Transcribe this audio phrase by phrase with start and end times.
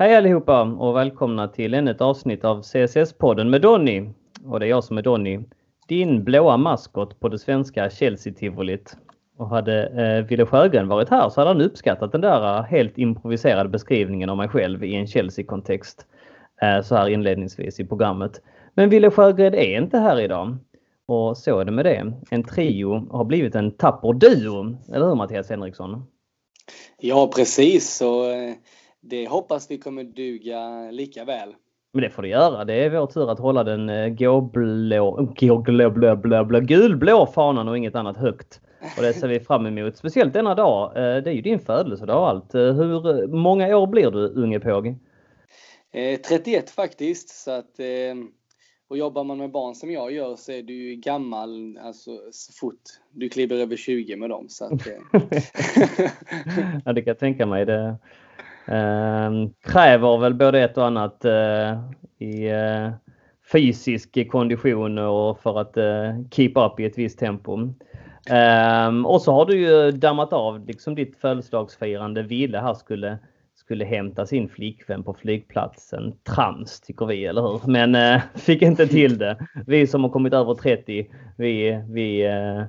[0.00, 4.08] Hej allihopa och välkomna till ännu ett avsnitt av CSS-podden med Donny.
[4.44, 5.40] Och det är jag som är Donny.
[5.88, 8.96] Din blåa maskot på det svenska Chelsea-tivolit.
[9.36, 12.98] Och hade eh, Wille Sjögren varit här så hade han uppskattat den där eh, helt
[12.98, 16.06] improviserade beskrivningen av mig själv i en Chelsea-kontext.
[16.62, 18.42] Eh, så här inledningsvis i programmet.
[18.74, 20.56] Men Wille Sjögren är inte här idag.
[21.06, 22.12] Och så är det med det.
[22.30, 24.76] En trio har blivit en tapper duo.
[24.92, 26.06] Eller hur Mattias Henriksson?
[26.98, 27.96] Ja precis.
[27.96, 28.54] Så eh,
[29.00, 31.54] det hoppas vi kommer duga lika väl.
[31.92, 32.64] Men det får det göra.
[32.64, 37.78] Det är vår tur att hålla den eh, gåblå, gåblå, blå, blå, gulblå fanan och
[37.78, 38.60] inget annat högt.
[38.96, 39.96] Och det ser vi fram emot.
[39.96, 40.96] Speciellt denna dag.
[40.96, 42.54] Eh, det är ju din födelsedag och allt.
[42.54, 44.94] Hur många år blir du unge påg?
[46.28, 47.28] 31 faktiskt.
[47.28, 47.80] Så att
[48.88, 52.80] och jobbar man med barn som jag gör så är du gammal alltså, så fort
[53.10, 54.48] du kliver över 20 med dem.
[54.48, 54.94] Så att, eh.
[56.84, 57.66] ja, det kan jag tänka mig.
[57.66, 57.94] Det eh,
[58.68, 61.80] Ehm, kräver väl både ett och annat eh,
[62.18, 62.90] i eh,
[63.52, 67.58] fysisk kondition och för att eh, keep up i ett visst tempo.
[68.30, 72.22] Ehm, och så har du ju dammat av liksom ditt födelsedagsfirande.
[72.22, 73.18] Ville här skulle
[73.54, 76.14] skulle hämta sin flickvän på flygplatsen.
[76.34, 77.60] Trams tycker vi, eller hur?
[77.66, 79.38] Men äh, fick inte till det.
[79.66, 82.64] Vi som har kommit över 30, vi, vi äh,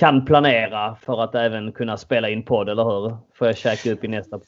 [0.00, 3.16] kan planera för att även kunna spela in podd, eller hur?
[3.34, 4.40] Får jag käka upp i nästa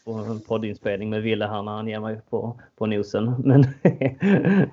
[0.48, 3.34] poddinspelning med Ville här när han ger mig på, på nosen.
[3.44, 3.62] Men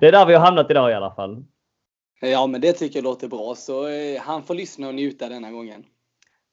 [0.00, 1.44] det är där vi har hamnat idag i alla fall.
[2.20, 3.54] Ja, men det tycker jag låter bra.
[3.56, 5.84] Så eh, han får lyssna och njuta denna gången.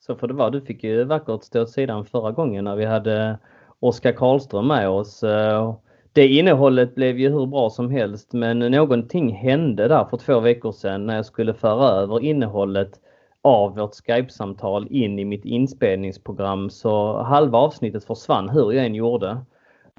[0.06, 0.50] Så får det vara.
[0.50, 3.40] Du fick ju vackert stå åt sidan förra gången när vi hade
[3.80, 5.24] Oskar Karlström med oss.
[5.24, 5.76] Eh,
[6.14, 10.72] det innehållet blev ju hur bra som helst men någonting hände där för två veckor
[10.72, 13.00] sedan när jag skulle föra över innehållet
[13.44, 19.30] av vårt Skype-samtal in i mitt inspelningsprogram så halva avsnittet försvann hur jag än gjorde.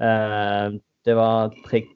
[0.01, 0.73] Eh,
[1.05, 1.55] det var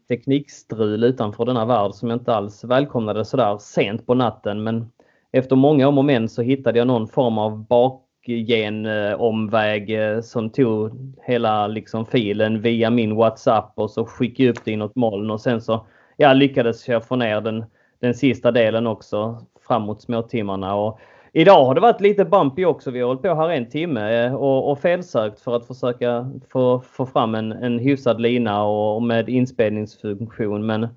[0.08, 4.90] teknikstrul utanför denna värld som jag inte alls välkomnade sådär sent på natten men
[5.32, 10.90] efter många om och men så hittade jag någon form av bakgenomväg eh, som tog
[11.22, 15.30] hela liksom filen via min WhatsApp och så skickade jag upp det i något moln
[15.30, 15.86] och sen så
[16.16, 17.64] ja, lyckades jag få ner den,
[18.00, 20.74] den sista delen också framåt småtimmarna.
[20.74, 20.98] Och
[21.32, 22.90] idag har det varit lite bumpy också.
[22.90, 26.80] Vi har hållit på här en timme eh, och, och felsökt för att försöka få,
[26.80, 30.66] få fram en, en hyfsad lina och, och med inspelningsfunktion.
[30.66, 30.88] Men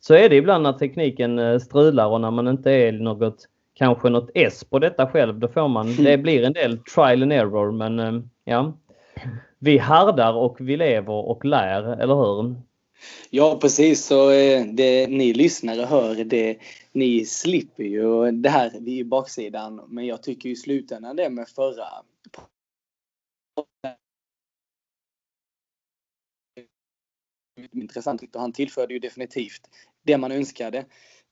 [0.00, 4.08] så är det ibland när tekniken eh, strular och när man inte är något kanske
[4.08, 5.38] något S på detta själv.
[5.38, 8.12] Då får man, det blir en del trial and error men eh,
[8.44, 8.72] ja.
[9.58, 12.54] Vi härdar och vi lever och lär, eller hur?
[13.30, 16.58] Ja precis, så eh, det ni lyssnare hör det,
[16.92, 19.80] ni slipper ju det här vid baksidan.
[19.88, 21.88] Men jag tycker i slutändan det med förra
[27.72, 29.70] intressant och han tillförde ju definitivt
[30.02, 30.78] det man önskade.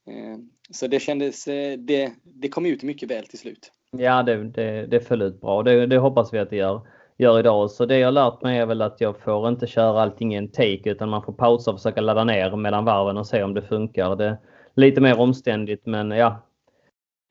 [0.07, 0.39] Eh,
[0.71, 3.73] så det kändes, eh, det, det kom ut mycket väl till slut.
[3.91, 5.63] Ja, det, det, det föll ut bra.
[5.63, 7.71] Det, det hoppas vi att det gör, gör idag.
[7.71, 10.49] Så det jag lärt mig är väl att jag får inte köra allting i en
[10.49, 13.63] take utan man får pausa och försöka ladda ner mellan varven och se om det
[13.63, 14.17] funkar.
[14.17, 14.39] Det är
[14.75, 16.43] lite mer omständigt men ja,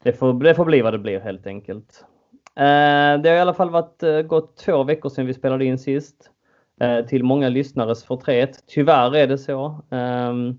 [0.03, 2.05] det får, det får bli vad det blir helt enkelt.
[2.55, 5.79] Eh, det har i alla fall varit eh, gått två veckor sedan vi spelade in
[5.79, 6.29] sist.
[6.81, 8.63] Eh, till många lyssnares förtret.
[8.67, 9.81] Tyvärr är det så.
[9.89, 10.57] Ehm,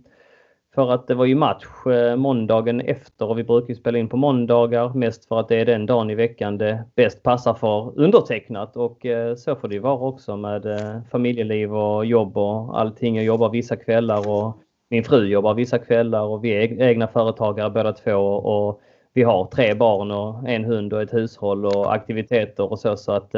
[0.74, 4.16] för att det var ju match eh, måndagen efter och vi brukar spela in på
[4.16, 8.76] måndagar mest för att det är den dagen i veckan det bäst passar för undertecknat
[8.76, 13.16] och eh, så får det ju vara också med eh, familjeliv och jobb och allting.
[13.16, 14.56] Jag jobbar vissa kvällar och
[14.90, 18.80] min fru jobbar vissa kvällar och vi är egna företagare båda två och
[19.12, 23.12] vi har tre barn och en hund och ett hushåll och aktiviteter och så så
[23.12, 23.34] att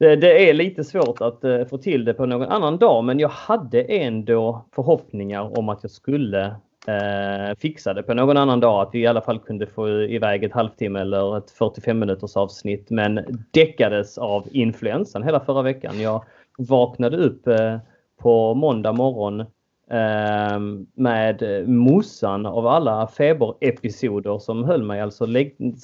[0.00, 3.18] Eh, det är lite svårt att eh, få till det på någon annan dag men
[3.18, 6.44] jag hade ändå förhoppningar om att jag skulle
[6.86, 8.82] eh, fixa det på någon annan dag.
[8.82, 12.90] Att vi i alla fall kunde få iväg ett halvtimme eller ett 45 minuters avsnitt
[12.90, 16.00] men däckades av influensan hela förra veckan.
[16.00, 16.24] Jag
[16.58, 17.78] vaknade upp eh,
[18.20, 19.44] på måndag morgon
[19.90, 25.26] ehm, med mossan av alla feberepisoder som höll mig alltså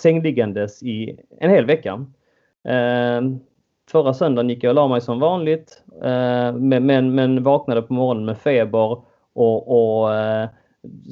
[0.00, 2.06] sängliggandes i en hel vecka.
[2.68, 3.40] Ehm,
[3.90, 8.24] Förra söndagen gick jag och la mig som vanligt eh, men, men, vaknade på morgonen
[8.24, 9.02] med feber
[9.32, 10.48] och, och eh,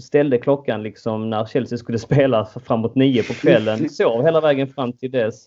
[0.01, 3.89] ställde klockan liksom när Chelsea skulle spela framåt nio på kvällen.
[3.89, 5.47] Sov hela vägen fram till dess.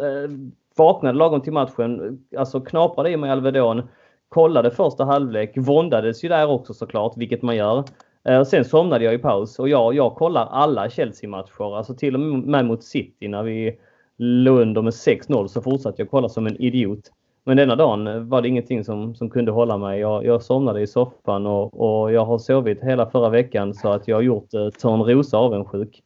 [0.00, 0.30] Eh,
[0.76, 3.82] vaknade lagom till matchen, alltså knaprade i mig Alvedon.
[4.28, 7.84] Kollade första halvlek, våndades ju där också såklart, vilket man gör.
[8.44, 12.64] Sen somnade jag i paus och jag, jag kollar alla Chelsea-matcher, alltså till och med
[12.64, 13.78] mot City när vi
[14.18, 17.12] låg under med 6-0 så fortsatte jag kolla som en idiot.
[17.44, 20.00] Men denna dagen var det ingenting som, som kunde hålla mig.
[20.00, 24.08] Jag, jag somnade i soffan och, och jag har sovit hela förra veckan så att
[24.08, 26.02] jag har gjort eh, Törnrosa avundsjuk.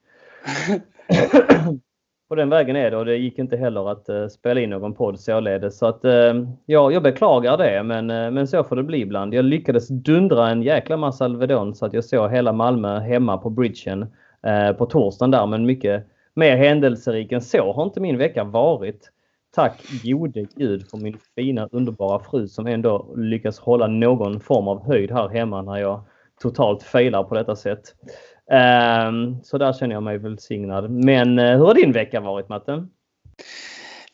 [2.33, 4.95] på den vägen är det och det gick inte heller att eh, spela in någon
[4.95, 5.79] podd således.
[5.79, 6.35] Så att, eh,
[6.67, 9.35] ja, jag beklagar det men, eh, men så får det bli ibland.
[9.35, 13.51] Jag lyckades dundra en jäkla massa Alvedon så att jag såg hela Malmö hemma på
[13.51, 14.07] bridgen
[14.47, 19.11] eh, på torsdagen där men mycket mer händelserik än så har inte min vecka varit.
[19.55, 24.87] Tack gode gud för min fina underbara fru som ändå lyckas hålla någon form av
[24.87, 26.05] höjd här hemma när jag
[26.43, 27.83] totalt failar på detta sätt.
[28.51, 30.91] Ehm, så där känner jag mig välsignad.
[30.91, 32.87] Men eh, hur har din vecka varit Matte?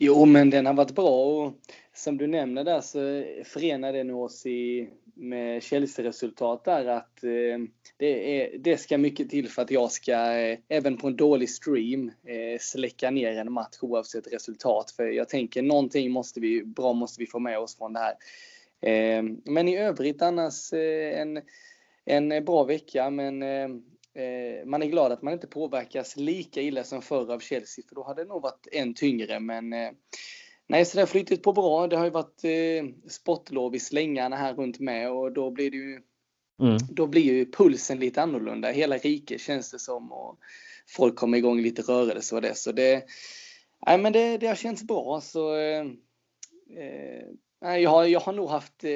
[0.01, 1.53] Jo, men den har varit bra och
[1.95, 7.59] som du nämner där så förenar det oss i, med Chelsea-resultat där att eh,
[7.97, 11.51] det, är, det ska mycket till för att jag ska, eh, även på en dålig
[11.51, 14.91] stream, eh, släcka ner en match oavsett resultat.
[14.91, 18.15] För jag tänker någonting måste vi, bra måste vi få med oss från det här.
[18.81, 21.43] Eh, men i övrigt annars eh, en,
[22.05, 23.69] en bra vecka men eh,
[24.19, 27.95] eh, man är glad att man inte påverkas lika illa som förr av Chelsea, för
[27.95, 29.41] då hade det nog varit än tyngre.
[29.41, 29.91] Men eh,
[30.67, 31.87] nej, så det har flyttit på bra.
[31.87, 35.77] Det har ju varit eh, sportlov i slängarna här runt med och då blir det
[35.77, 36.01] ju
[36.63, 36.79] mm.
[36.91, 38.71] Då blir ju pulsen lite annorlunda.
[38.71, 40.39] Hela riket känns det som och
[40.89, 42.57] folk kommer igång lite rörelse och det.
[42.57, 43.05] Så det,
[43.87, 45.21] nej, men det, det har känts bra.
[45.21, 45.87] Så, eh,
[46.79, 47.27] eh
[47.61, 48.91] jag har, jag har nog haft, eh,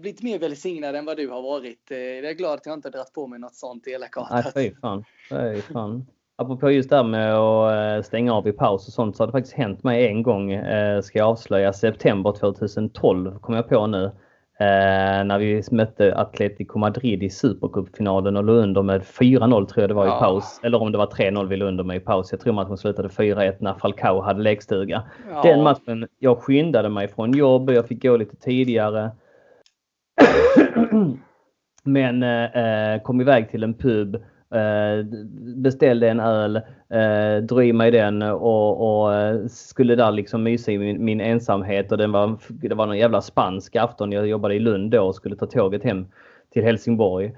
[0.00, 1.90] blivit mer välsignad än vad du har varit.
[1.90, 4.54] Eh, jag är glad att jag inte dragit på mig något sånt elakartat.
[4.54, 5.04] Nej, fy fan.
[5.30, 6.06] Fy fan.
[6.36, 9.26] Apropå just det här med att eh, stänga av i paus och sånt så har
[9.26, 13.86] det faktiskt hänt mig en gång, eh, ska jag avslöja, september 2012 kom jag på
[13.86, 14.10] nu.
[14.62, 19.90] Eh, när vi mötte Atletico Madrid i Supercupfinalen och låg under med 4-0 tror jag
[19.90, 20.16] det var ja.
[20.16, 20.60] i paus.
[20.62, 22.32] Eller om det var 3-0 vi låg under med i paus.
[22.32, 25.02] Jag tror matchen slutade 4-1 när Falcao hade lekstuga.
[25.30, 25.42] Ja.
[25.42, 29.10] Den matchen, jag skyndade mig från jobb, jag fick gå lite tidigare.
[31.84, 34.22] Men eh, kom iväg till en pub Eh,
[35.56, 36.56] beställde en öl,
[36.90, 41.20] eh, drog i mig den och, och, eh, skulle där liksom mysa i min, min,
[41.20, 44.12] ensamhet och den var, det var någon jävla spansk afton.
[44.12, 46.06] Jag jobbade i Lund då och skulle ta tåget hem
[46.52, 47.32] till Helsingborg.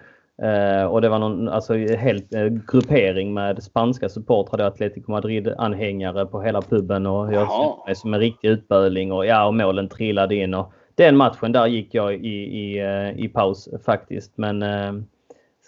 [0.91, 2.31] Och det var någon alltså, helt
[2.73, 8.21] gruppering med spanska supportrar, Atletico Madrid-anhängare på hela puben och jag kände mig som en
[8.21, 10.55] riktig utböling och ja, och målen trillade in.
[10.55, 12.83] Och den matchen, där gick jag i, i,
[13.17, 14.33] i paus faktiskt.
[14.37, 14.63] Men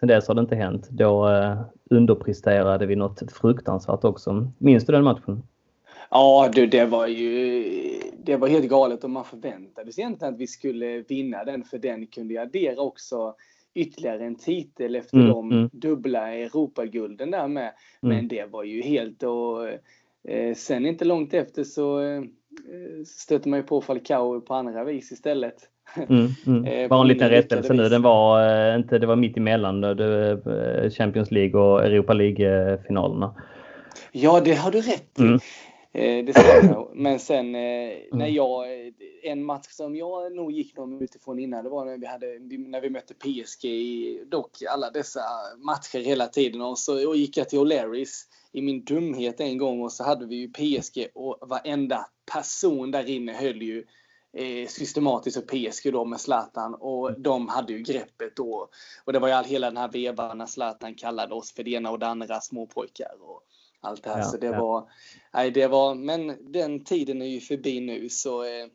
[0.00, 0.88] Sen dess har det inte hänt.
[0.90, 1.60] Då eh,
[1.90, 4.52] underpresterade vi något fruktansvärt också.
[4.58, 5.42] Minns du den matchen?
[6.10, 7.64] Ja, du, det var ju
[8.24, 11.78] det var helt galet och man förväntade sig egentligen att vi skulle vinna den för
[11.78, 13.34] den kunde ju addera också
[13.74, 15.70] ytterligare en titel efter mm, de mm.
[15.72, 17.72] dubbla Europagulden där med.
[18.02, 18.16] Mm.
[18.16, 19.68] Men det var ju helt och
[20.28, 22.22] eh, sen inte långt efter så eh,
[23.06, 25.70] stötte man ju på Falcao på andra vis istället.
[26.08, 26.64] Mm, mm.
[26.66, 27.88] Eh, Bara en liten rättelse nu.
[27.88, 33.34] Den var eh, inte, det var mitt emellan eh, Champions League och Europa League-finalerna.
[34.12, 35.22] Ja, det har du rätt i.
[35.22, 35.38] Mm.
[35.92, 36.34] Det.
[36.94, 38.34] Men sen när mm.
[38.34, 38.66] jag,
[39.22, 42.26] en match som jag nog gick någon utifrån innan, det var när vi, hade,
[42.68, 43.66] när vi mötte PSG,
[44.30, 45.20] dock alla dessa
[45.58, 46.62] matcher hela tiden.
[46.62, 50.26] Och så och gick jag till O'Larrys i min dumhet en gång och så hade
[50.26, 53.84] vi ju PSG och varenda person där inne höll ju
[54.68, 57.22] systematiskt för PSG då med Zlatan och mm.
[57.22, 58.68] de hade ju greppet då.
[59.04, 61.70] Och det var ju all, hela den här vevan när Zlatan kallade oss för det
[61.70, 63.42] ena och det andra småpojkar och
[63.80, 64.18] allt det här.
[64.18, 64.60] Ja, så det ja.
[64.60, 64.88] var,
[65.34, 68.66] nej det var, men den tiden är ju förbi nu så eh,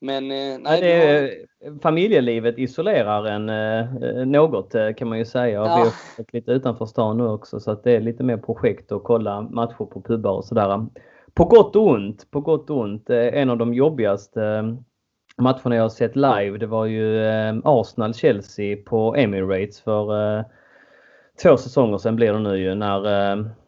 [0.00, 1.80] men eh, nej, det, var...
[1.80, 5.62] Familjelivet isolerar en eh, något eh, kan man ju säga.
[5.62, 5.76] Och ja.
[5.76, 9.04] Vi har lite utanför stan nu också så att det är lite mer projekt att
[9.04, 10.86] kolla matcher på pubbar och sådär
[11.34, 12.30] på gott och ont.
[12.30, 13.10] På gott och ont.
[13.10, 14.62] Eh, en av de jobbigaste eh,
[15.38, 20.44] matcherna jag har sett live det var ju eh, Arsenal-Chelsea på Emirates för
[21.42, 23.60] två säsonger sedan blir det nu ju när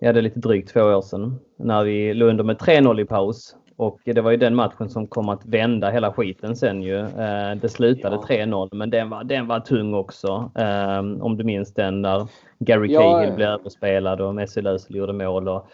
[0.00, 1.38] Ja, det är lite drygt två år sedan.
[1.58, 3.56] När vi låg under med 3-0 i paus.
[3.76, 7.06] Och det var ju den matchen som kom att vända hela skiten sen ju.
[7.60, 8.36] Det slutade ja.
[8.36, 10.50] 3-0 men den var, den var tung också.
[11.20, 12.28] Om du minns den där
[12.58, 15.48] Gary ja, Cahill blev överspelad och Messi Özil gjorde mål.
[15.48, 15.68] Och,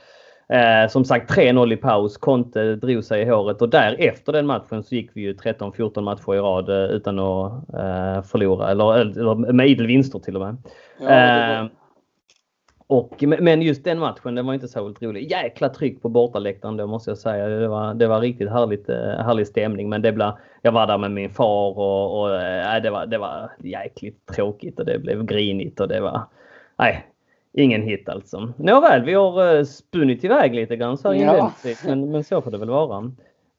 [0.54, 2.16] eh, som sagt 3-0 i paus.
[2.16, 6.35] Conte drog sig i håret och därefter den matchen så gick vi ju 13-14 matcher
[6.35, 8.71] i rad eh, utan att eh, förlora.
[8.71, 10.56] Eller, eller med idel vinster till och med.
[11.00, 11.66] Ja, eh,
[12.92, 15.30] och, men just den matchen, den var inte särskilt rolig.
[15.30, 17.49] Jäkla tryck på bortaläktaren då måste jag säga.
[17.49, 19.88] Det var, det var riktigt härligt, eh, härlig stämning.
[19.88, 20.32] Men det blev,
[20.62, 24.78] jag var där med min far och, och äh, det, var, det var jäkligt tråkigt
[24.78, 26.20] och det blev grinigt och det var
[26.78, 27.06] nej,
[27.52, 28.52] ingen hit alltså.
[28.56, 31.52] Nåväl, vi har uh, spunnit iväg lite grann så här ja.
[31.87, 33.12] men, men så får det väl vara.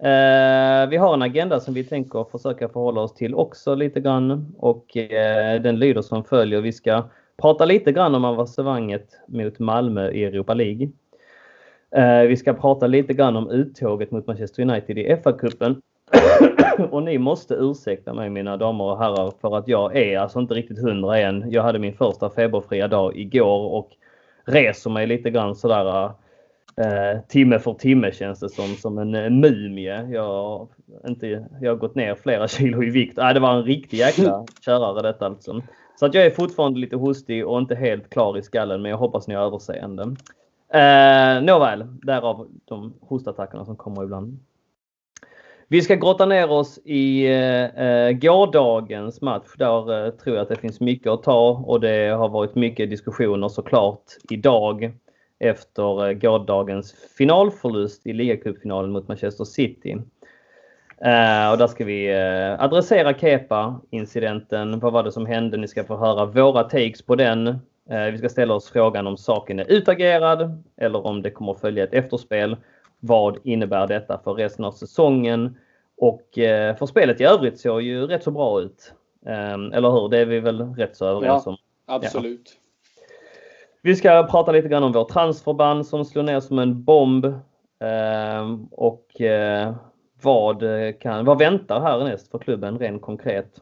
[0.03, 4.55] Eh, vi har en agenda som vi tänker försöka förhålla oss till också lite grann
[4.57, 6.61] och eh, den lyder som följer.
[6.61, 7.03] Vi ska
[7.43, 10.89] prata lite grann om avancemanget mot Malmö i Europa League.
[11.95, 15.81] Eh, vi ska prata lite grann om uttåget mot Manchester United i FA-cupen.
[16.91, 20.53] och ni måste ursäkta mig mina damer och herrar för att jag är alltså inte
[20.53, 21.51] riktigt hundra än.
[21.51, 23.89] Jag hade min första feberfria dag igår och
[24.45, 26.05] reser mig lite grann sådär
[26.77, 30.07] eh, timme för timme känns det som, som en mumie.
[30.11, 30.67] Jag,
[31.07, 33.17] inte, jag har gått ner flera kilo i vikt.
[33.17, 35.61] Äh, det var en riktig jäkla körare detta alltså.
[36.03, 38.97] Så att jag är fortfarande lite hostig och inte helt klar i skallen men jag
[38.97, 40.03] hoppas ni har överseende.
[40.73, 44.39] Eh, Nåväl, därav de hostattackerna som kommer ibland.
[45.67, 49.47] Vi ska grotta ner oss i eh, eh gårdagens match.
[49.57, 52.89] Där eh, tror jag att det finns mycket att ta och det har varit mycket
[52.89, 54.93] diskussioner såklart idag
[55.39, 59.97] efter eh, gårdagens finalförlust i ligacupfinalen mot Manchester City.
[61.05, 64.79] Uh, och där ska vi uh, adressera Kepa-incidenten.
[64.79, 65.57] Vad var det som hände?
[65.57, 67.47] Ni ska få höra våra takes på den.
[67.47, 71.61] Uh, vi ska ställa oss frågan om saken är utagerad eller om det kommer att
[71.61, 72.57] följa ett efterspel.
[72.99, 75.57] Vad innebär detta för resten av säsongen?
[75.97, 76.29] Och
[76.77, 78.93] för spelet i övrigt såg ju rätt så bra ut.
[79.73, 80.09] Eller hur?
[80.09, 81.57] Det är vi väl rätt så överens om?
[81.87, 82.41] Ja, absolut.
[82.45, 83.05] Ja.
[83.81, 87.25] Vi ska prata lite grann om vår transferband som slår ner som en bomb.
[88.71, 89.21] Och
[90.23, 93.61] vad, eh, kan, vad väntar härnäst för klubben rent konkret?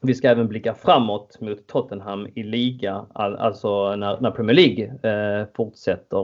[0.00, 5.46] Vi ska även blicka framåt mot Tottenham i liga, alltså när, när Premier League eh,
[5.54, 6.20] fortsätter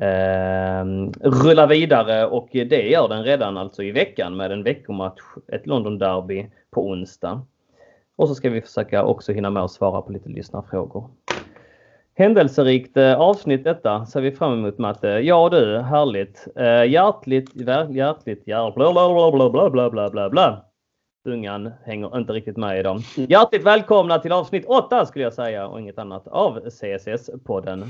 [0.00, 0.84] eh,
[1.20, 5.98] rulla vidare och det gör den redan alltså i veckan med en veckomatch, ett London
[5.98, 7.42] Derby på onsdag.
[8.16, 11.10] Och så ska vi försöka också hinna med att svara på lite lyssnarfrågor.
[12.18, 15.08] Händelserikt eh, avsnitt detta ser vi fram emot Matte.
[15.08, 16.48] Ja du, härligt.
[16.88, 20.64] Hjärtligt, hjärtligt, hjärtligt, bla bla bla bla bla bla bla bla.
[21.26, 23.00] Ungan hänger inte riktigt med idag.
[23.16, 23.30] Mm.
[23.30, 27.84] Hjärtligt välkomna till avsnitt 8 skulle jag säga och inget annat av CSS-podden.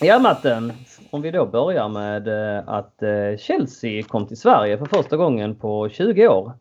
[0.00, 0.72] Ja Matten,
[1.10, 5.56] om vi då börjar med eh, att eh, Chelsea kom till Sverige för första gången
[5.56, 6.52] på 20 år.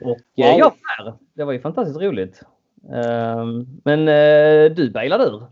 [0.00, 0.58] Och eh, wow.
[0.58, 1.14] jag var där.
[1.34, 2.42] Det var ju fantastiskt roligt.
[2.92, 4.04] Ehm, men
[4.74, 5.42] du bailade ur.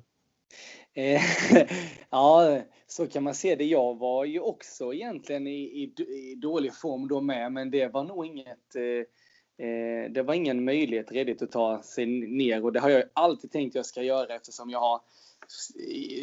[2.11, 3.65] ja, så kan man se det.
[3.65, 8.05] Jag var ju också egentligen i, i, i dålig form då med, men det var
[8.05, 8.77] nog inget
[10.11, 13.75] det var ingen möjlighet redigt att ta sig ner och det har jag alltid tänkt
[13.75, 15.00] jag ska göra eftersom jag har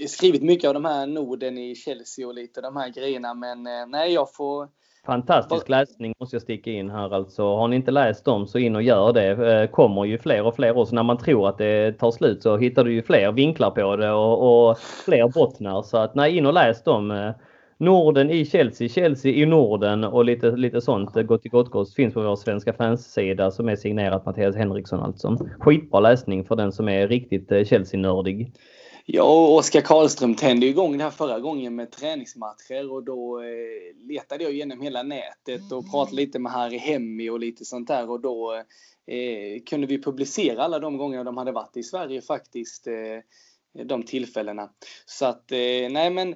[0.08, 3.34] skrivit mycket av de här Norden i Chelsea och lite de här grejerna.
[3.34, 4.68] Men eh, nej, jag får...
[5.06, 7.44] Fantastisk läsning måste jag sticka in här alltså.
[7.44, 9.52] Har ni inte läst dem så in och gör det.
[9.54, 12.44] Eh, kommer ju fler och fler och så när man tror att det tar slut
[12.44, 15.82] så hittar du ju fler vinklar på det och, och fler bottnar.
[15.82, 17.12] Så att nej, in och läs dem.
[17.12, 17.32] Eh,
[17.80, 21.14] Norden i Chelsea, Chelsea i Norden och lite, lite sånt.
[21.14, 25.38] Gott i gott gott finns på vår svenska fanssida som är signerat Mattias Henriksson alltså.
[25.60, 28.52] Skitbra läsning för den som är riktigt Chelsea-nördig.
[29.10, 34.08] Ja, och Oskar Karlström tände igång det här förra gången med träningsmatcher och då eh,
[34.08, 38.10] letade jag igenom hela nätet och pratade lite med Harry Hemmi och lite sånt där
[38.10, 38.54] och då
[39.08, 44.04] eh, kunde vi publicera alla de gånger de hade varit i Sverige faktiskt, eh, de
[44.04, 44.70] tillfällena.
[45.06, 46.36] Så att, eh, nej men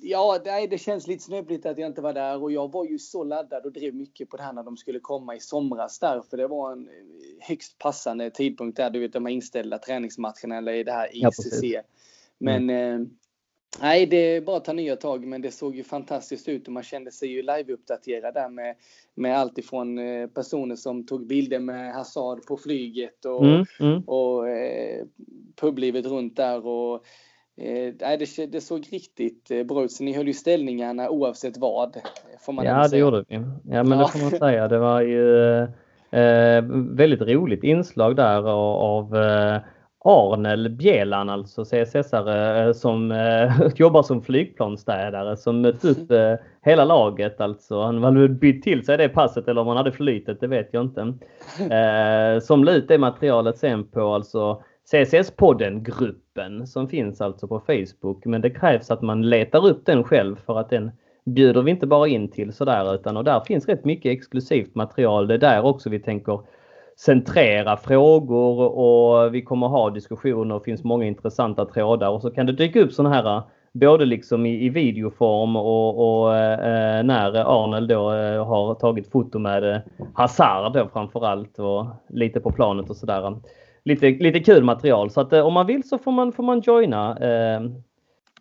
[0.00, 0.38] ja,
[0.70, 3.66] det känns lite snöpligt att jag inte var där och jag var ju så laddad
[3.66, 6.46] och drev mycket på det här när de skulle komma i somras där för det
[6.46, 6.94] var en eh,
[7.40, 11.62] högst passande tidpunkt där, du vet de här inställda träningsmatcherna eller i det här ICC.
[11.62, 11.82] Ja,
[12.38, 13.00] men mm.
[13.00, 13.08] eh,
[13.80, 16.72] nej, det är bara att ta nya tag men det såg ju fantastiskt ut och
[16.72, 18.76] man kände sig ju live-uppdaterad där med,
[19.14, 24.02] med allt ifrån eh, personer som tog bilder med Hazard på flyget och, mm, mm.
[24.02, 25.06] och eh,
[25.56, 27.04] publivet runt där och
[27.62, 31.96] Eh, det, det såg riktigt eh, bra ut, så ni höll ju ställningarna oavsett vad.
[32.40, 33.34] Får man ja, det gjorde vi.
[33.34, 34.04] Ja, men ja.
[34.04, 34.68] det får man säga.
[34.68, 35.56] Det var ju
[36.10, 39.60] eh, väldigt roligt inslag där av eh,
[40.04, 46.84] Arnel Bjelan, alltså CSS-are eh, som eh, jobbar som flygplansstädare som mött upp eh, hela
[46.84, 47.40] laget.
[47.40, 47.82] Alltså.
[47.82, 50.84] Han hade bytt till sig det passet eller om han hade flytet, det vet jag
[50.84, 51.00] inte.
[51.74, 58.24] Eh, som la ut det materialet sen på alltså CSS-podden-gruppen som finns alltså på Facebook.
[58.24, 60.90] Men det krävs att man letar upp den själv för att den
[61.24, 65.26] bjuder vi inte bara in till sådär utan och där finns rätt mycket exklusivt material.
[65.26, 66.40] Det är där också vi tänker
[66.96, 72.46] centrera frågor och vi kommer ha diskussioner Det finns många intressanta trådar och så kan
[72.46, 77.88] det dyka upp sådana här både liksom i, i videoform och, och eh, när Arnel
[77.88, 79.80] då eh, har tagit foto med eh,
[80.14, 83.36] Hazard då framförallt och lite på planet och sådär.
[83.84, 86.60] Lite, lite kul material så att eh, om man vill så får man, får man
[86.60, 87.62] joina eh,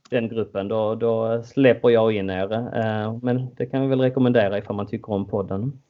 [0.09, 0.67] den gruppen.
[0.67, 2.53] Då, då släpper jag in er.
[2.53, 5.81] Eh, men det kan vi väl rekommendera ifall man tycker om podden.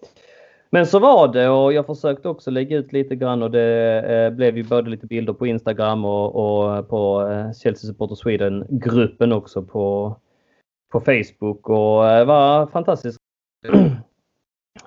[0.73, 4.29] Men så var det och jag försökte också lägga ut lite grann och det eh,
[4.29, 9.31] blev ju både lite bilder på Instagram och, och eh, på eh, Chelsea Supporter Sweden-gruppen
[9.31, 10.15] också på,
[10.91, 13.17] på Facebook och det var fantastiskt.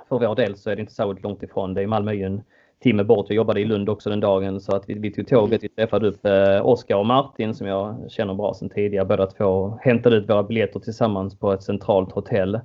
[0.08, 1.74] För vår del så är det inte så långt ifrån.
[1.74, 2.42] Det är Malmö är ju en
[2.84, 3.26] timme bort.
[3.28, 5.64] Jag jobbade i Lund också den dagen så att vi, vi tog tåget.
[5.64, 9.04] Vi träffade upp eh, Oskar och Martin som jag känner bra sedan tidigare.
[9.04, 12.60] Båda två hämtade ut våra biljetter tillsammans på ett centralt hotell.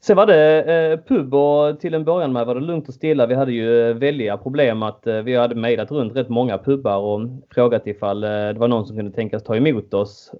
[0.00, 3.26] Sen var det eh, pub och till en början med var det lugnt och stilla.
[3.26, 6.98] Vi hade ju eh, väldiga problem att eh, vi hade mejlat runt rätt många pubbar
[6.98, 7.20] och
[7.54, 10.32] frågat ifall eh, det var någon som kunde tänkas ta emot oss.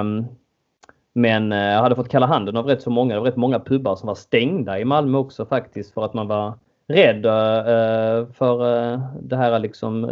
[0.00, 0.26] Um,
[1.12, 3.14] men eh, jag hade fått kalla handen av rätt så många.
[3.14, 6.28] Det var rätt många pubbar som var stängda i Malmö också faktiskt för att man
[6.28, 6.52] var
[6.88, 8.62] rädd uh, för
[8.92, 10.06] uh, det här liksom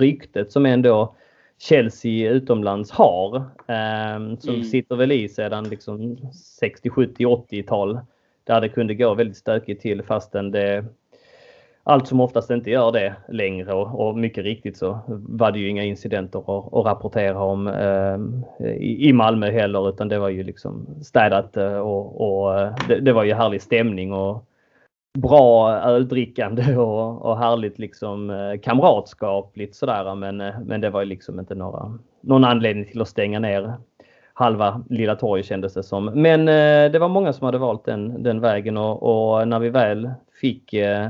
[0.00, 1.14] ryktet som ändå
[1.58, 3.36] Chelsea utomlands har.
[3.36, 4.64] Um, som mm.
[4.64, 6.16] sitter väl i sedan liksom
[6.60, 8.00] 60, 70, 80-tal
[8.44, 10.84] där det kunde gå väldigt stökigt till fastän det
[11.88, 15.68] allt som oftast inte gör det längre och, och mycket riktigt så var det ju
[15.68, 20.42] inga incidenter att, att rapportera om eh, i, i Malmö heller utan det var ju
[20.42, 24.47] liksom städat eh, och, och eh, det, det, var ju härlig stämning och
[25.14, 31.06] bra öldrickande och, och härligt liksom eh, kamratskapligt sådär men, eh, men det var ju
[31.06, 33.74] liksom inte några, någon anledning till att stänga ner
[34.38, 36.04] halva Lilla torg kändes det som.
[36.04, 39.70] Men eh, det var många som hade valt den, den vägen och, och när vi
[39.70, 40.10] väl
[40.40, 41.06] fick eh,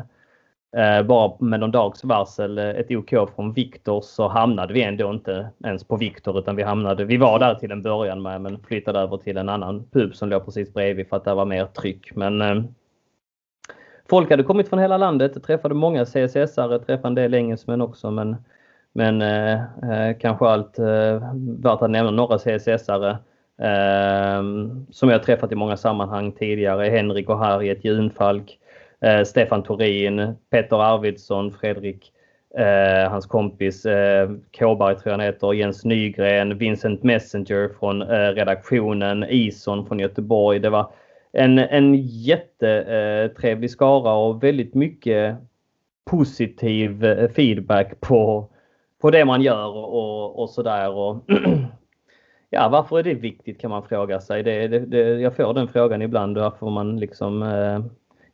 [0.77, 5.11] eh bara med någon dags varsel eh, ett OK från Viktor så hamnade vi ändå
[5.11, 8.59] inte ens på Viktor utan vi hamnade, vi var där till en början med men
[8.63, 11.67] flyttade över till en annan pub som låg precis bredvid för att det var mer
[11.67, 12.17] tryck.
[12.17, 12.63] Men eh,
[14.11, 18.37] Folk hade kommit från hela landet, träffade många CSS-are, träffade en del engelsmän också men
[18.93, 23.11] men eh, eh kanske allt eh, värt att nämna några CSS-are
[23.59, 24.43] eh,
[24.91, 26.91] som jag träffat i många sammanhang tidigare.
[26.91, 28.59] Henrik och Harriet Junfalk,
[29.01, 32.13] eh, Stefan Torin, Petter Arvidsson, Fredrik
[32.59, 38.29] eh, hans kompis eh, Kåberg tror jag han heter, Jens Nygren, Vincent Messenger från eh,
[38.35, 40.59] redaktionen, Ison från Göteborg.
[40.59, 40.91] Det var
[41.39, 45.37] en, en jättetrevlig skara och väldigt mycket
[46.05, 48.51] positiv feedback på
[49.01, 50.91] på det man gör och, och sådär.
[52.51, 54.43] ja, varför är det viktigt kan man fråga sig.
[54.43, 57.81] Det, det, det, jag får den frågan ibland varför man liksom, eh,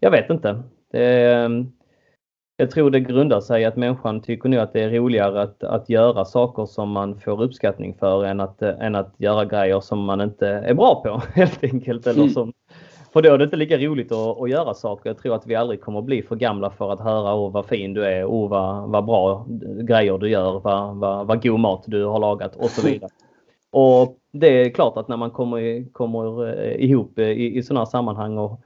[0.00, 0.62] jag vet inte.
[0.92, 1.66] Det,
[2.56, 5.64] jag tror det grundar sig i att människan tycker nog att det är roligare att,
[5.64, 10.04] att göra saker som man får uppskattning för än att, än att göra grejer som
[10.04, 12.06] man inte är bra på helt enkelt.
[12.06, 12.30] Eller mm.
[12.30, 12.52] som,
[13.14, 15.10] för då är det inte lika roligt att, att, göra saker.
[15.10, 17.66] Jag tror att vi aldrig kommer att bli för gamla för att höra åh vad
[17.66, 19.46] fin du är, åh vad, vad bra
[19.82, 23.10] grejer du gör, vad, vad, vad god mat du har lagat och så vidare.
[23.70, 27.86] Och det är klart att när man kommer, kommer eh, ihop i, i sådana här
[27.86, 28.60] sammanhang och,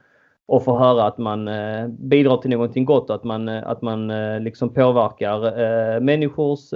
[0.45, 3.81] och får höra att man eh, bidrar till någonting gott och att man, eh, att
[3.81, 4.07] man
[4.43, 6.73] liksom påverkar människors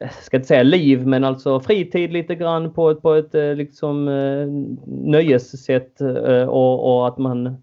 [0.00, 3.54] Eh, ska inte säga liv, men alltså fritid lite grann på ett, på ett eh,
[3.54, 4.46] liksom eh,
[4.86, 6.00] nöjessätt
[6.48, 7.62] och, och att man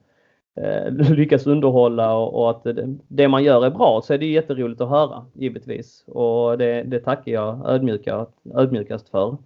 [0.89, 2.67] lyckas underhålla och, och, att
[3.07, 6.03] det man gör är bra så är det jätteroligt att höra givetvis.
[6.07, 9.37] Och det, det tackar jag ödmjukast, ödmjukast för.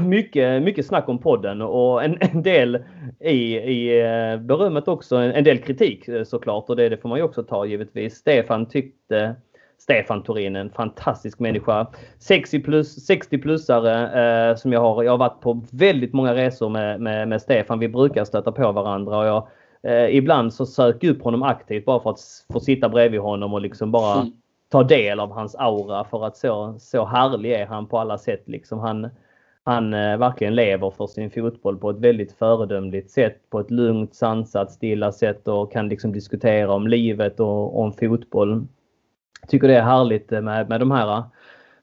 [0.06, 2.78] mycket, mycket snack om podden och en, en del
[3.20, 4.02] i, i
[4.40, 7.66] berömmet också, en, en del kritik såklart och det, det får man ju också ta
[7.66, 8.14] givetvis.
[8.14, 9.36] Stefan tyckte
[9.78, 11.86] Stefan Torin, en fantastisk människa.
[12.18, 15.02] 60 plus, 60 plusare eh, som jag har.
[15.02, 17.78] Jag har varit på väldigt många resor med, med, med Stefan.
[17.78, 19.48] Vi brukar stöta på varandra och jag
[19.82, 22.20] eh, ibland så söker jag upp honom aktivt bara för att
[22.52, 24.32] få sitta bredvid honom och liksom bara mm.
[24.68, 28.42] ta del av hans aura för att så, så härlig är han på alla sätt.
[28.46, 29.08] Liksom han,
[29.64, 33.50] han eh, verkligen lever för sin fotboll på ett väldigt föredömligt sätt.
[33.50, 38.66] På ett lugnt, sansat, stilla sätt och kan liksom diskutera om livet och om fotboll
[39.48, 41.22] tycker det är härligt med, med de här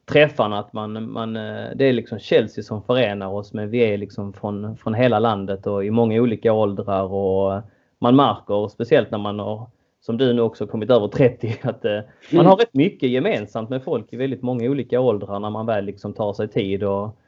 [0.06, 3.98] träffarna att man, man, eh, det är liksom Chelsea som förenar oss men vi är
[3.98, 7.62] liksom från, från hela landet och i många olika åldrar och
[7.98, 12.02] man märker speciellt när man har som du nu också kommit över 30 att man
[12.30, 12.46] mm.
[12.46, 16.12] har rätt mycket gemensamt med folk i väldigt många olika åldrar när man väl liksom
[16.12, 17.18] tar sig tid och,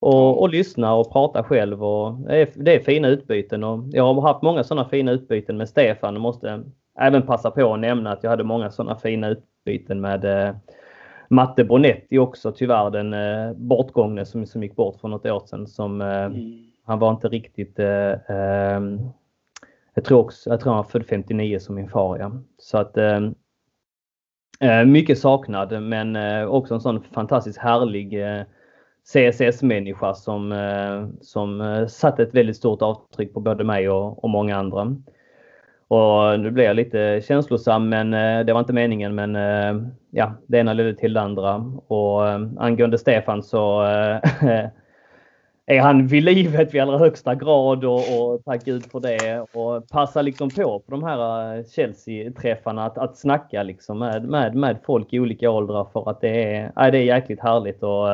[0.00, 4.14] och, och lyssna och prata själv och det är, det är fina utbyten och jag
[4.14, 6.62] har haft många sådana fina utbyten med Stefan och måste
[6.98, 9.28] även passa på att nämna att jag hade många sådana fina
[9.66, 10.54] utbyten med, eh,
[11.28, 15.66] Matte Bonetti också tyvärr den eh, bortgångne som, som gick bort för något år sedan.
[15.66, 16.62] Som, eh, mm.
[16.84, 18.80] Han var inte riktigt eh, eh,
[19.94, 22.18] jag tror, också, jag tror han var född 59 som min far.
[22.18, 22.32] Ja.
[22.58, 23.20] Så att, eh,
[24.60, 28.24] eh mycket saknad men också en sån fantastiskt härlig
[29.12, 30.54] CSS-människa som,
[31.20, 34.96] som satte ett väldigt stort avtryck på både mig och, och många andra.
[35.88, 40.32] Och nu blir jag lite känslosam men eh, det var inte meningen men eh, ja,
[40.46, 41.54] det ena ledde till det andra.
[41.86, 43.80] Och eh, angående Stefan så
[45.66, 49.40] är han vid livet i allra högsta grad och, och tack gud för det.
[49.40, 54.78] Och passa liksom på på de här Chelsea-träffarna att, att snacka liksom med, med, med
[54.86, 57.82] folk i olika åldrar för att det är, äh, det är jäkligt härligt.
[57.82, 58.08] Och,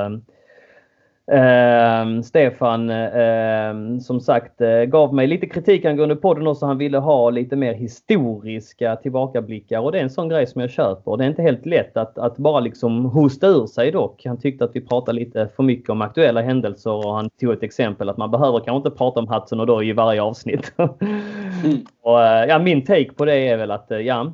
[1.31, 6.67] Uh, Stefan, uh, som sagt, uh, gav mig lite kritik angående podden också.
[6.67, 10.71] Han ville ha lite mer historiska tillbakablickar och det är en sån grej som jag
[10.71, 11.17] köper.
[11.17, 14.25] Det är inte helt lätt att, att bara liksom hosta ur sig dock.
[14.25, 17.63] Han tyckte att vi pratade lite för mycket om aktuella händelser och han tog ett
[17.63, 20.73] exempel att man behöver kanske inte prata om Hudson och då i varje avsnitt.
[20.77, 21.79] mm.
[22.03, 24.33] och, ja, min take på det är väl att ja,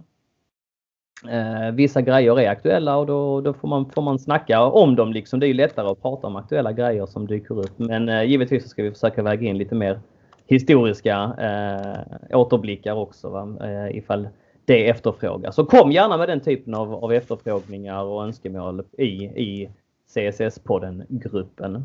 [1.25, 5.13] Eh, vissa grejer är aktuella och då, då, får, man, får man snacka om dem.
[5.13, 5.41] Liksom.
[5.41, 7.79] Det är lättare att prata om aktuella grejer som dyker upp.
[7.79, 10.01] Men eh, givetvis så ska vi försöka väga in lite mer
[10.47, 13.57] historiska eh, återblickar också va?
[13.63, 14.29] Eh, ifall
[14.65, 15.55] det efterfrågas.
[15.55, 19.71] Så kom gärna med den typen av, av efterfrågningar och önskemål i, i
[20.15, 21.83] CSS-podden-gruppen.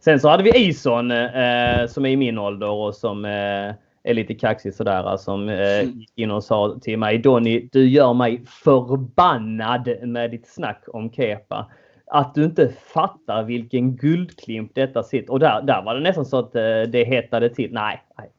[0.00, 4.14] Sen så hade vi Ison eh, som är i min ålder och som eh, är
[4.14, 5.98] lite kaxig sådär som eh, mm.
[5.98, 11.12] gick in och sa till mig Donny, du gör mig förbannad med ditt snack om
[11.12, 11.70] Kepa.
[12.06, 15.32] Att du inte fattar vilken guldklimp detta sitter.
[15.32, 17.72] Och där, där var det nästan så att eh, det hettade till.
[17.72, 18.30] Nej, nej,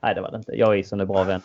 [0.00, 0.52] nej, det var det inte.
[0.52, 1.40] Jag är Ison är bra vän.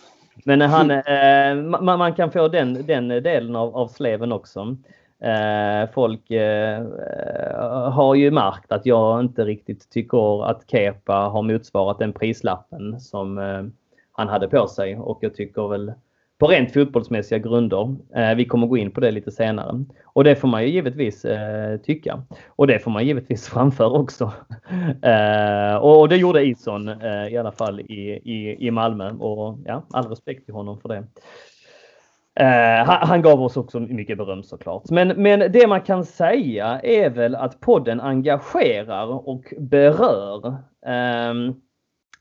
[0.46, 1.74] Men han, mm.
[1.74, 4.78] eh, man, man, kan få den, den delen av, av sleven också.
[5.21, 11.41] Eh, folk eh, eh, har ju märkt att jag inte riktigt tycker att Kepa har
[11.41, 13.63] motsvarat den prislappen som eh,
[14.12, 15.93] han hade på sig och jag tycker väl
[16.39, 17.95] på rent fotbollsmässiga grunder.
[18.15, 19.86] Eh, vi kommer gå in på det lite senare.
[20.06, 22.23] Och det får man ju givetvis eh, tycka.
[22.47, 24.32] Och det får man givetvis framföra också.
[25.82, 26.89] och det gjorde Ison
[27.32, 31.03] i alla fall i, i, i Malmö och ja, all respekt till honom för det.
[32.39, 34.89] Eh, han, han, gav oss också mycket beröm såklart.
[34.89, 40.47] Men, men det man kan säga är väl att podden engagerar och berör.
[40.86, 41.34] Eh,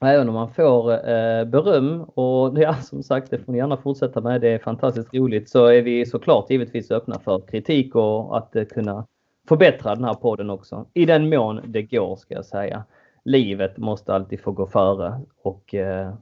[0.01, 4.21] även om man får eh, beröm och ja, som sagt det får ni gärna fortsätta
[4.21, 4.41] med.
[4.41, 8.65] Det är fantastiskt roligt så är vi såklart givetvis öppna för kritik och att eh,
[8.65, 9.07] kunna
[9.49, 10.87] förbättra den här podden också.
[10.95, 12.85] I den mån det går ska jag säga.
[13.25, 16.15] Livet måste alltid få gå före och eh,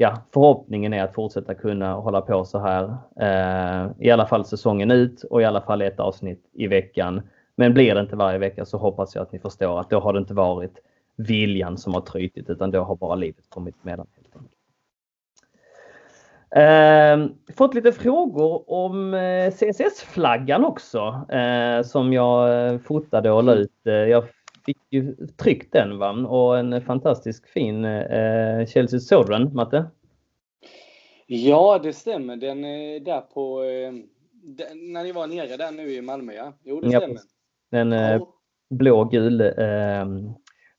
[0.00, 2.84] ja, förhoppningen är att fortsätta kunna hålla på så här.
[3.20, 7.22] Eh, I alla fall säsongen ut och i alla fall ett avsnitt i veckan.
[7.56, 10.12] Men blir det inte varje vecka så hoppas jag att ni förstår att då har
[10.12, 10.78] det inte varit
[11.16, 14.06] viljan som har trytit utan då har bara livet kommit emellan.
[16.50, 23.54] Eh, fått lite frågor om eh, CSS-flaggan också eh, som jag eh, fotade och la
[23.54, 23.86] ut.
[23.86, 24.24] Eh, jag
[24.68, 26.10] fick ju tryckt den va?
[26.10, 29.84] och en fantastisk fin eh, Chelsea Sovereign, Matte.
[31.26, 32.36] Ja, det stämmer.
[32.36, 33.62] Den är där på...
[33.62, 33.92] Eh,
[34.74, 36.52] när ni var nere där nu i Malmö, ja.
[36.64, 37.18] Jo, det stämmer.
[37.70, 38.28] Den eh, ja.
[38.70, 40.06] blå-gul eh,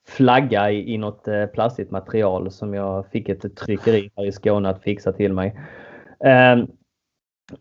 [0.08, 4.70] flagga i, i något eh, plastigt material som jag fick ett tryckeri här i Skåne
[4.70, 5.60] att fixa till mig.
[6.26, 6.58] Eh,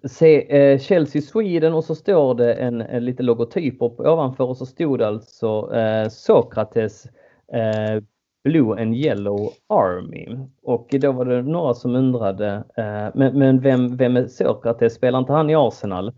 [0.05, 4.57] se, eh, Chelsea Sweden och så står det en, en lite logotyp upp ovanför och
[4.57, 7.07] så stod det alltså eh, Sokrates
[7.53, 8.03] eh,
[8.44, 10.38] Blue and Yellow Army.
[10.62, 14.94] Och då var det några som undrade, eh, men, men vem, vem är Sokrates?
[14.94, 16.12] Spelar inte han i Arsenal?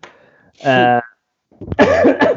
[0.64, 1.00] Eh,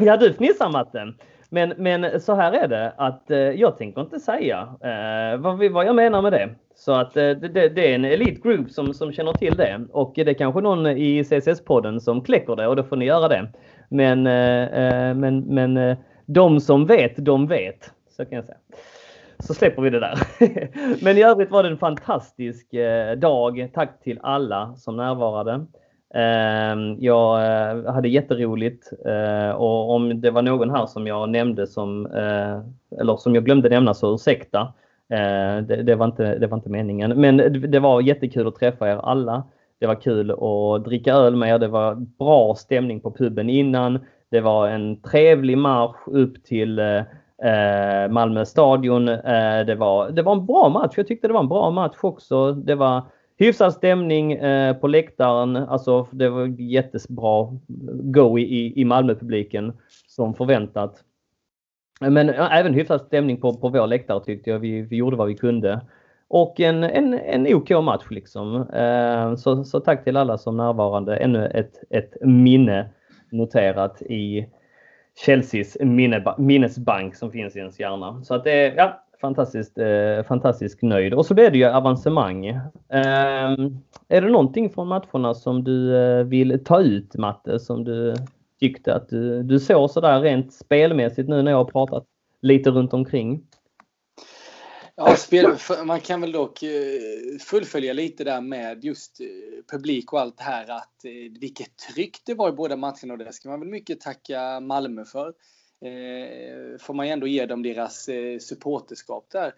[0.00, 1.14] ja, du fnissar Matte.
[1.48, 5.86] Men, men så här är det att eh, jag tänker inte säga eh, vad, vad
[5.86, 6.54] jag menar med det.
[6.74, 9.80] Så att eh, det, det, det, är en Elite Group som, som känner till det
[9.92, 13.28] och det är kanske någon i CSS-podden som kläcker det och då får ni göra
[13.28, 13.48] det.
[13.88, 17.90] Men, eh, eh, men, men de som vet, de vet.
[18.16, 18.58] Så kan jag säga.
[19.38, 20.18] Så släpper vi det där.
[21.04, 22.68] men i övrigt var det en fantastisk
[23.16, 23.68] dag.
[23.74, 25.66] Tack till alla som närvarade.
[26.14, 27.38] Ehm, jag
[27.92, 28.92] hade jätteroligt
[29.54, 32.06] och om det var någon här som jag nämnde som,
[33.00, 34.72] eller som jag glömde nämna så ursäkta.
[35.12, 37.20] Eh, det, det, var inte, det var inte meningen.
[37.20, 37.36] Men
[37.70, 39.42] det var jättekul att träffa er alla.
[39.78, 41.58] Det var kul att dricka öl med er.
[41.58, 43.98] Det var bra stämning på puben innan.
[44.30, 46.96] Det var en trevlig marsch upp till eh,
[47.48, 49.08] eh Malmö stadion.
[49.08, 50.94] Eh, det, var, det var en bra match.
[50.96, 52.52] Jag tyckte det var en bra match också.
[52.52, 53.02] Det var
[53.38, 55.56] hyfsad stämning eh, på läktaren.
[55.56, 57.48] Alltså det var jättebra
[57.88, 59.72] go i, i Malmö-publiken
[60.06, 61.02] som förväntat.
[62.00, 64.58] Men även hyfsad stämning på, på vår läktare tyckte jag.
[64.58, 65.80] Vi, vi gjorde vad vi kunde.
[66.28, 68.70] Och en, en, en OK match liksom.
[68.70, 71.16] Eh, så, så tack till alla som närvarande.
[71.16, 72.88] Ännu ett, ett minne
[73.30, 74.46] noterat i
[75.26, 78.24] Chelseas minne, minnesbank som finns i ens hjärna.
[78.24, 81.14] Så att det är ja, fantastiskt, eh, fantastiskt nöjd.
[81.14, 82.46] Och så blev det ju avancemang.
[82.46, 83.52] Eh,
[84.08, 88.14] är det någonting från matcherna som du eh, vill ta ut Matte, som du
[88.64, 92.04] tyckte att du, du såg sådär rent spelmässigt nu när jag har pratat
[92.42, 93.46] lite runt omkring?
[94.96, 96.70] Ja, spel, man kan väl dock eh,
[97.40, 99.26] fullfölja lite där med just eh,
[99.72, 103.18] publik och allt det här att eh, vilket tryck det var i båda matcherna och
[103.18, 105.32] det ska man väl mycket tacka Malmö för.
[106.80, 108.08] Får man ju ändå ge dem deras
[108.40, 109.52] supporterskap där.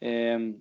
[0.00, 0.54] Ehm,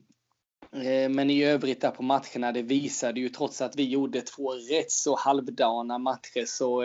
[1.10, 4.92] men i övrigt där på matcherna, det visade ju trots att vi gjorde två rätt
[4.92, 6.84] så halvdana matcher så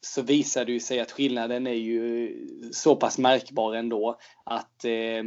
[0.00, 2.34] så visar det ju sig att skillnaden är ju
[2.72, 5.24] så pass märkbar ändå att eh,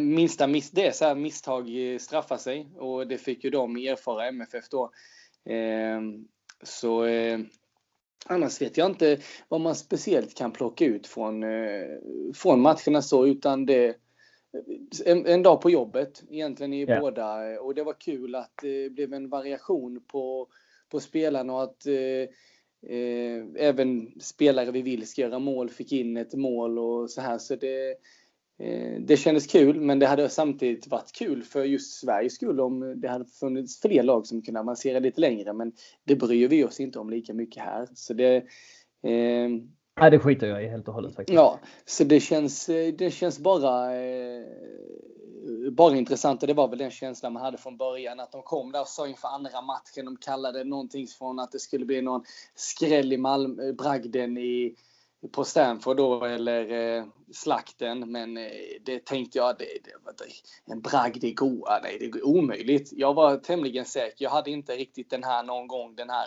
[0.00, 4.28] minsta miss, det är så här, misstag straffar sig och det fick ju de erfara
[4.28, 4.90] MFF då.
[5.44, 6.00] Eh,
[6.62, 7.40] så eh,
[8.26, 11.86] annars vet jag inte vad man speciellt kan plocka ut från, eh,
[12.34, 13.96] från matcherna så utan det
[15.06, 17.00] en, en, dag på jobbet egentligen i yeah.
[17.00, 20.48] båda och det var kul att det blev en variation på,
[20.88, 21.86] på spelarna och att
[22.88, 27.20] eh, Eh, även spelare vi vill ska göra mål fick in ett mål och så
[27.20, 27.38] här.
[27.38, 27.90] Så det,
[28.58, 33.00] eh, det kändes kul, men det hade samtidigt varit kul för just Sveriges skull om
[33.00, 35.52] det hade funnits fler lag som kunde avancera lite längre.
[35.52, 35.72] Men
[36.04, 37.88] det bryr vi oss inte om lika mycket här.
[37.94, 38.36] Så det,
[39.02, 39.48] eh,
[40.00, 41.34] Nej, det skiter jag i helt och hållet faktiskt.
[41.34, 42.66] Ja, så det känns,
[42.98, 44.44] det känns bara eh,
[45.70, 48.80] bara intressant det var väl den känslan man hade från början att de kom där
[48.80, 52.24] och sa inför andra matchen, de kallade någonting från att det skulle bli någon
[52.54, 54.76] skräll i Malmö, eh, bragden i,
[55.32, 58.12] på Stanford då eller eh, slakten.
[58.12, 58.50] Men eh,
[58.84, 62.92] det tänkte jag, det, det, det, en bragd i Goa, nej det är omöjligt.
[62.92, 64.24] Jag var tämligen säker.
[64.24, 66.26] Jag hade inte riktigt den här någon gång, den här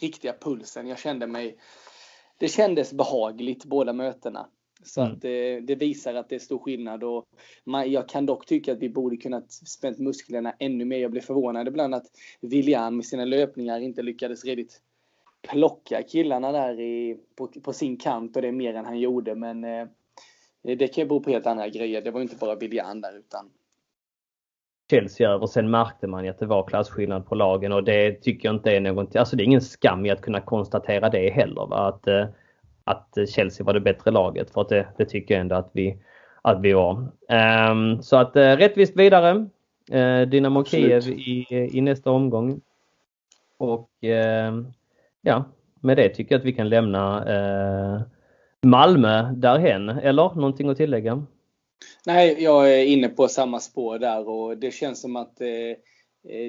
[0.00, 0.86] riktiga pulsen.
[0.86, 1.56] Jag kände mig,
[2.38, 4.48] det kändes behagligt båda mötena.
[4.82, 7.24] Så att det, det, visar att det är stor skillnad och
[7.64, 10.98] man, jag kan dock tycka att vi borde kunnat spänt musklerna ännu mer.
[10.98, 12.06] Jag blev förvånad ibland att
[12.40, 14.80] William med sina löpningar inte lyckades redigt
[15.50, 19.34] plocka killarna där i, på, på, sin kant och det är mer än han gjorde.
[19.34, 19.86] Men eh,
[20.62, 22.02] det kan ju bero på helt andra grejer.
[22.02, 23.50] Det var inte bara William där utan
[24.90, 25.46] Chelsea över.
[25.46, 28.70] Sen märkte man ju att det var klasskillnad på lagen och det tycker jag inte
[28.70, 29.18] är någonting.
[29.18, 31.66] Alltså det är ingen skam i att kunna konstatera det heller.
[31.66, 31.88] Va?
[31.88, 32.26] Att, eh,
[32.84, 34.50] att Chelsea var det bättre laget.
[34.50, 35.96] För att det, det tycker jag ändå att vi,
[36.42, 37.08] att vi var.
[37.70, 39.46] Um, så att uh, rättvist vidare.
[39.92, 42.60] Uh, Dynamo Kiev i, i nästa omgång.
[43.58, 44.66] Och uh,
[45.22, 45.44] ja,
[45.80, 47.24] med det tycker jag att vi kan lämna
[47.94, 48.02] uh,
[48.62, 49.88] Malmö därhen.
[49.88, 51.26] Eller någonting att tillägga?
[52.06, 55.40] Nej, jag är inne på samma spår där och det känns som att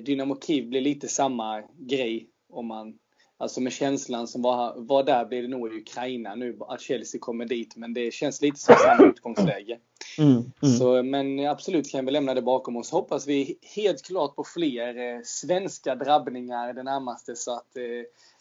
[0.06, 2.94] Dynamo Kiev blir lite samma grej om man
[3.44, 7.20] Alltså med känslan som var, var där blir det nog i Ukraina nu att Chelsea
[7.22, 7.76] kommer dit.
[7.76, 9.78] Men det känns lite som samma utgångsläge.
[10.18, 10.76] Mm, mm.
[10.78, 12.92] Så, men absolut kan vi lämna det bakom oss.
[12.92, 17.84] Hoppas vi helt klart på fler eh, svenska drabbningar det närmaste så att eh,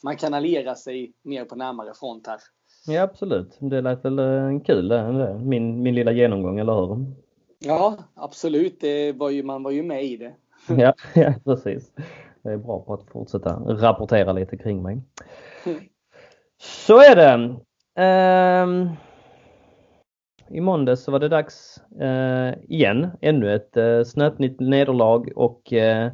[0.03, 2.41] man kan alliera sig mer på närmare front här.
[2.87, 3.57] Ja absolut.
[3.59, 7.07] Det lät väl eh, kul eh, min, min lilla genomgång, eller hur?
[7.59, 8.81] Ja absolut.
[8.81, 10.35] Det var ju, man var ju med i det.
[10.69, 11.91] ja, ja precis.
[12.43, 15.03] Jag är bra på att fortsätta rapportera lite kring mig.
[15.67, 15.81] Mm.
[16.61, 17.57] Så är det.
[18.65, 18.91] Um,
[20.49, 26.13] I måndags så var det dags uh, igen, ännu ett uh, snöpligt nederlag och uh,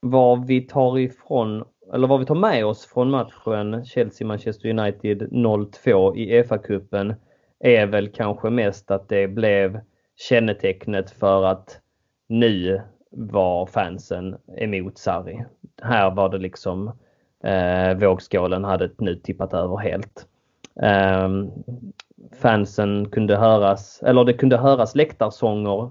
[0.00, 6.16] vad vi tar ifrån eller vad vi tar med oss från matchen Chelsea-Manchester United 0-2
[6.16, 7.14] i FA-cupen
[7.58, 9.80] är väl kanske mest att det blev
[10.16, 11.80] kännetecknet för att
[12.28, 15.44] nu var fansen emot Sarri.
[15.82, 16.92] Här var det liksom
[17.44, 20.26] eh, vågskålen hade nu tippat över helt.
[20.82, 21.28] Eh,
[22.40, 25.90] fansen kunde höras, eller det kunde höras läktarsånger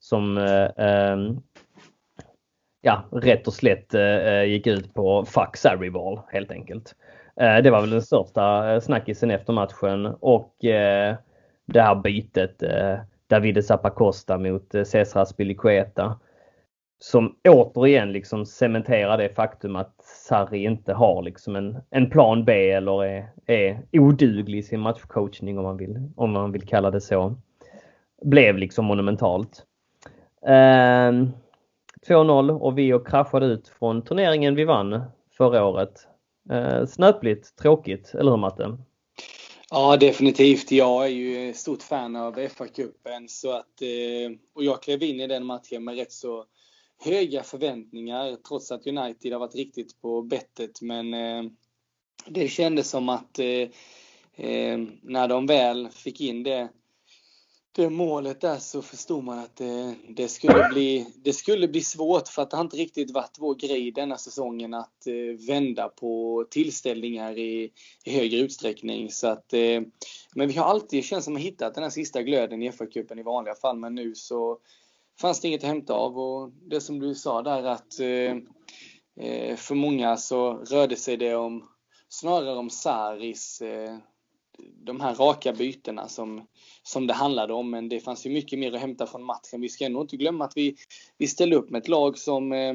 [0.00, 1.40] som eh, ehm,
[2.80, 6.94] ja, rätt och slätt eh, eh gick ut på Fuck Sarri-ball helt enkelt.
[7.40, 11.16] Eh, det var väl den största eh, snackisen efter matchen och eh,
[11.66, 16.18] det här bytet eh, Davide Zappacosta mot eh, Cesar Aspilicueta
[16.98, 22.70] som återigen liksom cementerar det faktum att Sarri inte har liksom en, en plan B
[22.70, 27.00] eller är, är oduglig i sin matchcoachning om man, vill, om man vill kalla det
[27.00, 27.34] så.
[28.22, 29.64] Blev liksom monumentalt.
[30.46, 31.12] Eh,
[32.08, 35.02] 2-0 och vi och kraschade ut från turneringen vi vann
[35.36, 36.08] förra året.
[36.50, 38.76] Eh, snöpligt, tråkigt, eller hur Matte?
[39.70, 40.72] Ja, definitivt.
[40.72, 45.26] Jag är ju stort fan av FA-cupen så att, eh, och jag klev in i
[45.26, 46.44] den matchen med rätt så
[47.04, 50.80] höga förväntningar trots att United har varit riktigt på bettet.
[50.80, 51.50] Men eh,
[52.26, 53.68] det kändes som att eh,
[54.46, 56.68] eh, när de väl fick in det
[57.76, 62.28] det målet där så förstod man att det, det, skulle bli, det skulle bli svårt
[62.28, 66.44] för att det har inte riktigt varit vår grej denna säsongen att eh, vända på
[66.50, 67.72] tillställningar i,
[68.04, 69.10] i högre utsträckning.
[69.10, 69.82] Så att, eh,
[70.34, 73.22] men vi har alltid känns som att hittat den här sista glöden i FA-cupen i
[73.22, 74.58] vanliga fall men nu så
[75.20, 78.36] fanns det inget att hämta av och det som du sa där att eh,
[79.26, 81.68] eh, för många så rörde sig det om
[82.08, 83.98] snarare om Saris eh,
[84.58, 86.46] de här raka bytena som,
[86.82, 87.70] som det handlade om.
[87.70, 89.60] Men det fanns ju mycket mer att hämta från matchen.
[89.60, 90.76] Vi ska ändå inte glömma att vi,
[91.18, 92.74] vi ställde upp med ett lag som, eh,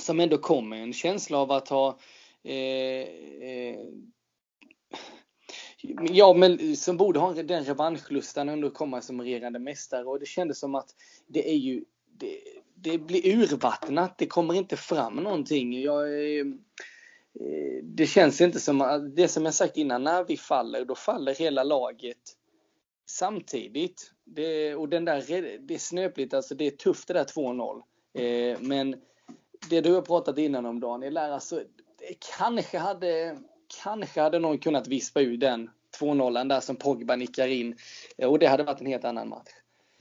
[0.00, 1.98] som ändå kom med en känsla av att ha
[2.44, 3.08] eh,
[3.48, 3.78] eh,
[6.10, 10.04] Ja, men som borde ha den revanschlustan under ändå komma som regerande mästare.
[10.04, 10.94] Och det kändes som att
[11.26, 11.84] det är ju
[12.18, 12.40] det,
[12.74, 14.18] det blir urvattnat.
[14.18, 15.82] Det kommer inte fram någonting.
[15.82, 16.46] Jag, eh,
[17.40, 21.34] eh, det känns inte som, det som jag sagt innan, när vi faller, då faller
[21.34, 22.36] hela laget
[23.06, 24.12] samtidigt.
[24.24, 25.24] Det, och den där,
[25.58, 27.82] det är snöpligt, alltså det är tufft det där 2-0.
[28.14, 28.96] Eh, men
[29.70, 31.62] det du har pratat innan om Daniel, är alltså,
[31.98, 33.38] det kanske hade,
[33.82, 37.76] kanske hade någon kunnat vispa ur den 2-0 där som Pogba nickar in.
[38.18, 39.50] Eh, och det hade varit en helt annan match.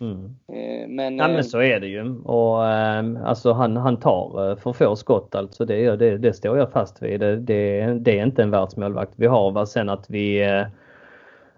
[0.02, 0.26] Mm.
[0.26, 2.20] Eh, men, ja, men eh, så är det ju.
[2.20, 5.66] Och, äh, alltså han, han tar för få skott alltså.
[5.66, 7.20] Det, det, det står jag fast vid.
[7.20, 9.52] Det, det, det är inte en världsmålvakt vi har.
[9.52, 9.66] Va?
[9.66, 10.44] Sen att vi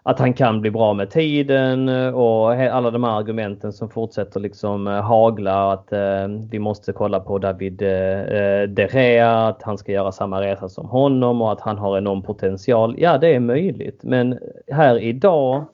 [0.04, 4.40] att han kan bli bra med tiden eh, och alla de här argumenten som fortsätter
[4.40, 9.64] liksom eh, hagla att eh, vi måste kolla på David eh, eh, De Rea, att
[9.64, 12.96] han ska göra samma resa som honom och att han har enorm potential.
[12.98, 15.66] Ja, det är möjligt, men här idag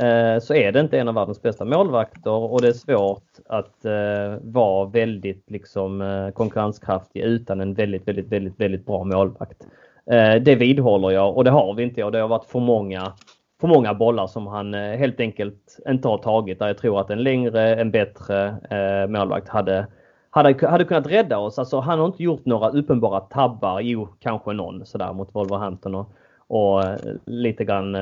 [0.00, 3.84] Eh, så är det inte en av världens bästa målvakter och det är svårt att
[3.84, 9.66] eh, vara väldigt liksom, konkurrenskraftig utan en väldigt, väldigt, väldigt, väldigt bra målvakt.
[10.44, 13.12] Det vidhåller jag och det har vi inte och det har varit för många,
[13.62, 17.10] för många bollar som han eh, helt enkelt inte har tagit där jag tror att
[17.10, 19.86] en längre, en bättre eh, målvakt hade
[20.30, 21.58] hade, hade kunnat rädda oss.
[21.58, 23.80] Alltså han har inte gjort några uppenbara tabbar.
[23.80, 26.12] Jo, kanske någon sådär mot Wolverhampton och,
[26.46, 27.96] och eh, lite grann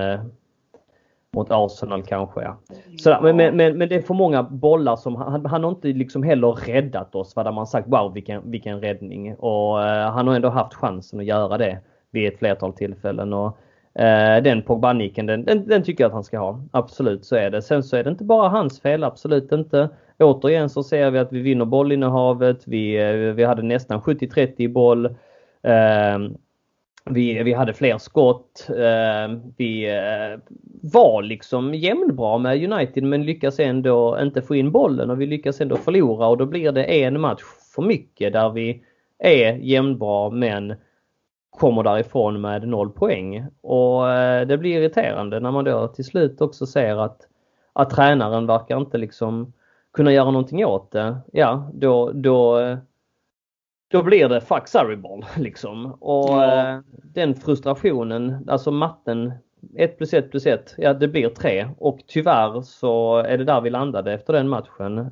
[1.32, 2.42] mot Arsenal kanske.
[2.42, 2.56] Ja.
[2.98, 6.22] Sådär, men, men, men det är för många bollar som han, han har inte liksom
[6.22, 7.36] heller räddat oss.
[7.36, 9.34] Vad man sagt wow vilken, vilken räddning.
[9.34, 11.78] Och eh, han har ändå haft chansen att göra det
[12.10, 13.32] vid ett flertal tillfällen.
[13.32, 13.58] Och,
[13.94, 16.60] Eh, den Pogba-nicken den, den, den, tycker jag att han ska ha.
[16.70, 17.62] Absolut så är det.
[17.62, 19.88] Sen så är det inte bara hans fel, absolut inte.
[20.18, 22.62] Återigen så ser vi att vi vinner bollinnehavet.
[22.66, 25.16] Vi, eh, vi hade nästan 70-30 i boll.
[25.62, 26.34] Ehm,
[27.04, 28.66] vi, vi hade fler skott.
[28.68, 35.10] Eh, vi eh, var liksom jämnbra med United men lyckas ändå inte få in bollen
[35.10, 37.42] och vi lyckas ändå förlora och då blir det en match
[37.74, 38.82] för mycket där vi
[39.18, 40.74] är jämnbra men
[41.50, 43.46] kommer därifrån med noll poäng.
[43.60, 47.20] Och eh, det blir irriterande när man då till slut också ser att,
[47.72, 49.52] att tränaren verkar inte liksom
[49.92, 51.16] kunna göra någonting åt det.
[51.32, 52.60] Ja, då, då
[53.90, 55.92] då blir det fuck Surrey-boll liksom.
[56.00, 56.74] Och ja.
[56.74, 59.32] eh, den frustrationen, alltså matten
[59.76, 63.60] 1 plus 1 plus 1, ja det blir 3 och tyvärr så är det där
[63.60, 65.10] vi landade efter den matchen.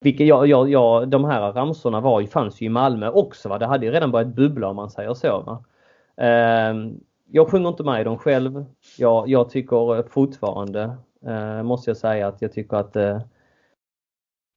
[0.00, 3.48] Vilket jag, jag, jag, de här ramsorna var, fanns ju i Malmö också.
[3.48, 3.58] Va?
[3.58, 5.40] Det hade ju redan börjat bubbla om man säger så.
[5.40, 5.64] Va?
[6.26, 6.74] Eh,
[7.30, 8.64] jag sjunger inte med i dem själv.
[8.98, 13.20] Jag, jag tycker eh, fortfarande, eh, måste jag säga, att jag tycker att eh,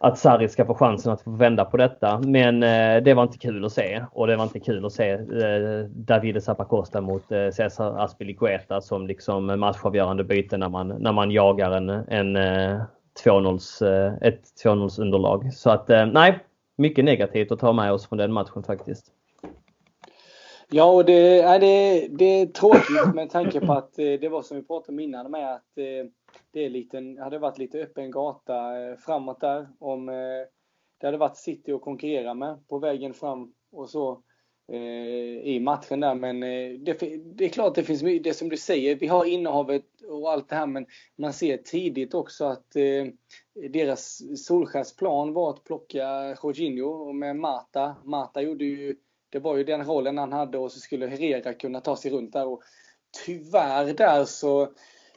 [0.04, 2.19] att Sarri ska få chansen att få vända på detta.
[2.19, 5.12] Men eh, det var inte kul att se och det var inte kul att se
[5.12, 11.32] eh, Davide Zappacosta mot eh, Cesar Aspilicueta som liksom matchavgörande byte när man, när man
[11.32, 12.82] jagar en, en eh,
[13.25, 15.53] 2-0, eh, ett 2-0 underlag.
[15.53, 16.39] Så att eh, nej,
[16.75, 19.12] mycket negativt att ta med oss från den matchen faktiskt.
[20.69, 24.41] Ja, och det, är, det, det är tråkigt med tanke på att eh, det var
[24.41, 25.75] som vi pratade om innan med att
[26.53, 28.55] det är lite, hade varit lite öppen gata
[29.05, 29.67] framåt där.
[29.80, 30.05] Om
[31.01, 34.22] det hade varit City att konkurrera med på vägen fram och så
[34.74, 36.15] Eh, i matchen där.
[36.15, 36.93] Men eh, det,
[37.36, 40.49] det, är klart det finns mycket, det som du säger, vi har innehavet och allt
[40.49, 43.05] det här men man ser tidigt också att eh,
[43.69, 47.95] deras Solskärsplan var att plocka Jorginho med Marta.
[48.03, 48.95] Marta gjorde ju,
[49.30, 52.34] det var ju den rollen han hade och så skulle Herrera kunna ta sig runt
[52.34, 52.47] där.
[52.47, 52.61] Och
[53.26, 54.74] tyvärr där så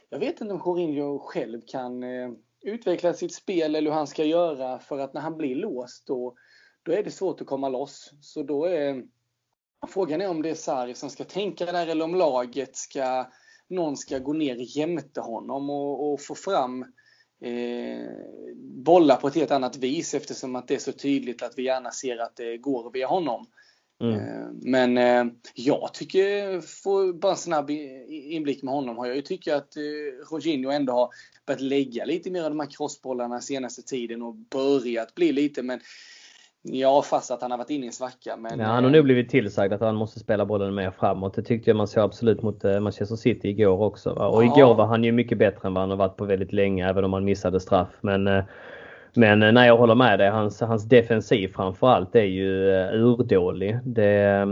[0.09, 2.31] jag vet inte om Jorginho själv kan eh,
[2.61, 6.35] utveckla sitt spel eller hur han ska göra för att när han blir låst då,
[6.83, 8.11] då är det svårt att komma loss.
[8.21, 9.03] Så då är
[9.87, 13.27] frågan är om det är Sarri som ska tänka där eller om laget ska
[13.69, 16.81] någon ska gå ner jämte honom och, och få fram
[17.41, 18.09] eh,
[18.55, 21.91] bollar på ett helt annat vis eftersom att det är så tydligt att vi gärna
[21.91, 23.45] ser att det går via honom.
[24.01, 24.15] Mm.
[24.15, 27.69] Eh, men eh, jag tycker, får bara en snabb
[28.09, 29.83] inblick med honom, har jag ju tycker att eh,
[30.31, 31.09] Jorginho ändå har
[31.45, 35.79] börjat lägga lite mer av de här crossbollarna senaste tiden och börjat bli lite, men
[36.67, 38.37] Ja, fast att han har varit inne i en svacka.
[38.37, 41.33] Men, ja, han har nog blivit tillsagd att han måste spela bollen mer framåt.
[41.33, 44.13] Det tyckte jag man såg absolut mot Manchester City igår också.
[44.13, 44.27] Va?
[44.27, 44.57] Och ja.
[44.57, 47.03] igår var han ju mycket bättre än vad han har varit på väldigt länge, även
[47.03, 47.89] om han missade straff.
[48.01, 48.43] Men
[49.15, 50.29] men eh, nej, jag håller med dig.
[50.29, 53.79] Hans, hans defensiv framförallt är ju urdålig.
[53.83, 54.47] Det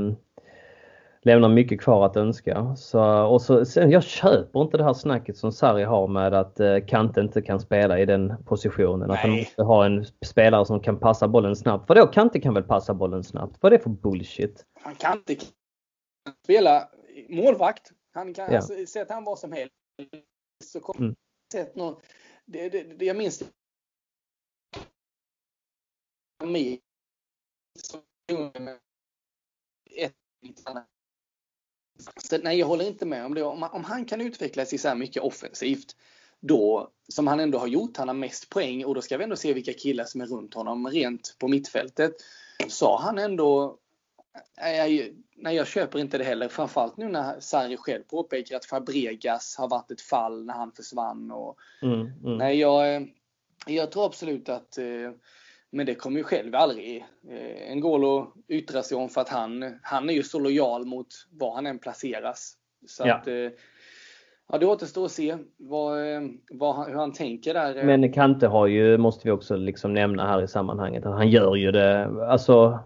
[1.24, 2.76] lämnar mycket kvar att önska.
[2.76, 6.60] Så, och så, sen, jag köper inte det här snacket som Sarri har med att
[6.60, 9.08] uh, Kante inte kan spela i den positionen.
[9.08, 9.18] Nej.
[9.18, 11.88] Att han måste ha en spelare som kan passa bollen snabbt.
[11.88, 13.58] För då Kante kan väl passa bollen snabbt?
[13.62, 14.66] Vad är det för bullshit?
[14.82, 15.46] Han kan inte
[16.44, 16.90] spela
[17.30, 17.92] målvakt.
[18.14, 18.58] Han kan, ja.
[18.58, 19.74] alltså, sätta han vad som helst.
[20.64, 21.16] Så kommer mm.
[21.54, 21.96] sett någon,
[22.46, 23.44] det, det, det, jag minns
[26.44, 26.80] med
[32.18, 33.44] så, nej, jag håller inte med om det.
[33.44, 35.96] Om, om han kan utveckla sig så här mycket offensivt,
[36.40, 39.36] då, som han ändå har gjort, han har mest poäng och då ska vi ändå
[39.36, 42.14] se vilka killar som är runt honom rent på mittfältet.
[42.68, 43.78] Så han ändå,
[44.58, 46.48] nej, nej jag köper inte det heller.
[46.48, 51.32] Framförallt nu när Sarri själv påpekar att Fabregas har varit ett fall när han försvann.
[51.32, 52.38] Och, mm, mm.
[52.38, 53.10] Nej, jag,
[53.68, 55.12] jag tror absolut att eh,
[55.74, 60.10] men det kommer ju själv aldrig eh, N'Golo yttra sig om för att han, han
[60.10, 62.54] är ju så lojal mot var han än placeras.
[62.88, 63.16] Så ja.
[63.16, 63.50] att, eh,
[64.52, 66.22] ja, det återstår att se vad, eh,
[66.52, 67.84] vad, hur han tänker där.
[67.84, 71.56] Men Kante har ju, måste vi också liksom nämna här i sammanhanget, att han gör
[71.56, 72.80] ju det, alltså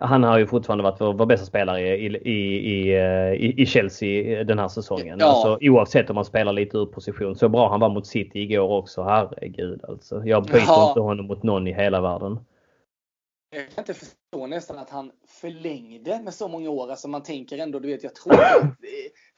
[0.00, 2.90] han har ju fortfarande varit vår, vår bästa spelare i, i,
[3.36, 5.18] i, i, Chelsea den här säsongen.
[5.20, 5.26] Ja.
[5.26, 7.36] Alltså, oavsett om han spelar lite ur position.
[7.36, 9.02] Så bra han var mot City igår också.
[9.02, 10.22] Herregud alltså.
[10.24, 10.88] Jag byter ja.
[10.88, 12.38] inte honom mot någon i hela världen.
[13.50, 16.90] Jag kan inte förstå nästan att han förlängde med så många år.
[16.90, 18.62] Alltså man tänker ändå, du vet, jag tror att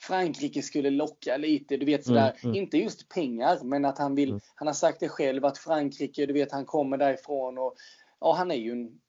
[0.02, 1.76] Frankrike skulle locka lite.
[1.76, 2.54] Du vet sådär, mm, mm.
[2.54, 4.40] inte just pengar, men att han vill, mm.
[4.54, 7.74] han har sagt det själv att Frankrike, du vet, han kommer därifrån och
[8.20, 9.00] ja, han är ju en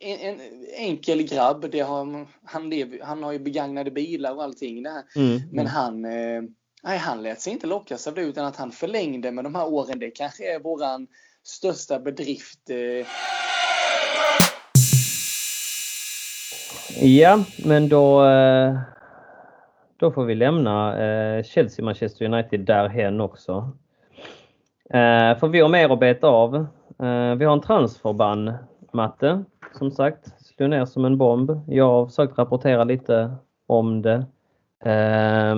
[0.00, 0.40] en, en,
[0.76, 1.70] enkel grabb.
[1.70, 4.82] Det har, han, lev, han har ju begagnade bilar och allting.
[4.82, 5.40] Det mm.
[5.52, 6.42] Men han, eh,
[6.82, 9.68] nej, han lät sig inte lockas av det utan att han förlängde med de här
[9.68, 9.98] åren.
[9.98, 11.06] Det kanske är våran
[11.42, 12.70] största bedrift.
[12.70, 13.06] Eh.
[17.00, 18.78] Ja, men då, eh,
[19.96, 23.72] då får vi lämna eh, Chelsea-Manchester United därhen också.
[25.40, 26.66] För vi har mer att beta av.
[27.38, 28.52] Vi har en transferban,
[28.92, 29.44] Matte,
[29.78, 30.32] som sagt.
[30.44, 31.60] Slog ner som en bomb.
[31.66, 33.30] Jag har försökt rapportera lite
[33.66, 34.26] om det
[34.84, 35.56] eh,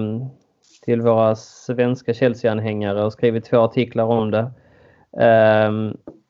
[0.84, 4.50] till våra svenska Chelsea-anhängare och skrivit två artiklar om det.
[5.24, 5.70] Eh,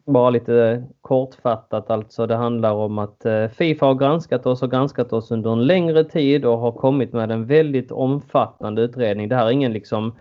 [0.07, 2.27] bara lite kortfattat alltså.
[2.27, 6.05] Det handlar om att eh, Fifa har granskat oss och granskat oss under en längre
[6.05, 9.29] tid och har kommit med en väldigt omfattande utredning.
[9.29, 10.19] Det här är ingen liksom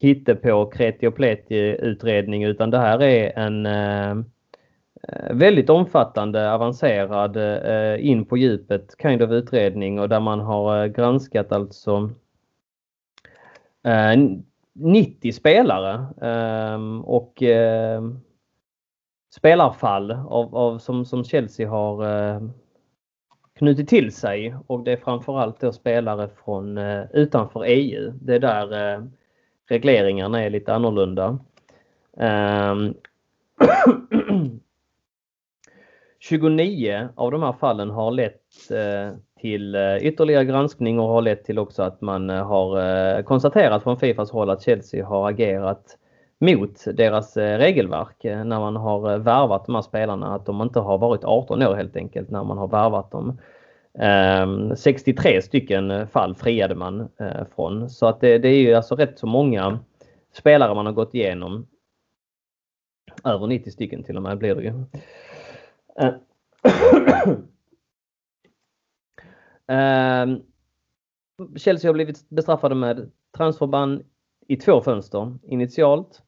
[0.00, 4.24] hittepå kreti och pleti utredning utan det här är en eh,
[5.08, 10.82] Eh, väldigt omfattande, avancerad, eh, in på djupet kind of utredning och där man har
[10.82, 12.10] eh, granskat alltså
[13.84, 14.20] eh,
[14.72, 18.20] 90 spelare ehm, och ehm,
[19.34, 22.42] spelarfall av, av, som, som Chelsea har eh,
[23.58, 26.78] knutit till sig och det är framförallt då spelare från
[27.12, 28.12] utanför EU.
[28.20, 29.02] Det är där
[29.68, 31.38] regleringarna är lite annorlunda.
[32.16, 32.94] Ehm,
[36.28, 41.44] 29 av de här fallen har lett eh, till eh, ytterligare granskning och har lett
[41.44, 45.98] till också att man eh, har konstaterat från Fifas håll att Chelsea har agerat
[46.38, 51.24] mot deras regelverk när man har värvat de här spelarna, att de inte har varit
[51.24, 53.40] 18 år helt enkelt när man har värvat dem.
[53.98, 57.08] Ehm, 63 stycken fall friade man
[57.54, 59.78] från så att det, det är ju alltså rätt så många
[60.32, 61.66] spelare man har gått igenom.
[63.24, 64.72] Över 90 stycken till och med blir det ju.
[69.70, 70.38] Uh,
[71.56, 74.02] Chelsea har blivit bestraffade med transferband
[74.48, 76.22] i två fönster initialt.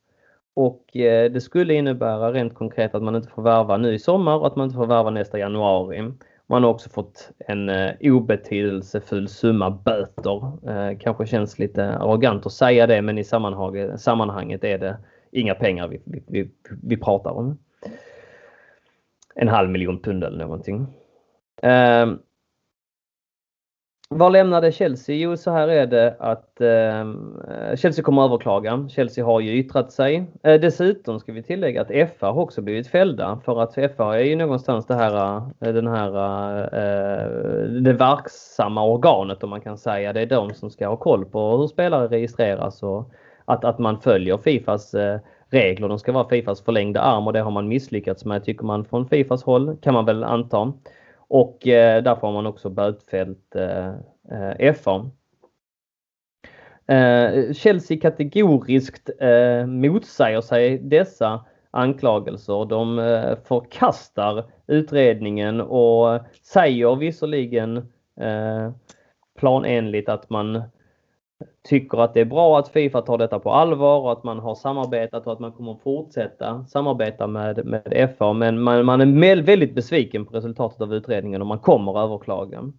[0.54, 4.36] Och eh, det skulle innebära rent konkret att man inte får värva nu i sommar
[4.36, 6.12] och att man inte får värva nästa januari.
[6.46, 10.68] Man har också fått en eh, obetydelsefull summa böter.
[10.70, 14.98] Eh, kanske känns lite arrogant att säga det men i sammanhanget är det
[15.30, 16.50] inga pengar vi, vi, vi,
[16.82, 17.58] vi pratar om.
[19.40, 20.86] En halv miljon pund eller någonting.
[21.62, 22.06] Eh,
[24.08, 25.16] vad lämnade Chelsea?
[25.16, 28.88] Jo, så här är det att eh, Chelsea kommer att överklaga.
[28.88, 30.26] Chelsea har ju yttrat sig.
[30.42, 34.24] Eh, dessutom ska vi tillägga att FA har också blivit fällda för att FA är
[34.24, 36.12] ju någonstans det här, eh, den här,
[36.62, 37.30] eh,
[37.80, 40.12] det verksamma organet om man kan säga.
[40.12, 43.10] Det är de som ska ha koll på hur spelare registreras och
[43.44, 45.20] att, att man följer Fifas eh,
[45.50, 45.88] regler.
[45.88, 49.08] De ska vara Fifas förlängda arm och det har man misslyckats med tycker man från
[49.08, 50.72] Fifas håll kan man väl anta.
[51.16, 53.88] Och eh, därför har man också bötfällt eh,
[54.58, 55.10] eh FA.
[56.88, 62.64] Eh, Chelsea kategoriskt eh, motsäger sig dessa anklagelser.
[62.64, 67.76] De eh, förkastar utredningen och säger visserligen
[68.20, 68.70] eh,
[69.38, 70.62] planenligt att man
[71.68, 74.54] tycker att det är bra att Fifa tar detta på allvar och att man har
[74.54, 78.32] samarbetat och att man kommer att fortsätta samarbeta med, med FA.
[78.32, 82.72] Men man, man är väldigt besviken på resultatet av utredningen och man kommer överklaga.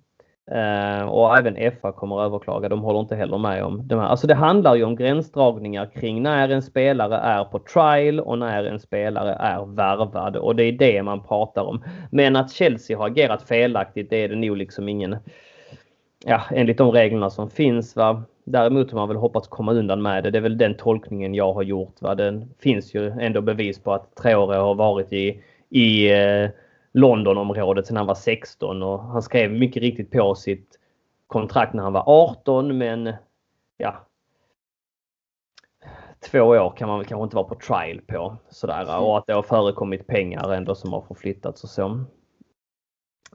[0.52, 2.70] Eh, och även FA kommer överklaga.
[2.70, 4.08] De håller inte heller med om det här.
[4.08, 8.64] Alltså det handlar ju om gränsdragningar kring när en spelare är på trial och när
[8.64, 11.84] en spelare är värvad och det är det man pratar om.
[12.12, 15.16] Men att Chelsea har agerat felaktigt det är det nog liksom ingen
[16.26, 17.96] ja, enligt de reglerna som finns.
[17.96, 18.24] Va?
[18.50, 20.32] Däremot har man väl hoppats komma undan med det.
[20.32, 22.02] Det är väl den tolkningen jag har gjort.
[22.02, 22.16] Va?
[22.16, 26.50] Det finns ju ändå bevis på att Traore har varit i, i eh,
[26.94, 30.80] Londonområdet sedan han var 16 och han skrev mycket riktigt på sitt
[31.28, 33.14] kontrakt när han var 18 men
[33.78, 33.96] ja.
[36.32, 39.34] Två år kan man väl kanske inte vara på trial på sådär och att det
[39.34, 42.06] har förekommit pengar ändå som har förflyttats och så.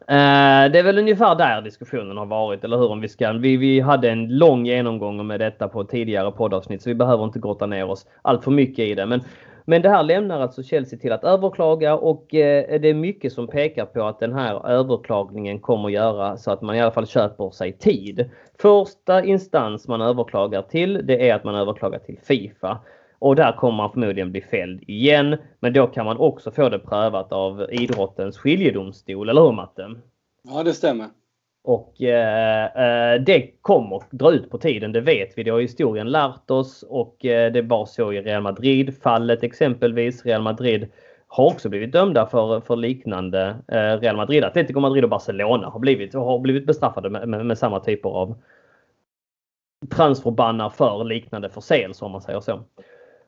[0.09, 2.91] Eh, det är väl ungefär där diskussionen har varit, eller hur?
[2.91, 3.33] Om vi, ska.
[3.33, 7.39] Vi, vi hade en lång genomgång med detta på tidigare poddavsnitt så vi behöver inte
[7.39, 9.07] grotta ner oss allt för mycket i det.
[9.07, 9.21] Men,
[9.65, 13.47] men det här lämnar alltså Chelsea till att överklaga och eh, det är mycket som
[13.47, 17.07] pekar på att den här överklagningen kommer att göra så att man i alla fall
[17.07, 18.31] köper sig tid.
[18.59, 22.79] Första instans man överklagar till det är att man överklagar till Fifa.
[23.23, 25.37] Och där kommer man förmodligen bli fälld igen.
[25.61, 29.95] Men då kan man också få det prövat av idrottens skiljedomstol, eller hur Matte?
[30.43, 31.07] Ja, det stämmer.
[31.65, 35.43] Och eh, eh, det kommer dra ut på tiden, det vet vi.
[35.43, 40.25] Det har historien lärt oss och eh, det var så i Real Madrid-fallet exempelvis.
[40.25, 40.89] Real Madrid
[41.27, 43.57] har också blivit dömda för, för liknande.
[43.69, 47.59] Eh, Real Madrid, Atletico Madrid och Barcelona har blivit, har blivit bestraffade med, med, med
[47.59, 48.35] samma typer av
[49.91, 52.61] transferbannar för liknande förseelser om man säger så.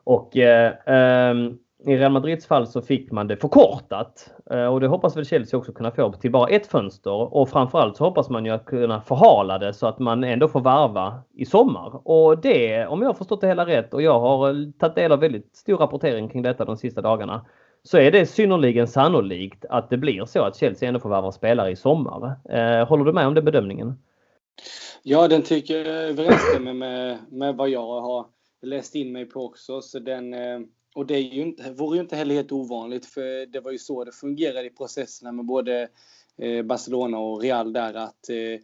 [0.05, 4.87] Och eh, ehm, i Real Madrids fall så fick man det förkortat eh, och det
[4.87, 8.45] hoppas väl Chelsea också kunna få till bara ett fönster och framförallt så hoppas man
[8.45, 12.09] ju att kunna förhala det så att man ändå får varva i sommar.
[12.09, 15.13] Och det, om jag har förstått det hela rätt och jag har eh, tagit del
[15.13, 17.47] av väldigt stor rapportering kring detta de sista dagarna,
[17.83, 21.71] så är det synnerligen sannolikt att det blir så att Chelsea ändå får varva spelare
[21.71, 22.37] i sommar.
[22.49, 23.99] Eh, håller du med om den bedömningen?
[25.03, 28.27] Ja, den tycker jag överensstämmer med, med vad jag har
[28.65, 29.83] läst in mig på också.
[29.83, 30.61] Så den, eh,
[30.95, 33.79] och det är ju inte, vore ju inte heller helt ovanligt för det var ju
[33.79, 35.89] så det fungerade i processerna med både
[36.37, 38.61] eh, Barcelona och Real där att eh,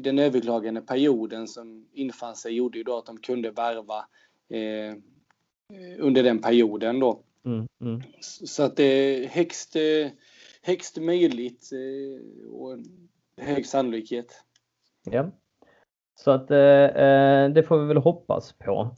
[0.00, 4.04] den överklagande perioden som infann sig gjorde ju då att de kunde värva
[5.98, 7.22] under den perioden då.
[7.44, 8.02] Mm, mm.
[8.20, 9.76] Så att det är högst,
[10.62, 11.70] högst möjligt
[12.50, 12.78] och
[13.36, 14.44] hög sannolikhet.
[15.04, 15.30] Ja.
[16.14, 18.90] Så att eh, eh, det får vi väl hoppas på.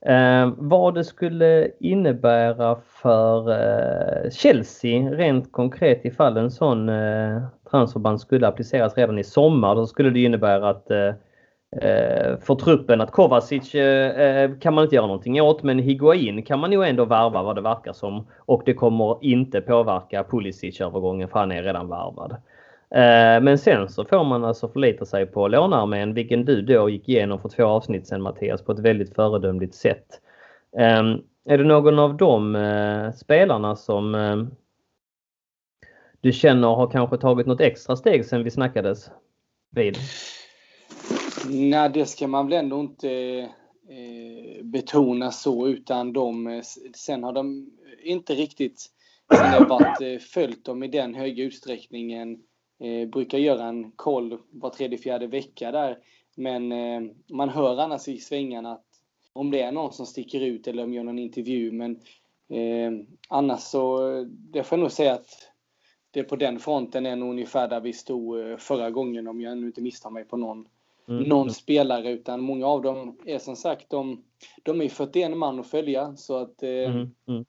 [0.00, 8.20] Eh, vad det skulle innebära för eh, Chelsea rent konkret ifall en sån eh, transferband
[8.20, 9.74] skulle appliceras redan i sommar.
[9.74, 11.12] Då skulle det innebära att eh,
[11.82, 16.58] eh för truppen att Kovacic eh, kan man inte göra någonting åt men Higuain kan
[16.58, 18.26] man ju ändå värva vad det verkar som.
[18.38, 22.36] Och det kommer inte påverka Pulisic-övergången för han är redan värvad.
[22.90, 27.08] Eh, men sen så får man alltså förlita sig på lånearmén, vilken du då gick
[27.08, 30.20] igenom för två avsnitt sen, Mattias på ett väldigt föredömligt sätt.
[30.78, 34.50] Ehm, är det någon av de eh, spelarna som ehm,
[36.20, 39.10] du känner har kanske tagit något extra steg sen vi snackades
[39.70, 39.96] vid?
[41.48, 43.10] Nej, det ska man väl ändå inte
[43.88, 46.62] eh, betona så utan de,
[46.94, 47.70] sen har de
[48.02, 48.86] inte riktigt
[49.34, 52.38] sen varit följt dem i den höga utsträckningen
[52.80, 55.98] Eh, brukar göra en koll var tredje, fjärde vecka där.
[56.36, 57.00] Men eh,
[57.32, 58.84] man hör annars i svängarna att
[59.32, 61.72] om det är någon som sticker ut eller om gör någon intervju.
[61.72, 62.00] Men
[62.48, 63.98] eh, annars så,
[64.28, 65.48] det får jag nog säga att
[66.10, 69.58] det på den fronten är nog ungefär där vi stod eh, förra gången om jag
[69.58, 70.68] nu inte misstar mig på någon,
[71.08, 71.22] mm.
[71.22, 74.24] någon spelare utan många av dem är som sagt, de,
[74.62, 76.16] de är 41 man att följa.
[76.16, 77.44] Så att, eh, mm, mm.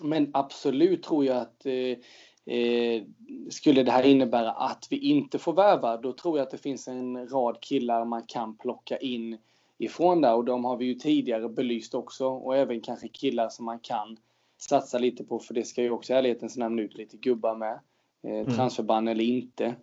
[0.00, 1.98] Men absolut tror jag att eh,
[2.46, 3.02] eh,
[3.50, 6.88] skulle det här innebära att vi inte får värva, då tror jag att det finns
[6.88, 9.38] en rad killar man kan plocka in
[9.78, 13.64] ifrån där och de har vi ju tidigare belyst också och även kanske killar som
[13.64, 14.16] man kan
[14.58, 17.80] satsa lite på för det ska ju också i ärlighetens namn ut lite gubbar med.
[18.22, 18.46] Eh, mm.
[18.46, 19.74] transferban eller inte.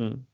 [0.00, 0.24] Mm.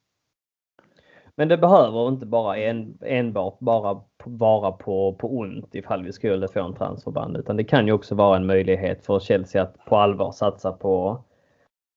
[1.35, 6.49] Men det behöver inte bara en, enbart bara vara på, på ont ifall vi skulle
[6.49, 9.97] få en transferband utan det kan ju också vara en möjlighet för Chelsea att på
[9.97, 11.25] allvar satsa på,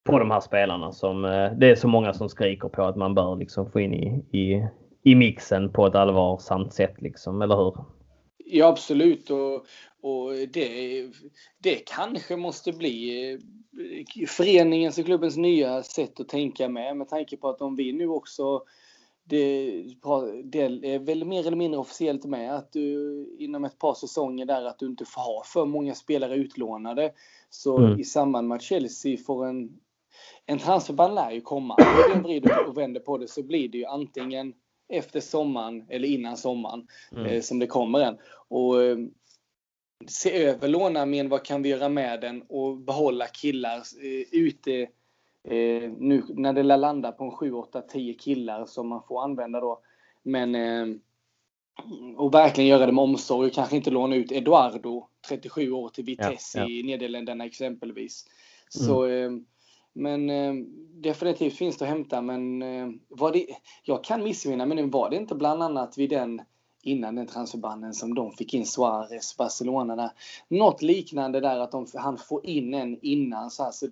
[0.06, 3.16] på de här spelarna som eh, det är så många som skriker på att man
[3.16, 4.68] bör liksom få in i, i,
[5.04, 7.76] i mixen på ett allvarsamt sätt liksom, eller hur?
[8.38, 9.54] Ja absolut och,
[10.02, 11.04] och det,
[11.60, 13.40] det kanske måste bli eh,
[14.28, 18.08] föreningens och klubbens nya sätt att tänka med med tanke på att om vi nu
[18.08, 18.64] också
[19.28, 19.84] det,
[20.44, 24.66] det är väl mer eller mindre officiellt med att du inom ett par säsonger där
[24.66, 27.12] att du inte får ha för många spelare utlånade.
[27.50, 28.00] Så mm.
[28.00, 29.70] i samband med att Chelsea får en,
[30.46, 31.76] en transferban lär ju komma.
[32.14, 34.54] Om vi vrider och vänder på det så blir det ju antingen
[34.90, 37.26] efter sommaren eller innan sommaren mm.
[37.26, 38.18] eh, som det kommer en.
[38.48, 38.98] Och eh,
[40.08, 44.88] se över lånearmén, vad kan vi göra med den och behålla killar eh, ute
[45.48, 49.24] Eh, nu när det lär landa på en 7, 8, 10 killar som man får
[49.24, 49.82] använda då.
[50.24, 50.98] Men eh,
[52.18, 56.04] och verkligen göra det med omsorg och kanske inte låna ut Eduardo, 37 år, till
[56.04, 56.70] Vitesse ja, ja.
[56.70, 58.26] i Nederländerna exempelvis.
[58.78, 58.88] Mm.
[58.88, 59.32] Så, eh,
[59.96, 60.54] men eh,
[60.94, 62.22] definitivt finns det att hämta.
[62.22, 63.48] Men eh, var det,
[63.84, 66.42] jag kan missminna men var det inte bland annat vid den
[66.84, 69.96] innan den transferbanden som de fick in Suarez, Barcelona.
[69.96, 70.10] Där.
[70.48, 73.52] Något liknande där att de, han får in en innan.
[73.52, 73.88] Så, här, så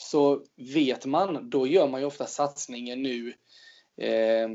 [0.00, 3.34] så vet man, då gör man ju ofta satsningen nu
[3.96, 4.48] eh,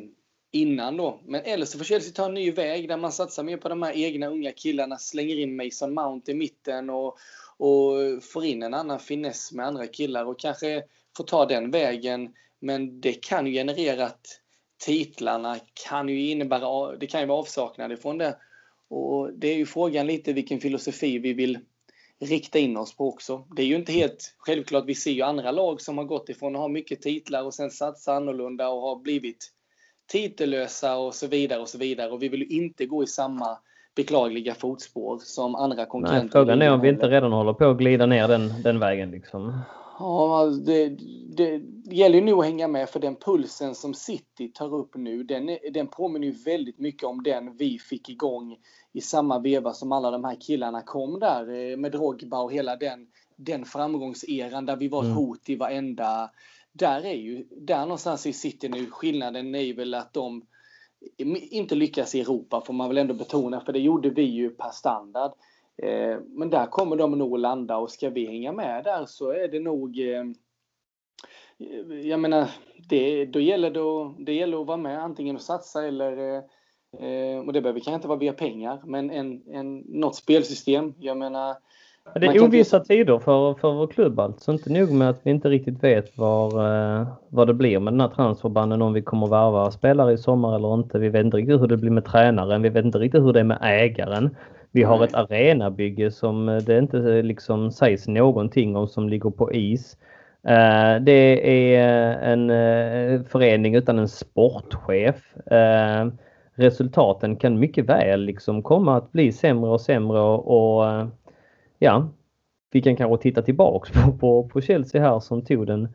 [0.51, 1.21] innan då.
[1.25, 3.83] Men eller så får Chelsea ta en ny väg där man satsar mer på de
[3.83, 7.17] här egna unga killarna, slänger in Mason Mount i mitten och,
[7.57, 10.83] och får in en annan finess med andra killar och kanske
[11.17, 12.33] får ta den vägen.
[12.59, 14.41] Men det kan ju generera att
[14.77, 18.37] titlarna kan ju innebära, det kan ju vara avsaknad ifrån det.
[18.89, 21.59] Och det är ju frågan lite vilken filosofi vi vill
[22.19, 23.47] rikta in oss på också.
[23.55, 24.85] Det är ju inte helt självklart.
[24.85, 27.71] Vi ser ju andra lag som har gått ifrån att ha mycket titlar och sen
[27.71, 29.51] satsa annorlunda och har blivit
[30.07, 32.11] titellösa och så vidare och så vidare.
[32.11, 33.57] Och vi vill ju inte gå i samma
[33.95, 36.23] beklagliga fotspår som andra konkurrenter.
[36.23, 39.11] Nej, frågan är om vi inte redan håller på att glida ner den, den vägen
[39.11, 39.59] liksom.
[39.99, 40.89] Ja, det,
[41.37, 44.95] det, det gäller ju nu att hänga med för den pulsen som City tar upp
[44.95, 48.57] nu, den, den påminner ju väldigt mycket om den vi fick igång
[48.93, 52.75] i samma veva som alla de här killarna kom där eh, med Drogba och hela
[52.75, 55.17] den, den framgångseran där vi var ett mm.
[55.17, 56.31] hot i varenda...
[56.77, 60.41] Där är ju, där någonstans i City nu, skillnaden är väl att de
[61.51, 64.69] inte lyckas i Europa får man väl ändå betona, för det gjorde vi ju per
[64.69, 65.31] standard.
[65.83, 69.31] Eh, men där kommer de nog att landa och ska vi hänga med där så
[69.31, 70.23] är det nog eh,
[72.03, 72.49] jag menar,
[72.89, 76.35] det, då gäller det, att, det gäller att vara med antingen att satsa eller
[76.99, 80.93] eh, och det behöver kanske inte vara via pengar, men en, en, något spelsystem.
[80.99, 81.55] Jag menar...
[82.13, 82.87] Det är ovissa inte...
[82.87, 84.51] tider för, för vår klubb alltså.
[84.51, 86.47] Inte nog med att vi inte riktigt vet var,
[86.99, 90.55] eh, vad det blir med den här transferbanden om vi kommer värva spelare i sommar
[90.55, 90.99] eller inte.
[90.99, 92.61] Vi vet inte riktigt hur det blir med tränaren.
[92.61, 94.35] Vi vet inte riktigt hur det är med ägaren.
[94.71, 99.97] Vi har ett arenabygge som det inte liksom sägs någonting om som ligger på is.
[100.47, 105.37] Eh, det är en eh, förening utan en sportchef.
[105.47, 106.07] Eh,
[106.55, 111.07] resultaten kan mycket väl liksom komma att bli sämre och sämre och, eh,
[111.79, 112.09] ja,
[112.71, 115.87] vi kan kanske titta tillbaks på, på, på Chelsea här som tog den,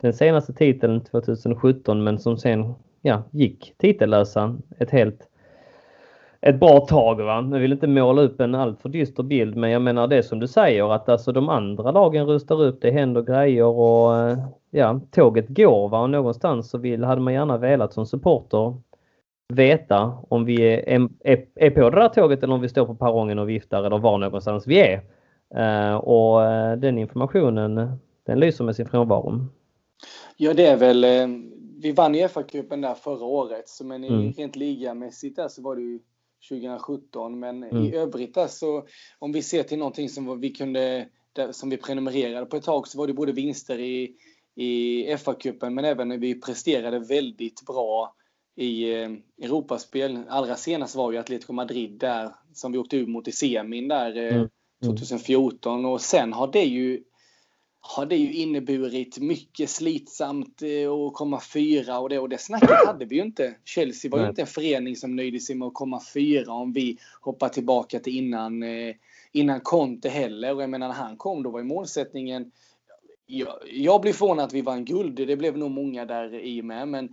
[0.00, 5.28] den senaste titeln 2017 men som sen ja, gick titellösa ett helt
[6.46, 7.20] ett bra tag.
[7.20, 7.48] Va?
[7.52, 10.48] Jag vill inte måla upp en alltför dyster bild men jag menar det som du
[10.48, 14.38] säger att alltså de andra lagen rustar upp, det händer grejer och eh,
[14.70, 15.88] ja, tåget går.
[15.88, 16.00] Va?
[16.00, 18.74] Och någonstans så vill, hade man gärna velat som supporter
[19.48, 22.94] veta om vi är, är, är på det där tåget eller om vi står på
[22.94, 25.00] perrongen och viftar eller var någonstans vi är.
[25.58, 29.46] Uh, och uh, den informationen den lyser med sin frånvaro.
[30.36, 31.28] Ja det är väl, eh,
[31.82, 34.32] vi vann ju FA-cupen där förra året så men mm.
[34.32, 36.00] rent ligamässigt där så var det ju
[36.48, 37.84] 2017 men mm.
[37.84, 38.86] i övrigt där så
[39.18, 41.08] om vi ser till någonting som vi kunde,
[41.50, 44.16] som vi prenumererade på ett tag så var det både vinster i,
[44.54, 48.14] i FA-cupen men även när vi presterade väldigt bra
[48.56, 49.10] i eh,
[49.42, 50.18] Europaspel.
[50.28, 54.16] Allra senast var ju Atletico Madrid där som vi åkte ut mot i semin där
[54.16, 54.48] eh, mm.
[54.84, 55.90] 2014 mm.
[55.90, 57.02] och sen har det ju
[57.86, 62.18] har det ju inneburit mycket slitsamt eh, att komma fyra och det.
[62.18, 63.54] Och det snacket hade vi ju inte.
[63.64, 66.98] Chelsea var ju inte en förening som nöjde sig med att komma fyra om vi
[67.20, 68.94] hoppar tillbaka till innan, eh,
[69.32, 70.54] innan Conte heller.
[70.54, 72.50] Och jag menar när han kom då var ju målsättningen
[73.26, 75.14] jag, jag blev förvånad att vi vann guld.
[75.14, 76.88] Det blev nog många där i med.
[76.88, 77.04] Men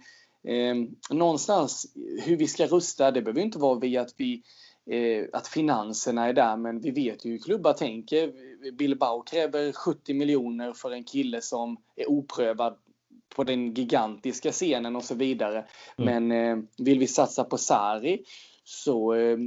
[0.44, 0.76] eh,
[1.16, 1.94] någonstans
[2.24, 4.44] hur vi ska rusta, det behöver inte vara via att vi
[4.92, 8.34] eh, att finanserna är där, men vi vet ju hur klubbar tänker.
[8.72, 12.78] Bilbao kräver 70 miljoner för en kille som är oprövad
[13.36, 15.66] på den gigantiska scenen och så vidare.
[15.98, 16.30] Mm.
[16.30, 18.24] Men eh, vill vi satsa på Sari
[18.64, 19.38] så eh,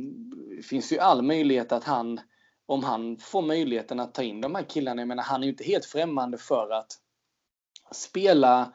[0.62, 2.20] finns ju all möjlighet att han,
[2.66, 5.52] om han får möjligheten att ta in de här killarna, jag menar han är ju
[5.52, 6.92] inte helt främmande för att
[7.92, 8.72] spela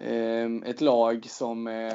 [0.00, 1.94] eh, ett lag som eh,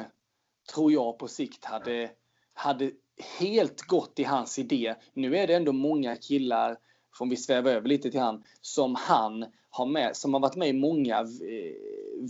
[0.74, 2.10] tror jag på sikt hade,
[2.54, 2.90] hade
[3.38, 4.94] helt gått i hans idé.
[5.14, 6.76] Nu är det ändå många killar,
[7.14, 10.68] får vi sväva över lite till han, som han har med, som har varit med
[10.68, 11.74] i många eh,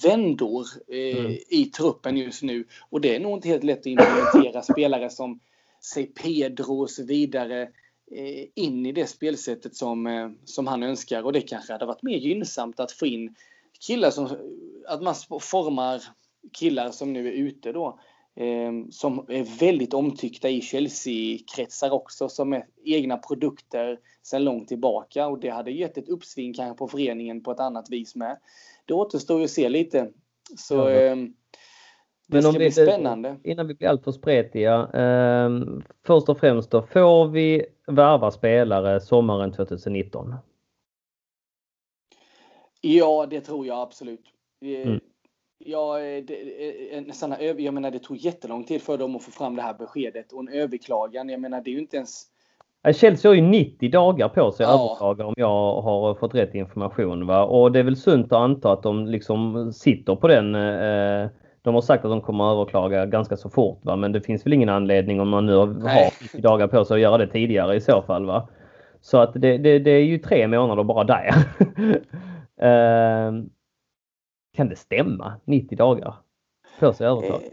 [0.03, 1.39] vändor eh, mm.
[1.49, 2.65] i truppen just nu.
[2.91, 5.41] Och det är nog inte helt lätt att implementera spelare som
[5.81, 7.63] säg Pedro och så vidare
[8.11, 11.23] eh, in i det spelsättet som, eh, som han önskar.
[11.23, 13.35] Och det kanske hade varit mer gynnsamt att få in
[13.87, 14.29] killar som,
[14.89, 16.03] att man formar
[16.53, 18.01] killar som nu är ute då
[18.91, 25.39] som är väldigt omtyckta i Chelsea-kretsar också, som är egna produkter sedan långt tillbaka och
[25.39, 28.39] det hade gett ett uppsving kanske på föreningen på ett annat vis med.
[28.85, 30.11] Det återstår ju att se lite.
[30.57, 30.91] Så ja.
[30.91, 33.37] eh, det Men ska om bli spännande.
[33.45, 34.89] Innan vi blir alltför spretiga.
[34.95, 35.51] Eh,
[36.07, 40.35] först och främst då, får vi värva spelare sommaren 2019?
[42.81, 44.25] Ja, det tror jag absolut.
[44.63, 45.01] Mm.
[45.59, 49.31] Ja, det, en sån här, jag menar det tog jättelång tid för dem att få
[49.31, 52.27] fram det här beskedet och en överklagan, jag menar det är ju inte ens
[52.93, 54.87] Chelsea har ju 90 dagar på sig att ja.
[54.87, 57.27] överklaga om jag har fått rätt information.
[57.27, 57.45] Va?
[57.45, 60.55] Och det är väl sunt att anta att de liksom sitter på den.
[60.55, 61.29] Eh,
[61.63, 63.81] de har sagt att de kommer att överklaga ganska så fort.
[63.83, 63.97] Va?
[63.97, 65.67] Men det finns väl ingen anledning om man nu har
[66.23, 68.27] 90 dagar på sig att göra det tidigare i så fall.
[68.27, 68.49] Va?
[69.01, 71.27] Så att det, det, det är ju tre månader bara där.
[72.61, 73.33] eh,
[74.59, 75.33] kan det stämma?
[75.45, 76.15] 90 dagar
[76.81, 77.43] på sig övertag?
[77.43, 77.49] Eh,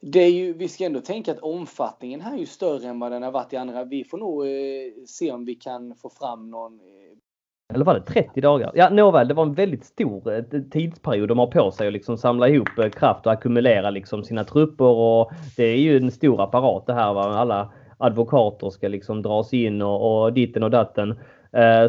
[0.00, 3.12] det är ju, vi ska ändå tänka att omfattningen här är ju större än vad
[3.12, 3.84] den har varit i andra.
[3.84, 8.00] Vi får nog eh, se om vi kan få fram någon eh, eller var det
[8.00, 8.72] 30 dagar?
[8.74, 12.48] Ja nåväl, det var en väldigt stor tidsperiod de har på sig att liksom samla
[12.48, 16.94] ihop kraft och ackumulera liksom sina trupper och det är ju en stor apparat det
[16.94, 17.14] här.
[17.14, 17.22] Va?
[17.22, 21.18] Alla advokater ska liksom dras in och, och ditten och datten.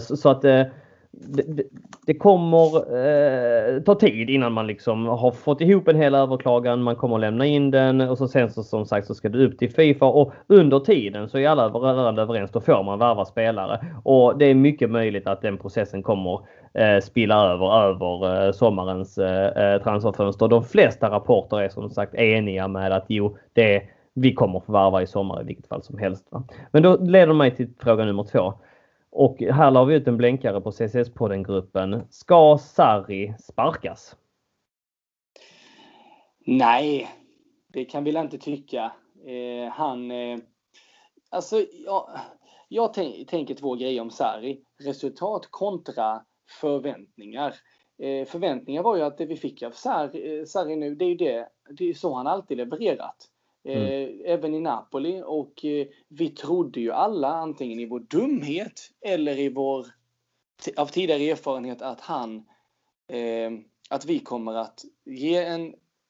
[0.02, 0.42] Så, så att
[1.20, 1.64] det,
[2.06, 6.84] det, kommer eh, ta tid innan man liksom har fått ihop en hel överklagan.
[6.84, 9.58] Man kommer lämna in den och så sen så, som sagt så ska det upp
[9.58, 12.52] till Fifa och under tiden så är alla rörande överens.
[12.52, 16.40] Då får man värva spelare och det är mycket möjligt att den processen kommer
[16.74, 20.48] eh, spilla över över eh, sommarens eh, eh transferfönster.
[20.48, 23.82] De flesta rapporter är som sagt eniga med att jo, det
[24.14, 26.28] vi kommer få i sommar i vilket fall som helst.
[26.30, 26.44] Va?
[26.72, 28.54] Men då leder mig till fråga nummer två.
[29.10, 32.08] Och här la vi ut en blänkare på CSS-podden-gruppen.
[32.10, 34.16] Ska Sarri sparkas?
[36.46, 37.10] Nej,
[37.68, 38.92] det kan vi inte tycka.
[39.26, 40.12] Eh, han...
[40.12, 40.38] Eh,
[41.30, 42.10] alltså, jag,
[42.68, 42.94] jag
[43.28, 44.64] tänker två grejer om Sarri.
[44.80, 46.22] Resultat kontra
[46.62, 47.54] förväntningar.
[48.00, 51.10] Eh, förväntningar var ju att det vi fick av Sarri, eh, Sarri nu, det är
[51.10, 53.30] ju det, det är så han alltid levererat.
[53.68, 53.84] Mm.
[53.84, 59.40] Eh, även i Napoli och eh, vi trodde ju alla antingen i vår dumhet eller
[59.40, 59.88] i vår
[60.78, 62.38] av tidigare erfarenhet att han
[63.08, 63.52] eh,
[63.90, 65.66] att vi kommer att ge en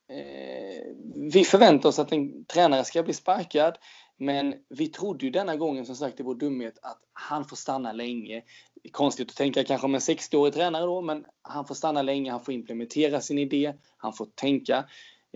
[0.10, 0.96] eh,
[1.32, 3.78] vi förväntar oss att en tränare ska bli sparkad
[4.18, 7.92] men vi trodde ju denna gången som sagt i vår dumhet att han får stanna
[7.92, 8.44] länge.
[8.92, 12.44] Konstigt att tänka kanske om en 60-årig tränare då, men han får stanna länge, han
[12.44, 14.86] får implementera sin idé, han får tänka,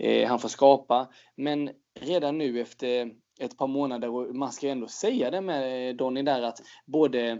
[0.02, 1.08] eh, han får skapa.
[1.36, 5.96] Men redan nu efter ett par månader och man ska ändå säga det med eh,
[5.96, 7.30] Donny där att både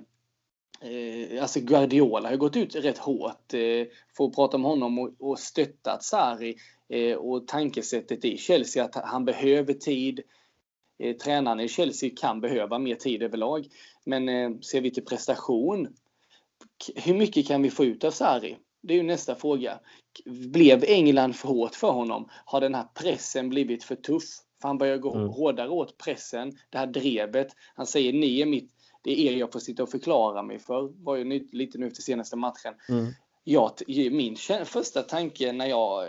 [0.80, 3.86] eh, alltså Guardiola har gått ut rätt hårt, eh,
[4.16, 6.56] för att prata om honom och, och stöttat Sarri
[6.88, 10.20] eh, och tankesättet i Chelsea att han behöver tid.
[10.98, 13.66] Eh, tränaren i Chelsea kan behöva mer tid överlag.
[14.04, 15.88] Men eh, ser vi till prestation,
[16.94, 18.56] hur mycket kan vi få ut av Sarri?
[18.82, 19.78] Det är ju nästa fråga.
[20.24, 22.28] Blev England för hårt för honom?
[22.44, 24.24] Har den här pressen blivit för tuff?
[24.60, 25.28] För han börjar gå mm.
[25.28, 27.48] hårdare åt pressen, det här drevet.
[27.74, 28.70] Han säger ni är mitt,
[29.02, 31.04] det är er jag får sitta och förklara mig för.
[31.04, 32.74] Var ju lite nu efter senaste matchen.
[32.88, 33.12] Mm.
[33.44, 33.72] Jag,
[34.12, 36.08] min första tanke när jag,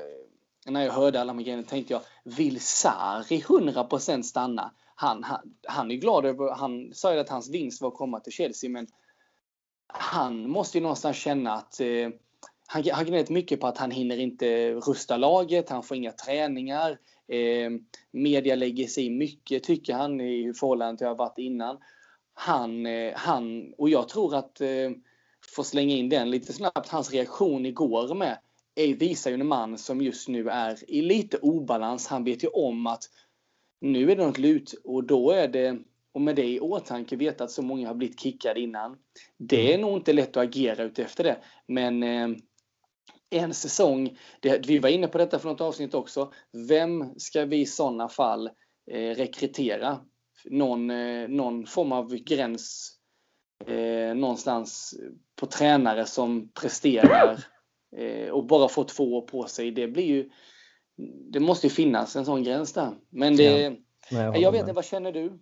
[0.66, 4.72] när jag hörde alla grejerna tänkte jag, vill Sarri 100% stanna?
[4.96, 8.20] Han, han, han är glad över, han sa ju att hans vinst var att komma
[8.20, 8.88] till Chelsea men
[9.88, 12.10] han måste ju någonstans känna att eh,
[12.74, 16.98] han han gnällt mycket på att han hinner inte rusta laget, han får inga träningar.
[17.28, 17.72] Eh,
[18.12, 21.78] media lägger sig mycket, tycker han, i förhållande till hur det har varit innan.
[22.34, 24.92] Han, eh, han, och jag tror att, eh,
[25.56, 28.38] får slänga in den lite snabbt, hans reaktion igår med
[28.76, 32.08] är, visar ju en man som just nu är i lite obalans.
[32.08, 33.04] Han vet ju om att
[33.82, 35.80] nu är det något lut och då är det,
[36.12, 38.98] och med det i åtanke, veta att så många har blivit kickade innan.
[39.38, 41.38] Det är nog inte lätt att agera utefter det.
[41.68, 42.28] Men eh,
[43.34, 46.34] en säsong, det, vi var inne på detta för något avsnitt också.
[46.70, 48.50] Vem ska vi i sådana fall
[48.92, 50.00] eh, rekrytera?
[50.46, 52.98] Någon, eh, någon form av gräns
[53.68, 55.00] eh, någonstans
[55.36, 57.40] på tränare som presterar
[57.98, 59.72] eh, och bara får två år på sig.
[59.72, 60.30] Det blir ju
[61.32, 62.92] det måste ju finnas en sån gräns där.
[63.10, 63.70] Men det, ja.
[64.12, 65.40] Nej, jag, jag vet inte, vad känner du?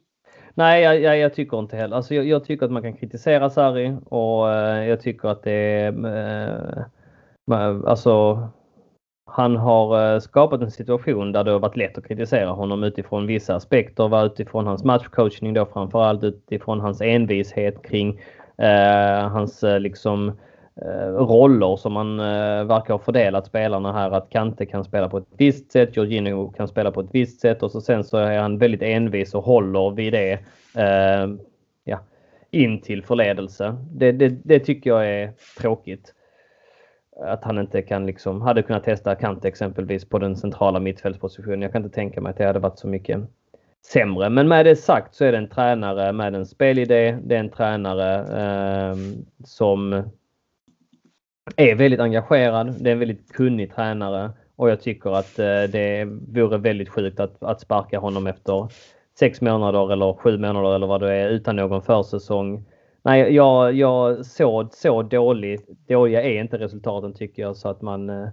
[0.53, 1.95] Nej, jag, jag, jag, tycker inte heller.
[1.95, 6.85] Alltså jag, tycker att man kan kritisera Sarri och uh, jag tycker att det är...
[7.85, 8.39] Alltså,
[9.25, 13.27] han har eh, skapat en situation där det har varit lätt att kritisera honom utifrån
[13.27, 14.25] vissa aspekter.
[14.25, 18.19] Utifrån hans matchcoachning då framförallt utifrån hans envishet kring
[18.57, 20.31] eh, hans eh, liksom
[21.13, 22.17] roller som man
[22.67, 24.11] verkar ha fördelat spelarna här.
[24.11, 27.63] Att Kante kan spela på ett visst sätt, Jorginho kan spela på ett visst sätt
[27.63, 30.31] och så sen så är han väldigt envis och håller vid det
[30.75, 31.27] eh,
[31.83, 31.99] ja,
[32.51, 33.75] in till förledelse.
[33.91, 35.31] Det, det, det, tycker jag är
[35.61, 36.13] tråkigt.
[37.20, 41.62] Att han inte kan liksom, hade kunnat testa Kante exempelvis på den centrala mittfältspositionen.
[41.62, 43.20] Jag kan inte tänka mig att det hade varit så mycket
[43.86, 44.30] sämre.
[44.30, 47.18] Men med det sagt så är det en tränare med en spelidé.
[47.24, 48.95] Det är en tränare eh,
[49.43, 50.03] som
[51.55, 52.76] är väldigt engagerad.
[52.80, 57.20] Det är en väldigt kunnig tränare och jag tycker att eh, det vore väldigt sjukt
[57.20, 58.68] att, att sparka honom efter
[59.20, 62.66] sex månader eller sju månader eller vad det är utan någon försäsong.
[63.03, 68.09] Nej, jag, jag så, så dåligt, dåliga är inte resultaten tycker jag så att man,
[68.09, 68.27] eh,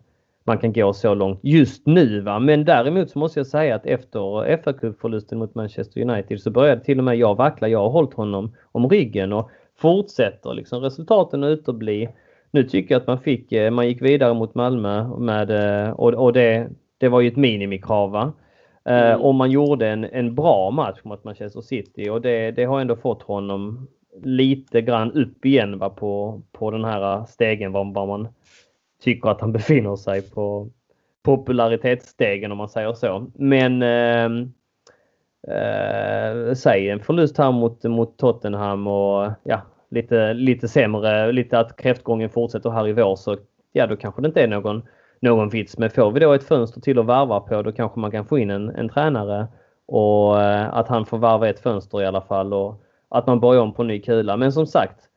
[0.44, 2.20] man kan gå så långt just nu.
[2.20, 2.38] Va?
[2.38, 6.84] Men däremot så måste jag säga att efter fa Cup-förlusten mot Manchester United så började
[6.84, 7.68] till och med jag vackla.
[7.68, 12.08] Jag har hållit honom om ryggen och fortsätter liksom resultaten att utebli
[12.50, 16.14] nu tycker jag att man fick, eh, man gick vidare mot Malmö med, eh, och,
[16.14, 18.10] och det, det var ju ett minimikrav.
[18.10, 18.32] Va?
[18.84, 19.20] Mm.
[19.20, 22.96] Och man gjorde en, en bra match mot Manchester City och det, det har ändå
[22.96, 23.88] fått honom
[24.22, 28.28] lite grann upp igen va, på, på den här stegen var, var man
[29.02, 30.70] tycker att han befinner sig på
[31.22, 33.26] popularitetsstegen om man säger så.
[33.34, 34.24] Men eh,
[35.56, 39.60] eh, säg en förlust här mot, mot Tottenham och ja,
[39.90, 43.36] lite, lite sämre, lite att kräftgången fortsätter här i vår så
[43.72, 44.82] ja, då kanske det inte är någon,
[45.20, 45.78] någon vits.
[45.78, 48.38] Men får vi då ett fönster till att varva på då kanske man kan få
[48.38, 49.46] in en, en tränare
[49.86, 53.62] och eh, att han får varva ett fönster i alla fall och att man börjar
[53.62, 54.36] om på ny kula.
[54.36, 55.08] Men som sagt,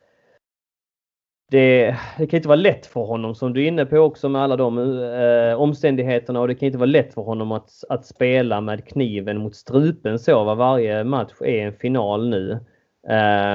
[1.52, 4.42] det, det, kan inte vara lätt för honom som du är inne på också med
[4.42, 8.62] alla de eh, omständigheterna och det kan inte vara lätt för honom att, att spela
[8.62, 10.44] med kniven mot strupen så.
[10.44, 12.60] Var varje match är en final nu.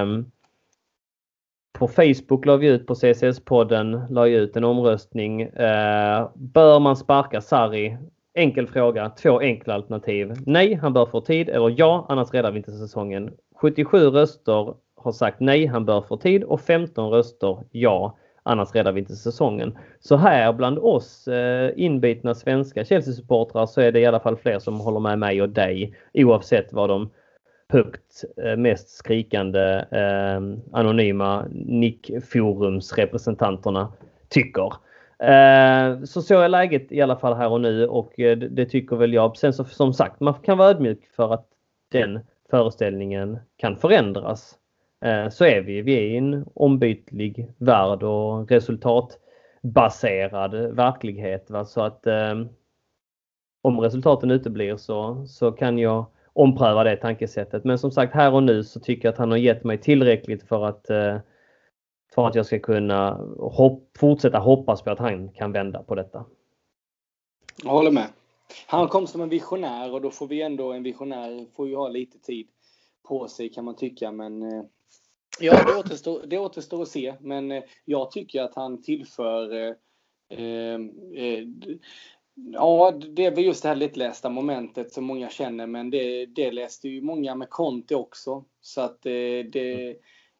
[0.02, 0.30] Um,
[1.78, 5.42] på Facebook la vi ut på CSS-podden, la ut en omröstning.
[5.42, 7.96] Eh, bör man sparka Sarri?
[8.36, 10.32] Enkel fråga, två enkla alternativ.
[10.46, 13.30] Nej, han bör få tid eller ja, annars räddar vi inte säsongen.
[13.60, 18.92] 77 röster har sagt nej, han bör få tid och 15 röster ja, annars räddar
[18.92, 19.78] vi inte säsongen.
[20.00, 24.58] Så här bland oss eh, inbitna svenska Chelsea-supportrar så är det i alla fall fler
[24.58, 27.10] som håller med mig och dig oavsett vad de
[27.68, 30.40] högt eh, mest skrikande eh,
[30.72, 33.92] anonyma nickforumsrepresentanterna
[34.28, 34.72] tycker.
[35.18, 38.96] Eh, så så är läget i alla fall här och nu och eh, det tycker
[38.96, 39.36] väl jag.
[39.36, 41.48] Sen så, som sagt, man kan vara ödmjuk för att
[41.92, 44.58] den föreställningen kan förändras.
[45.04, 45.82] Eh, så är vi.
[45.82, 51.50] Vi är i en ombytlig värld och resultatbaserad verklighet.
[51.50, 51.64] Va?
[51.64, 52.34] Så att eh,
[53.62, 57.64] om resultaten uteblir så, så kan jag ompröva det tankesättet.
[57.64, 60.48] Men som sagt här och nu så tycker jag att han har gett mig tillräckligt
[60.48, 61.16] för att, eh,
[62.16, 66.24] för att jag ska kunna hopp, fortsätta hoppas på att han kan vända på detta.
[67.62, 68.06] Jag håller med.
[68.66, 71.88] Han kom som en visionär och då får vi ändå, en visionär får ju ha
[71.88, 72.46] lite tid
[73.08, 74.12] på sig kan man tycka.
[74.12, 74.64] Men eh,
[75.40, 77.14] ja, det återstår, det återstår att se.
[77.20, 79.74] Men eh, jag tycker att han tillför eh,
[80.38, 80.80] eh,
[81.14, 81.44] eh,
[82.52, 86.52] Ja, det är väl just det här lättlästa momentet som många känner, men det, det
[86.52, 88.44] läste ju många med Conte också.
[88.60, 89.96] Så att eh, det,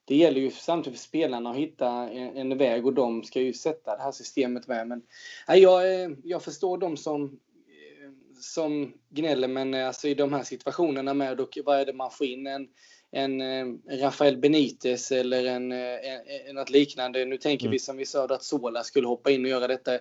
[0.07, 3.53] det gäller ju samtidigt för spelarna att hitta en, en, väg och de ska ju
[3.53, 4.89] sätta det här systemet med.
[4.89, 5.03] Men
[5.49, 10.43] nej, jag, eh, jag förstår de som, eh, som gnäller, men alltså i de här
[10.43, 12.47] situationerna med, då, vad är det man får in?
[12.47, 12.69] En,
[13.11, 17.25] en, en Rafael Benitez eller en, en, en något liknande.
[17.25, 17.73] Nu tänker mm.
[17.73, 19.99] vi som vi sa att Sola skulle hoppa in och göra detta.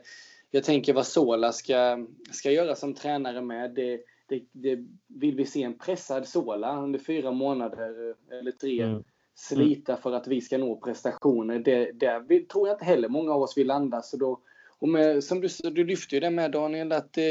[0.51, 3.73] Jag tänker vad Sola ska, ska göra som tränare med.
[3.73, 8.81] Det, det, det vill vi se en pressad Sola under fyra månader eller tre.
[8.81, 9.03] Mm.
[9.35, 11.59] Slita för att vi ska nå prestationer.
[11.59, 14.01] Det, där tror jag inte heller många av oss vill landa.
[14.01, 14.39] Så då,
[14.79, 17.23] och med, som du, du lyfte ju det med Daniel, att eh,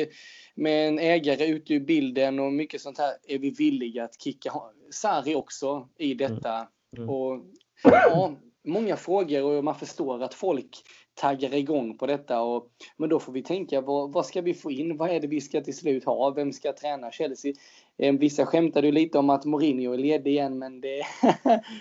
[0.55, 4.53] med en ägare ute ur bilden och mycket sånt här är vi villiga att kicka
[4.91, 6.19] Sarri också i mm.
[6.19, 6.55] detta.
[6.55, 6.69] Mm.
[6.97, 7.11] Mm.
[7.11, 7.45] Och,
[7.83, 8.35] ja,
[8.65, 10.83] många frågor och man förstår att folk
[11.15, 12.43] taggar igång på detta.
[12.43, 14.97] Och, men då får vi tänka, vad, vad, ska vi få in?
[14.97, 16.31] Vad är det vi ska till slut ha?
[16.31, 17.53] Vem ska träna Chelsea?
[17.99, 21.03] Eh, vissa skämtade lite om att Mourinho är ledig igen, men det,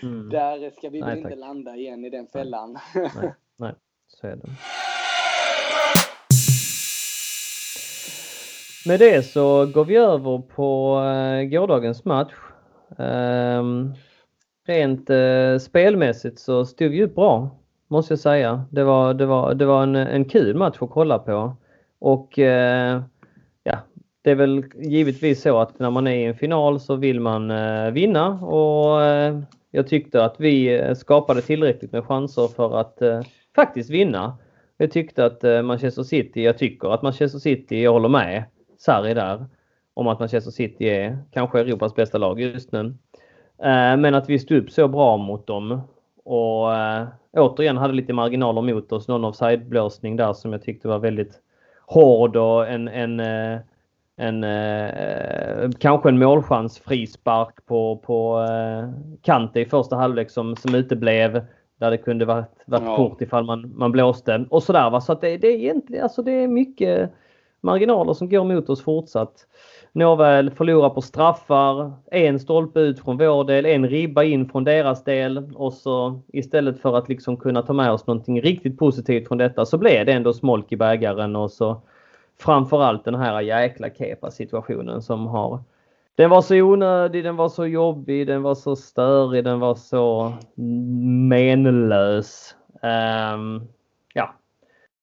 [0.02, 0.28] mm.
[0.30, 2.78] där ska vi väl inte landa igen i den fällan.
[2.94, 3.72] nej, nej,
[4.06, 4.48] så är det.
[8.86, 12.34] Med det så går vi över på uh, gårdagens match.
[12.98, 13.94] Um,
[14.66, 17.50] rent uh, spelmässigt så stod vi upp bra,
[17.88, 18.64] måste jag säga.
[18.70, 21.56] Det var, det var, det var en, en kul match att kolla på.
[21.98, 23.02] Och eh,
[23.62, 23.78] ja,
[24.24, 27.50] det är väl givetvis så att när man är i en final så vill man
[27.50, 32.98] eh, vinna och eh, jag tyckte att vi eh, skapade tillräckligt med chanser för att
[33.54, 34.38] faktiskt vinna.
[34.76, 38.44] Jag tyckte att Manchester City, jag tycker att Manchester City, jag håller med,
[38.78, 39.46] Sarri där
[39.94, 42.94] om att Manchester City är kanske Europas bästa lag just nu.
[43.98, 45.80] Men att vi stod upp så bra mot dem
[46.24, 49.08] och äh, återigen hade lite marginaler mot oss.
[49.08, 51.40] Någon offside-blåsning där som jag tyckte var väldigt
[51.86, 53.58] hård och en, en, äh,
[54.16, 58.88] en äh, kanske en målchans frispark på, på äh,
[59.22, 61.44] Kante i första halvlek som, som uteblev.
[61.78, 62.96] Där det kunde varit, varit ja.
[62.96, 64.90] kort ifall man, man blåste och sådär.
[64.90, 65.00] Va?
[65.00, 67.10] Så att det, det är egentligen alltså det är mycket
[67.60, 69.46] marginaler som går mot oss fortsatt.
[69.96, 75.04] Nåväl, förlora på straffar, en stolpe ut från vår del, en ribba in från deras
[75.04, 79.38] del och så istället för att liksom kunna ta med oss någonting riktigt positivt från
[79.38, 81.82] detta så blev det ändå smolk i bägaren och så
[82.40, 85.60] framförallt den här jäkla kepa situationen som har
[86.16, 90.32] den var så onödig, den var så jobbig, den var så störig, den var så
[91.28, 92.56] menlös.
[93.34, 93.68] Um,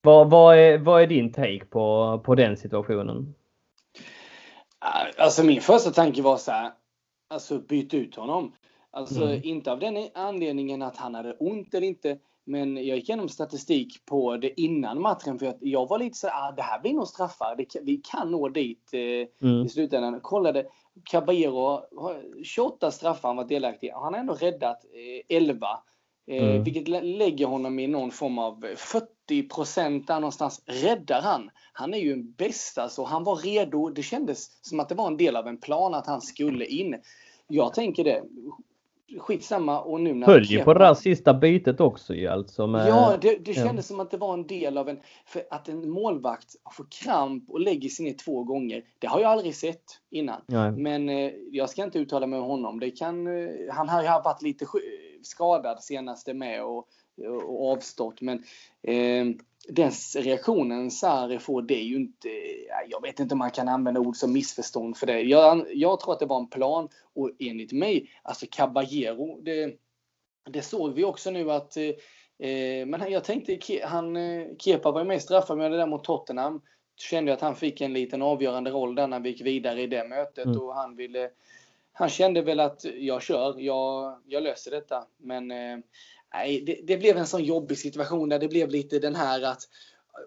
[0.01, 3.35] vad, vad, är, vad är din take på, på den situationen?
[5.17, 6.71] Alltså min första tanke var så här,
[7.29, 8.53] alltså byt ut honom.
[8.91, 9.41] Alltså mm.
[9.43, 14.05] inte av den anledningen att han hade ont eller inte, men jag gick igenom statistik
[14.05, 17.07] på det innan matchen för att jag var lite så ah, det här blir nog
[17.07, 17.55] straffar.
[17.55, 19.65] Det, vi kan nå dit eh, mm.
[19.65, 20.19] i slutändan.
[20.21, 20.65] Kollade,
[21.03, 21.81] Caballero
[22.43, 24.85] 28 straffar han var delaktig Han har ändå räddat
[25.29, 25.67] eh, 11.
[26.27, 26.63] Eh, mm.
[26.63, 29.05] Vilket lägger honom i någon form av 40
[29.49, 31.49] procent där någonstans räddar han.
[31.73, 33.89] Han är ju en bästa så han var redo.
[33.89, 36.95] Det kändes som att det var en del av en plan att han skulle in.
[37.47, 38.23] Jag tänker det
[39.19, 39.81] skitsamma.
[39.81, 42.67] Och nu när Höll ju på det där sista bytet också ju alltså.
[42.67, 43.81] Med, ja, det, det kändes ja.
[43.93, 44.99] som att det var en del av en...
[45.25, 48.83] För att en målvakt får kramp och lägger sig ner två gånger.
[48.99, 50.41] Det har jag aldrig sett innan.
[50.45, 50.71] Nej.
[50.71, 52.79] Men eh, jag ska inte uttala mig om honom.
[52.79, 54.65] Det kan, eh, han har ju varit lite
[55.23, 56.87] skadad senaste med och,
[57.45, 58.21] och avstått.
[58.21, 58.43] Men
[58.81, 59.25] eh,
[59.67, 62.29] den reaktionen Sarri får, det är ju inte...
[62.89, 65.21] Jag vet inte om man kan använda ord som missförstånd för det.
[65.21, 69.75] Jag, jag tror att det var en plan och enligt mig, alltså Caballero, det,
[70.49, 75.07] det såg vi också nu att eh, men jag tänkte, han, eh, Kepa var ju
[75.07, 76.61] med straffad med det där mot Tottenham.
[76.95, 80.07] Kände att han fick en liten avgörande roll där när vi gick vidare i det
[80.07, 80.59] mötet mm.
[80.59, 81.29] och han ville
[81.93, 85.03] han kände väl att jag kör, jag, jag löser detta.
[85.17, 85.77] Men eh,
[86.33, 89.61] nej, det, det, blev en sån jobbig situation där det blev lite den här att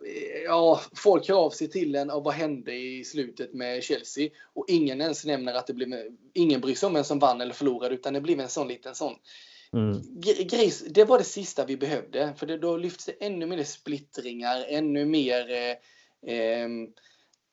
[0.06, 4.30] eh, ja, folk hör av sig till en och vad hände i slutet med Chelsea?
[4.52, 5.88] Och ingen ens nämner att det blev,
[6.34, 8.94] ingen bryr sig om vem som vann eller förlorade utan det blev en sån liten
[8.94, 9.14] sån
[9.72, 10.00] mm.
[10.48, 10.72] grej.
[10.90, 15.04] Det var det sista vi behövde för det, då lyfts det ännu mer splittringar, ännu
[15.04, 16.68] mer eh, eh,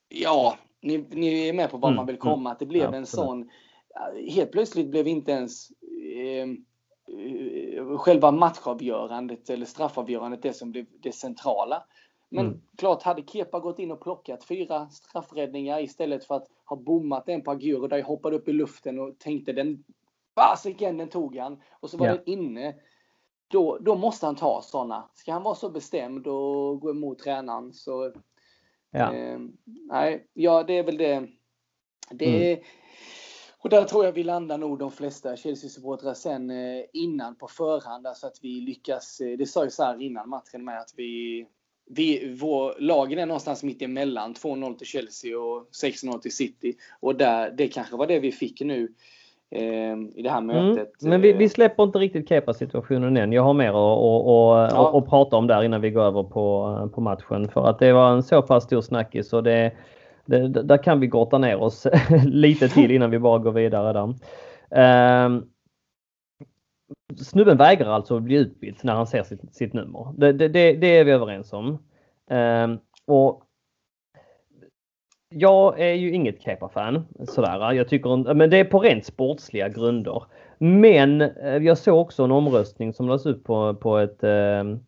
[0.10, 1.96] ja, ni, ni, är med på vad mm.
[1.96, 2.34] man vill komma.
[2.36, 2.48] Mm.
[2.48, 3.50] Att det blev ja, en sån
[4.30, 5.72] helt plötsligt blev inte ens
[6.16, 6.50] eh,
[7.18, 11.84] eh, själva matchavgörandet eller straffavgörandet det som blev det centrala.
[12.30, 12.62] Men mm.
[12.78, 17.42] klart, hade Kepa gått in och plockat fyra straffräddningar istället för att ha bommat en
[17.42, 19.84] på Aguero där jag hoppade upp i luften och tänkte den
[20.36, 21.62] fasiken, den tog han.
[21.80, 22.14] Och så var ja.
[22.14, 22.76] den inne.
[23.48, 25.10] Då, då måste han ta sådana.
[25.14, 28.14] Ska han vara så bestämd och gå emot tränaren så...
[28.92, 29.14] Ja.
[29.14, 31.28] Eh, nej, ja det är väl det.
[32.12, 32.64] Det, mm.
[33.64, 38.08] Och där tror jag vi landar nog de flesta Chelsea-supportrar sen eh, innan på förhand.
[38.08, 41.46] Alltså att vi lyckas, eh, det sa ju så här innan matchen med att vi,
[41.90, 46.74] vi, vår, lagen är någonstans mitt emellan 2-0 till Chelsea och 6-0 till City.
[47.00, 48.94] Och där, det kanske var det vi fick nu
[49.52, 50.68] eh, i det här mm.
[50.68, 51.02] mötet.
[51.02, 53.32] Mm, men vi, vi, släpper inte riktigt Kepa-situationen än.
[53.32, 54.98] Jag har mer att, att, att, ja.
[54.98, 57.50] att, prata om där innan vi går över på, på matchen.
[57.50, 59.72] För att det var en så pass stor snackis och det,
[60.40, 61.88] det, där kan vi grotta ner oss
[62.26, 65.26] lite till innan vi bara går vidare där.
[65.26, 65.50] Um,
[67.18, 70.14] snubben vägrar alltså att bli utbytt när han ser sitt, sitt nummer.
[70.18, 71.78] Det, det, det, är vi överens om.
[72.30, 73.44] Um, och
[75.30, 77.72] jag är ju inget Kepa-fan sådär.
[77.72, 80.24] Jag tycker men det är på rent sportsliga grunder.
[80.58, 84.80] Men eh, jag såg också en omröstning som lades upp på, på ett ehm,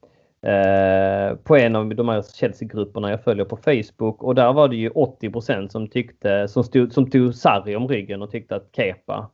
[0.44, 4.76] eh, på en av de här Chelsea-grupperna jag följer på Facebook och där var det
[4.76, 9.30] ju 80 som tyckte, som, stod, som tog Sarri om ryggen och tyckte att Kepa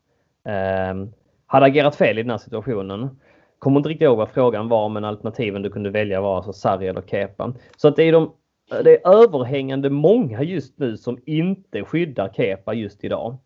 [0.45, 1.07] eh,
[1.45, 3.19] hade agerat fel i den här situationen.
[3.59, 6.87] Kommer inte riktigt ihåg vad frågan var men alternativen du kunde välja var alltså Sarri
[6.87, 7.53] eller Kepa.
[7.77, 8.31] Så att det är de
[8.69, 13.37] det är överhängande många just nu som inte skyddar Kepa just idag.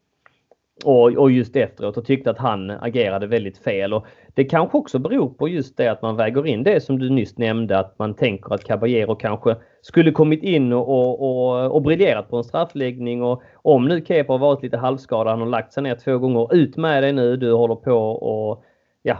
[0.85, 3.93] Och, och just efteråt och tyckte att han agerade väldigt fel.
[3.93, 7.09] Och det kanske också beror på just det att man väger in det som du
[7.09, 11.81] nyss nämnde att man tänker att Caballero kanske skulle kommit in och, och, och, och
[11.81, 15.73] briljerat på en straffläggning och om nu Kepa har varit lite halvskadad, han har lagt
[15.73, 18.63] sig ner två gånger, ut med dig nu, du håller på och
[19.01, 19.17] ja,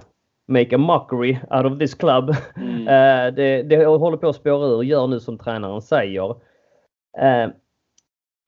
[0.47, 2.35] make a mockery out of this club.
[2.55, 2.81] Mm.
[2.81, 6.35] Uh, det, det håller på att spåra ur, gör nu som tränaren säger.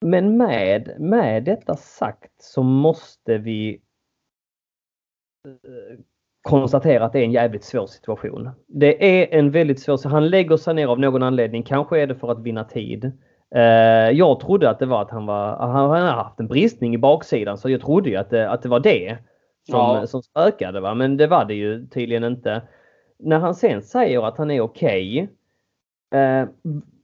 [0.06, 3.82] Men med, med detta sagt så måste vi
[5.47, 5.99] uh,
[6.41, 8.49] konstatera att det är en jävligt svår situation.
[8.68, 11.64] Det är en väldigt svår, han lägger sig ner av någon anledning.
[11.64, 13.12] Kanske är det för att vinna tid.
[14.14, 17.58] Jag trodde att det var att han var, han har haft en bristning i baksidan
[17.58, 19.18] så jag trodde ju att det, att det var det
[19.70, 20.08] som, ja.
[20.08, 20.80] som spökade.
[20.80, 20.93] Va?
[20.93, 22.62] Men det var det ju tydligen inte.
[23.20, 25.30] När han sen säger att han är okej.
[26.12, 26.47] Okay, eh,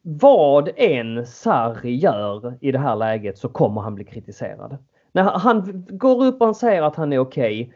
[0.02, 4.78] vad än Sarri gör i det här läget så kommer han bli kritiserad.
[5.12, 7.62] När han går upp och säger att han är okej.
[7.62, 7.74] Okay,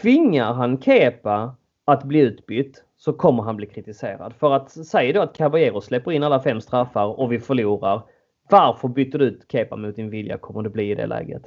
[0.00, 4.34] tvingar han Kepa att bli utbytt så kommer han bli kritiserad.
[4.34, 8.02] För att säga då att Caballero släpper in alla fem straffar och vi förlorar.
[8.50, 11.42] Varför bytte du ut Kepa mot din vilja kommer det bli i det läget.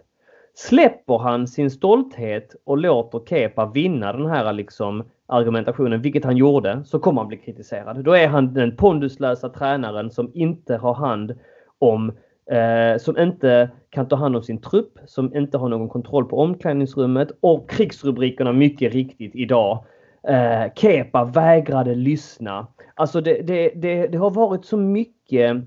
[0.59, 6.81] Släpper han sin stolthet och låter Kepa vinna den här liksom argumentationen, vilket han gjorde,
[6.85, 8.03] så kommer han bli kritiserad.
[8.03, 11.35] Då är han den ponduslösa tränaren som inte har hand
[11.79, 12.11] om
[12.51, 16.39] eh, som inte kan ta hand om sin trupp, som inte har någon kontroll på
[16.39, 19.85] omklädningsrummet och krigsrubrikerna mycket riktigt idag.
[20.27, 22.67] Eh, Kepa vägrade lyssna.
[22.95, 25.57] Alltså det, det, det, det har varit så mycket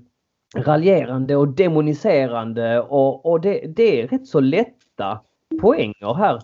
[0.55, 5.19] raljerande och demoniserande och, och det, det är rätt så lätt lätta
[5.61, 6.41] poänger här.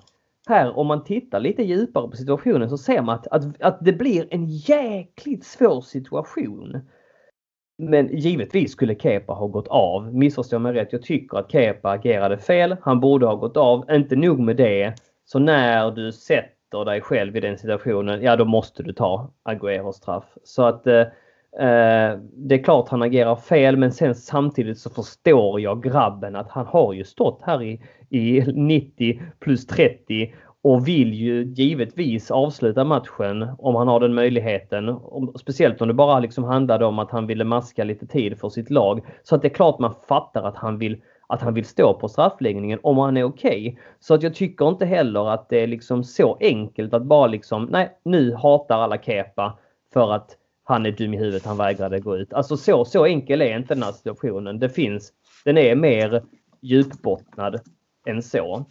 [0.47, 3.93] Här om man tittar lite djupare på situationen så ser man att, att, att det
[3.93, 6.79] blir en jäkligt svår situation.
[7.77, 10.15] Men givetvis skulle Kepa ha gått av.
[10.15, 10.93] Missförstå mig rätt.
[10.93, 12.75] Jag tycker att Kepa agerade fel.
[12.81, 13.91] Han borde ha gått av.
[13.91, 14.93] Inte nog med det.
[15.25, 19.95] Så när du sätter dig själv i den situationen, ja då måste du ta Agueros
[19.95, 20.25] straff.
[20.43, 21.05] Så att Eh,
[21.59, 26.51] Eh, det är klart han agerar fel men sen samtidigt så förstår jag grabben att
[26.51, 32.83] han har ju stått här i, i 90 plus 30 och vill ju givetvis avsluta
[32.83, 34.99] matchen om han har den möjligheten.
[35.39, 38.69] Speciellt om det bara liksom handlade om att han ville maska lite tid för sitt
[38.69, 39.01] lag.
[39.23, 42.07] Så att det är klart man fattar att han vill att han vill stå på
[42.07, 43.69] straffläggningen om han är okej.
[43.69, 43.81] Okay.
[43.99, 47.65] Så att jag tycker inte heller att det är liksom så enkelt att bara liksom,
[47.65, 49.57] nej nu hatar alla Kepa
[49.93, 50.37] för att
[50.67, 52.33] han är dum i huvudet, han vägrade gå ut.
[52.33, 54.59] Alltså så, så enkel är inte den här situationen.
[54.59, 55.11] Det finns,
[55.45, 56.23] den är mer
[56.61, 57.59] djupbottnad
[58.07, 58.65] än så.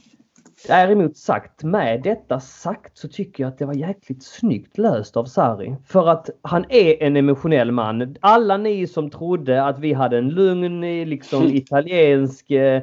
[0.69, 5.25] Däremot sagt, med detta sagt så tycker jag att det var jäkligt snyggt löst av
[5.25, 5.77] Sarri.
[5.87, 8.17] För att han är en emotionell man.
[8.21, 12.83] Alla ni som trodde att vi hade en lugn liksom italiensk eh,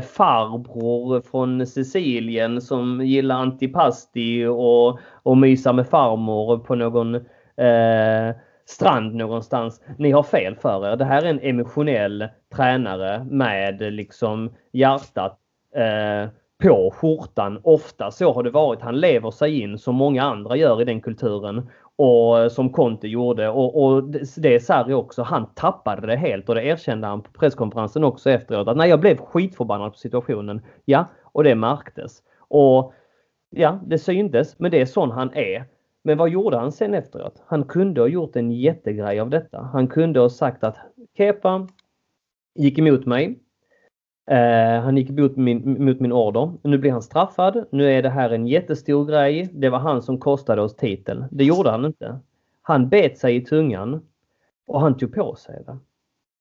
[0.00, 7.14] farbror från Sicilien som gillar antipasti och, och mysa med farmor på någon
[7.56, 8.34] eh,
[8.70, 9.80] strand någonstans.
[9.98, 10.96] Ni har fel för er.
[10.96, 15.38] Det här är en emotionell tränare med liksom hjärtat
[15.74, 16.30] eh,
[16.62, 17.60] på skjortan.
[17.62, 18.80] Ofta så har det varit.
[18.80, 21.70] Han lever sig in som många andra gör i den kulturen.
[21.96, 24.02] Och eh, som Conte gjorde och, och
[24.36, 25.22] det är Sarri också.
[25.22, 28.68] Han tappade det helt och det erkände han på presskonferensen också efteråt.
[28.68, 30.62] Att nej, jag blev skitförbannad på situationen.
[30.84, 32.22] Ja, och det märktes.
[32.48, 32.94] Och
[33.50, 34.58] ja, det syntes.
[34.58, 35.64] Men det är sån han är.
[36.02, 37.42] Men vad gjorde han sen efteråt?
[37.46, 39.70] Han kunde ha gjort en jättegrej av detta.
[39.72, 40.76] Han kunde ha sagt att
[41.16, 41.68] Kepa
[42.54, 43.38] gick emot mig.
[44.30, 46.52] Eh, han gick emot min, mot min order.
[46.62, 47.64] Nu blir han straffad.
[47.70, 49.48] Nu är det här en jättestor grej.
[49.52, 51.24] Det var han som kostade oss titeln.
[51.30, 52.18] Det gjorde han inte.
[52.62, 54.06] Han bet sig i tungan.
[54.66, 55.78] Och han tog på sig det.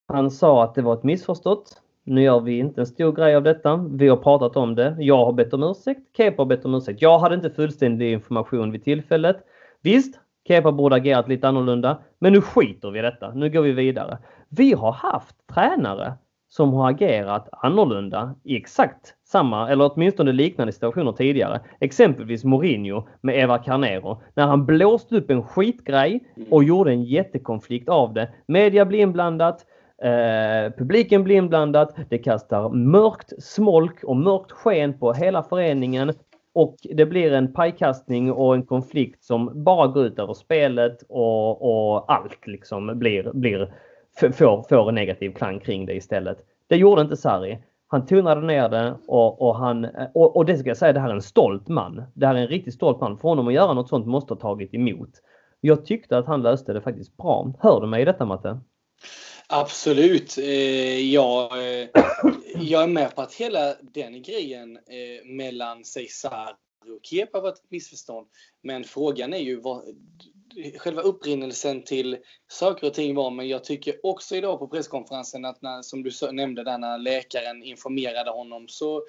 [0.07, 1.81] Han sa att det var ett missförstått.
[2.10, 3.88] Nu gör vi inte en stor grej av detta.
[3.91, 4.95] Vi har pratat om det.
[4.99, 6.02] Jag har bett om ursäkt.
[6.18, 7.02] Kepa har bett om ursäkt.
[7.02, 9.38] Jag hade inte fullständig information vid tillfället.
[9.81, 11.99] Visst, Kepa borde agerat lite annorlunda.
[12.19, 13.34] Men nu skiter vi i detta.
[13.34, 14.18] Nu går vi vidare.
[14.49, 16.14] Vi har haft tränare
[16.49, 21.60] som har agerat annorlunda i exakt samma eller åtminstone liknande situationer tidigare.
[21.80, 24.22] Exempelvis Mourinho med Eva Carnero.
[24.34, 26.53] När han blåste upp en skitgrej mm.
[26.53, 28.30] och gjorde en jättekonflikt av det.
[28.48, 29.65] Media blir inblandat.
[30.02, 31.94] Eh, publiken blir inblandad.
[32.10, 36.14] Det kastar mörkt smolk och mörkt sken på hela föreningen.
[36.54, 41.62] Och det blir en pajkastning och en konflikt som bara går ut över spelet och,
[41.62, 43.74] och allt liksom blir, blir
[44.20, 46.38] får, får en negativ klang kring det istället.
[46.68, 47.60] Det gjorde inte Sarri.
[47.88, 51.10] Han tonade ner det och, och han, och, och det ska jag säga, det här
[51.10, 52.04] är en stolt man.
[52.14, 53.18] Det här är en riktigt stolt man.
[53.18, 55.10] För honom att göra något sånt måste ha tagit emot.
[55.62, 57.54] Jag tyckte att han löste det faktiskt bra.
[57.60, 58.60] Hör du mig i detta Matte?
[59.52, 60.38] Absolut.
[60.38, 61.88] Eh, jag, eh,
[62.56, 66.56] jag är med på att hela den grejen eh, mellan sig Sarri
[66.98, 68.28] och Kepa var ett missförstånd.
[68.64, 69.84] Men frågan är ju vad,
[70.78, 72.18] själva upprinnelsen till
[72.48, 76.12] saker och ting var, men jag tycker också idag på presskonferensen att när, som du
[76.32, 79.04] nämnde där när läkaren informerade honom så,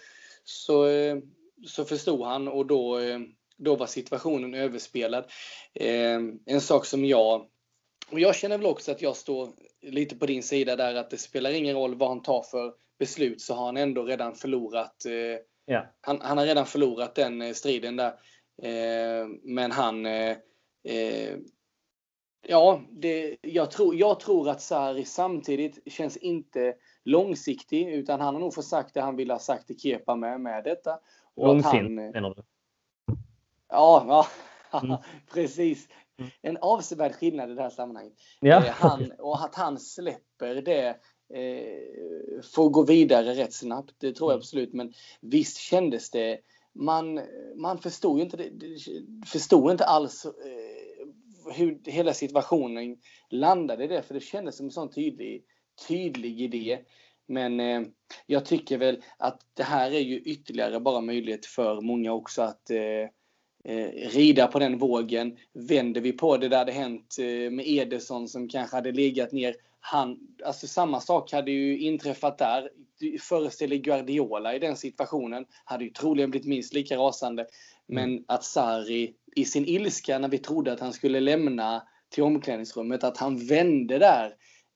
[0.45, 1.19] så, eh,
[1.67, 3.19] så förstod han och då, eh,
[3.57, 5.25] då var situationen överspelad.
[5.75, 7.47] Eh, en sak som jag,
[8.11, 11.19] och jag känner väl också att jag står lite på din sida där att det
[11.19, 15.07] spelar ingen roll vad han tar för beslut så har han ändå redan förlorat
[15.65, 15.87] Ja.
[16.01, 18.13] Han, han, har redan förlorat den striden där.
[19.43, 20.07] men han,
[20.83, 21.39] Eh,
[22.47, 26.75] ja, det, jag, tror, jag tror att Sarri samtidigt känns inte
[27.05, 30.41] långsiktig utan han har nog fått sagt det han ville ha sagt till Kepa med,
[30.41, 30.99] med detta.
[31.37, 32.43] Långsint menar du?
[33.69, 34.27] Ja,
[34.73, 34.97] ja mm.
[35.33, 35.89] precis.
[36.21, 36.31] Mm.
[36.43, 38.13] En avsevärd skillnad i det här sammanhanget.
[38.41, 38.67] Ja.
[38.67, 40.89] Eh, han, och att han släpper det
[41.35, 44.41] eh, får gå vidare rätt snabbt, det tror jag mm.
[44.41, 44.73] absolut.
[44.73, 46.41] Men visst kändes det
[46.73, 47.21] man,
[47.57, 48.49] man förstod ju inte, det,
[49.27, 52.97] förstod inte alls eh, hur hela situationen
[53.31, 55.45] landade i det, för det kändes som en sån tydlig,
[55.89, 56.79] tydlig idé.
[57.27, 57.83] Men eh,
[58.27, 62.71] jag tycker väl att det här är ju ytterligare bara möjlighet för många också att
[62.71, 63.09] eh, eh,
[64.13, 65.37] rida på den vågen.
[65.53, 69.55] Vänder vi på det där det hänt eh, med Ederson som kanske hade legat ner.
[69.81, 72.71] Han, alltså samma sak hade ju inträffat där
[73.21, 77.47] föreställer Guardiola i den situationen hade ju troligen blivit minst lika rasande.
[77.87, 78.25] Men mm.
[78.29, 83.17] att Sarri i sin ilska när vi trodde att han skulle lämna till omklädningsrummet, att
[83.17, 84.27] han vände där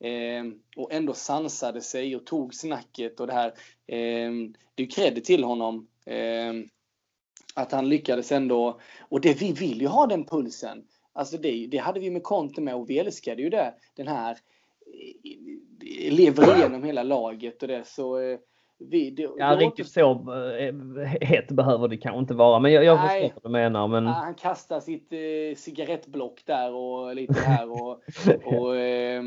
[0.05, 0.44] eh,
[0.77, 3.48] och ändå sansade sig och tog snacket och det här.
[3.86, 4.32] Eh,
[4.74, 5.89] det är cred till honom.
[6.06, 6.52] Eh,
[7.55, 8.81] att han lyckades ändå.
[9.09, 10.85] Och det vi vill ju ha den pulsen.
[11.12, 13.74] Alltså det, det hade vi med Conte med och vi älskade ju det.
[13.97, 14.39] Den här
[16.10, 18.39] lever igenom hela laget och det så eh,
[18.78, 20.10] vi, det, ja, det riktigt så
[20.59, 20.74] eh,
[21.20, 23.89] het behöver det kanske inte vara, men jag, jag förstår vad du menar.
[23.89, 24.06] Men...
[24.06, 28.01] han kastar sitt eh, cigarettblock där och lite här och,
[28.44, 29.22] och eh,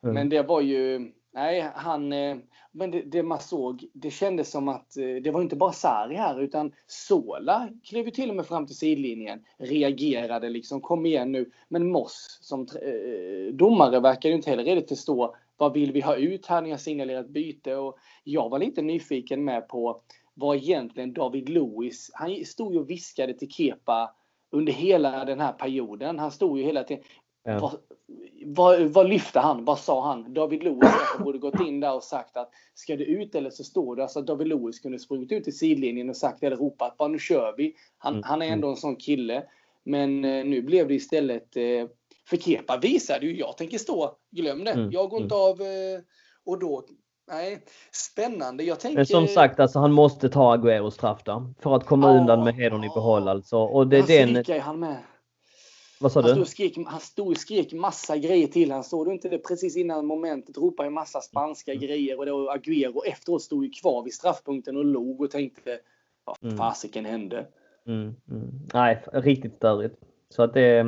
[0.00, 2.36] men det var ju, nej han, eh,
[2.72, 6.14] men det, det, man såg, det kändes som att eh, det var inte bara Sarri
[6.14, 11.32] här utan Sola klev ju till och med fram till sidlinjen, reagerade liksom, kom igen
[11.32, 11.50] nu.
[11.68, 15.36] Men Moss som eh, domare verkar ju inte heller riktigt förstå.
[15.56, 17.76] Vad vill vi ha ut här när jag signalerat byte?
[17.76, 20.02] Och jag var lite nyfiken med på
[20.34, 24.14] vad egentligen David Lewis, han stod ju och viskade till Kepa
[24.50, 26.18] under hela den här perioden.
[26.18, 27.04] Han stod ju hela tiden.
[27.44, 27.58] Ja.
[27.58, 27.76] Vad,
[28.46, 29.64] vad, vad, lyfte han?
[29.64, 30.34] Vad sa han?
[30.34, 33.96] David Lewis borde gått in där och sagt att ska du ut eller så står
[33.96, 34.02] du.
[34.02, 37.54] Alltså David Lewis kunde sprungit ut i sidlinjen och sagt eller ropat bara nu kör
[37.56, 37.74] vi.
[37.98, 38.22] Han, mm.
[38.24, 39.42] han är ändå en sån kille.
[39.84, 41.88] Men eh, nu blev det istället eh,
[42.28, 44.16] för Kepa visade ju jag tänker stå.
[44.30, 44.70] Glöm det.
[44.70, 44.90] Mm.
[44.90, 45.46] Jag går inte mm.
[45.46, 46.00] av eh,
[46.44, 46.84] och då
[47.30, 48.64] Nej, spännande.
[48.64, 48.96] Jag tänker...
[48.96, 51.54] Men som sagt, alltså, han måste ta Aguero straff där.
[51.60, 53.58] För att komma ja, undan med hedern i behåll alltså.
[53.58, 54.60] Och det, han den...
[54.60, 54.96] han med.
[56.00, 56.34] Vad sa han du?
[56.34, 59.76] Stod skrek, han stod och skrek massa grejer till han Såg du inte det precis
[59.76, 60.58] innan momentet?
[60.58, 61.86] Ropade en massa spanska mm.
[61.86, 65.78] grejer och det var Agüero efteråt stod ju kvar vid straffpunkten och log och tänkte
[66.24, 66.56] vad mm.
[66.56, 67.46] fasiken hände?
[67.86, 68.50] Mm, mm.
[68.74, 69.96] Nej, riktigt störigt.
[70.28, 70.84] Så att det,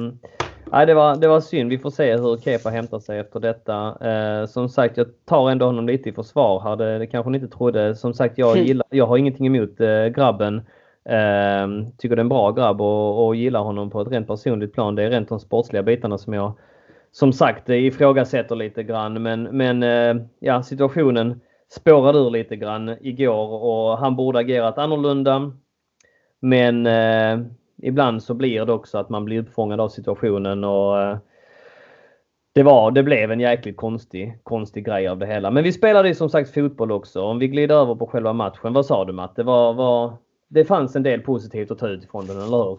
[0.72, 1.70] nej, det, var, det var synd.
[1.70, 4.06] Vi får se hur Kepa hämtar sig efter detta.
[4.10, 6.76] Eh, som sagt, jag tar ändå honom lite i försvar här.
[6.76, 7.96] Det, det kanske ni inte trodde.
[7.96, 10.62] Som sagt, jag, gillar, jag har ingenting emot eh, grabben.
[11.04, 11.68] Eh,
[11.98, 14.94] tycker det är en bra grabb och, och gillar honom på ett rent personligt plan.
[14.94, 16.52] Det är rent de sportsliga bitarna som jag
[17.12, 19.22] som sagt ifrågasätter lite grann.
[19.22, 25.52] Men, men eh, ja, situationen spårade ur lite grann igår och han borde agerat annorlunda.
[26.40, 27.40] Men eh,
[27.82, 31.18] ibland så blir det också att man blir uppfångad av situationen och eh,
[32.54, 35.50] det, var, det blev en jäkligt konstig, konstig grej av det hela.
[35.50, 37.22] Men vi spelade ju som sagt fotboll också.
[37.22, 38.72] Om vi glider över på själva matchen.
[38.72, 39.42] Vad sa du Matte?
[39.42, 40.16] Vad, vad,
[40.52, 42.78] det fanns en del positivt att ta ut ifrån den, eller hur?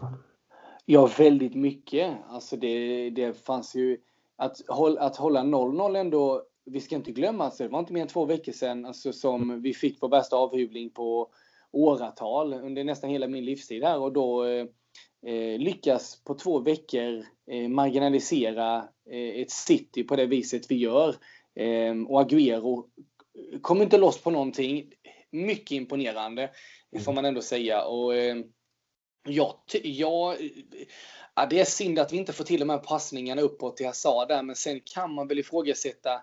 [0.84, 2.16] Ja, väldigt mycket.
[2.28, 3.98] Alltså det, det fanns ju...
[4.36, 4.56] Att,
[4.98, 8.24] att hålla 0-0 ändå, vi ska inte glömma, alltså, det var inte mer än två
[8.24, 11.28] veckor sedan alltså, som vi fick vår bästa avhyvling på
[11.72, 14.44] åratal under nästan hela min livstid här och då
[15.26, 18.76] eh, lyckas på två veckor eh, marginalisera
[19.10, 21.08] eh, ett City på det viset vi gör.
[21.54, 22.84] Eh, och Agüero
[23.60, 24.92] kommer inte loss på någonting.
[25.30, 26.50] Mycket imponerande,
[27.00, 27.84] får man ändå säga.
[27.84, 28.36] Och, eh,
[29.28, 30.36] ja, ja,
[31.34, 34.28] ja, det är synd att vi inte får till de här passningarna uppåt till Hazard
[34.28, 36.20] där, men sen kan man väl ifrågasätta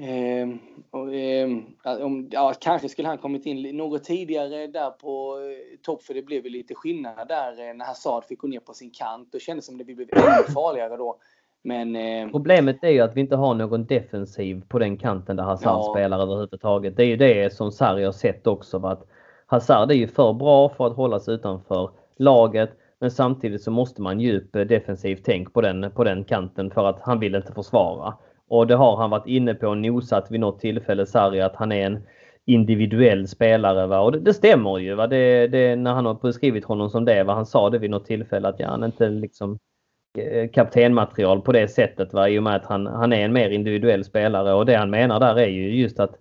[0.00, 0.48] Eh,
[0.90, 1.48] och, eh,
[1.84, 6.22] om, ja, kanske skulle han kommit in något tidigare där på eh, topp, för det
[6.22, 9.28] blev väl lite skillnad där eh, när Hazard fick gå ner på sin kant.
[9.32, 11.18] Då kändes det som det blev ännu farligare då.
[11.62, 15.44] Men, eh, Problemet är ju att vi inte har någon defensiv på den kanten där
[15.44, 15.92] Hazard ja.
[15.94, 16.96] spelar överhuvudtaget.
[16.96, 18.86] Det är ju det som Sarri har sett också.
[18.86, 19.06] Att
[19.50, 22.70] Hazard är ju för bra för att hålla sig utanför laget.
[23.00, 26.86] Men samtidigt så måste man djup eh, defensivt tänk på den, på den kanten för
[26.86, 28.14] att han vill inte försvara.
[28.48, 31.72] Och det har han varit inne på och nosat vid något tillfälle, Sarri, att han
[31.72, 32.02] är en
[32.44, 33.86] individuell spelare.
[33.86, 34.00] Va?
[34.00, 34.94] Och det, det stämmer ju.
[34.94, 35.06] Va?
[35.06, 37.34] Det, det, när han har beskrivit honom som det, va?
[37.34, 39.58] han sa det vid något tillfälle att ja, han inte liksom
[40.18, 42.28] eh, kaptenmaterial på det sättet va?
[42.28, 45.20] i och med att han, han är en mer individuell spelare och det han menar
[45.20, 46.18] där är ju just att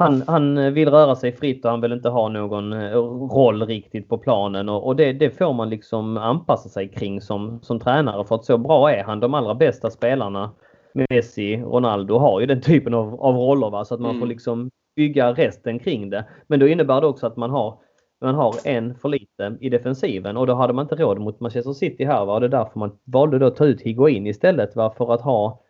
[0.00, 2.96] han, han vill röra sig fritt och han vill inte ha någon eh,
[3.34, 7.60] roll riktigt på planen och, och det, det, får man liksom anpassa sig kring som,
[7.62, 9.20] som tränare för att så bra är han.
[9.20, 10.50] De allra bästa spelarna
[10.94, 13.84] Messi, Ronaldo har ju den typen av, av roller va?
[13.84, 14.20] så att man mm.
[14.20, 16.24] får liksom bygga resten kring det.
[16.46, 17.78] Men då innebär det också att man har
[18.20, 21.72] man har en för lite i defensiven och då hade man inte råd mot Manchester
[21.72, 22.24] City här.
[22.24, 22.34] Va?
[22.34, 24.94] Och det är därför man valde då att ta ut Higuain istället va?
[24.98, 25.60] för att ha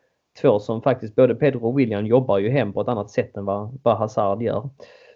[0.42, 3.44] två som faktiskt både Pedro och William jobbar ju hem på ett annat sätt än
[3.44, 4.70] vad, vad Hazard gör.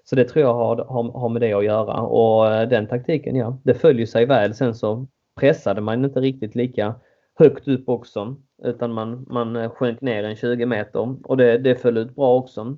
[0.05, 3.37] Så det tror jag har, har, har med det att göra och eh, den taktiken
[3.37, 4.55] ja, det följer sig väl.
[4.55, 5.07] Sen så
[5.41, 6.95] pressade man inte riktigt lika
[7.39, 8.37] högt upp också.
[8.63, 12.77] Utan man, man sjönk ner en 20 meter och det, det föll ut bra också.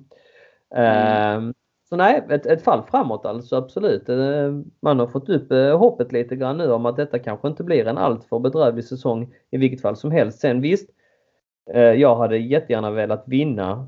[0.75, 1.47] Mm.
[1.47, 1.53] Uh,
[1.89, 4.09] så nej, ett, ett fall framåt alltså absolut.
[4.09, 7.63] Uh, man har fått upp uh, hoppet lite grann nu om att detta kanske inte
[7.63, 10.39] blir en alltför bedrövlig säsong i vilket fall som helst.
[10.39, 10.95] Sen visst, eh,
[11.73, 13.87] jag hade jättegärna velat vinna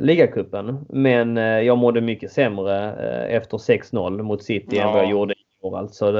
[0.00, 2.92] ligacupen men jag mådde mycket sämre
[3.26, 4.82] efter 6-0 mot City ja.
[4.82, 5.78] än vad jag gjorde år.
[5.78, 6.12] Alltså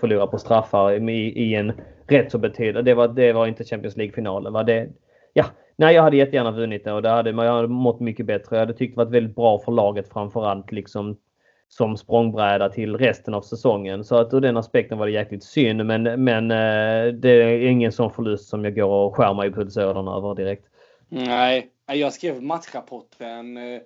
[0.00, 1.72] förlora på straffar i, i en
[2.06, 2.90] rätt så betydande.
[2.90, 4.52] Det var, det var inte Champions League-finalen.
[4.52, 4.62] Va?
[4.62, 4.88] Det,
[5.32, 5.44] ja,
[5.76, 8.56] nej, jag hade jättegärna vunnit det och det hade, jag hade mått mycket bättre.
[8.56, 11.16] Jag hade tyckt det varit väldigt bra för laget framförallt liksom
[11.68, 14.04] som språngbräda till resten av säsongen.
[14.04, 15.86] Så att ur den aspekten var det jäkligt synd.
[15.86, 19.52] Men, men eh, det är ingen sån förlust som jag går och skär mig i
[19.52, 20.66] pulsådern över direkt.
[21.08, 23.80] Nej, jag skrev matchrapporten eh,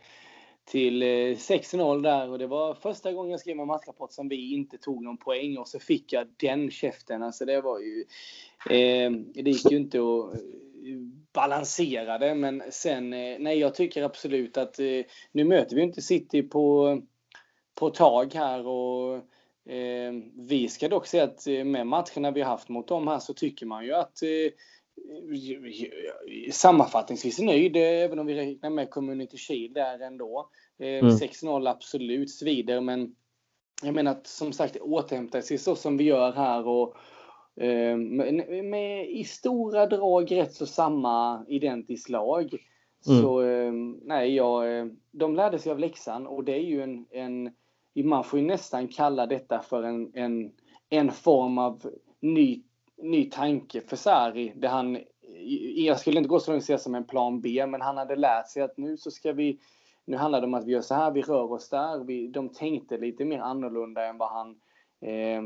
[0.70, 4.54] till eh, 6-0 där och det var första gången jag skrev en matchrapport som vi
[4.54, 7.22] inte tog någon poäng och så fick jag den käften.
[7.22, 8.04] Alltså det var ju...
[8.70, 10.40] Eh, det gick ju inte att
[11.32, 14.86] balansera det men sen, eh, nej jag tycker absolut att eh,
[15.32, 17.00] nu möter vi inte City på,
[17.80, 19.16] på tag här och
[19.72, 23.34] eh, vi ska dock säga att med matcherna vi har haft mot dem här så
[23.34, 24.18] tycker man ju att
[26.52, 30.50] sammanfattningsvis är nöjd, även om vi räknar med Community Shield där ändå.
[30.78, 31.10] Mm.
[31.10, 33.14] 6-0 absolut svider, men
[33.82, 36.96] jag menar att som sagt återhämta sig så som vi gör här och
[37.64, 42.54] eh, med, med, i stora drag rätt så samma identiskt lag.
[43.08, 43.22] Mm.
[43.22, 44.62] Så eh, nej, ja,
[45.10, 47.50] de lärde sig av läxan och det är ju en, en
[47.94, 50.52] man får ju nästan kalla detta för en, en,
[50.88, 51.90] en form av
[52.20, 52.62] ny
[53.02, 54.52] ny tanke för Sarri.
[54.56, 54.98] Det han,
[55.76, 58.16] jag skulle inte gå så långt att säga som en plan B, men han hade
[58.16, 59.58] lärt sig att nu så ska vi
[60.04, 62.04] nu handlar det om att vi gör så här, vi rör oss där.
[62.04, 64.50] Vi, de tänkte lite mer annorlunda än vad han
[65.00, 65.42] eh,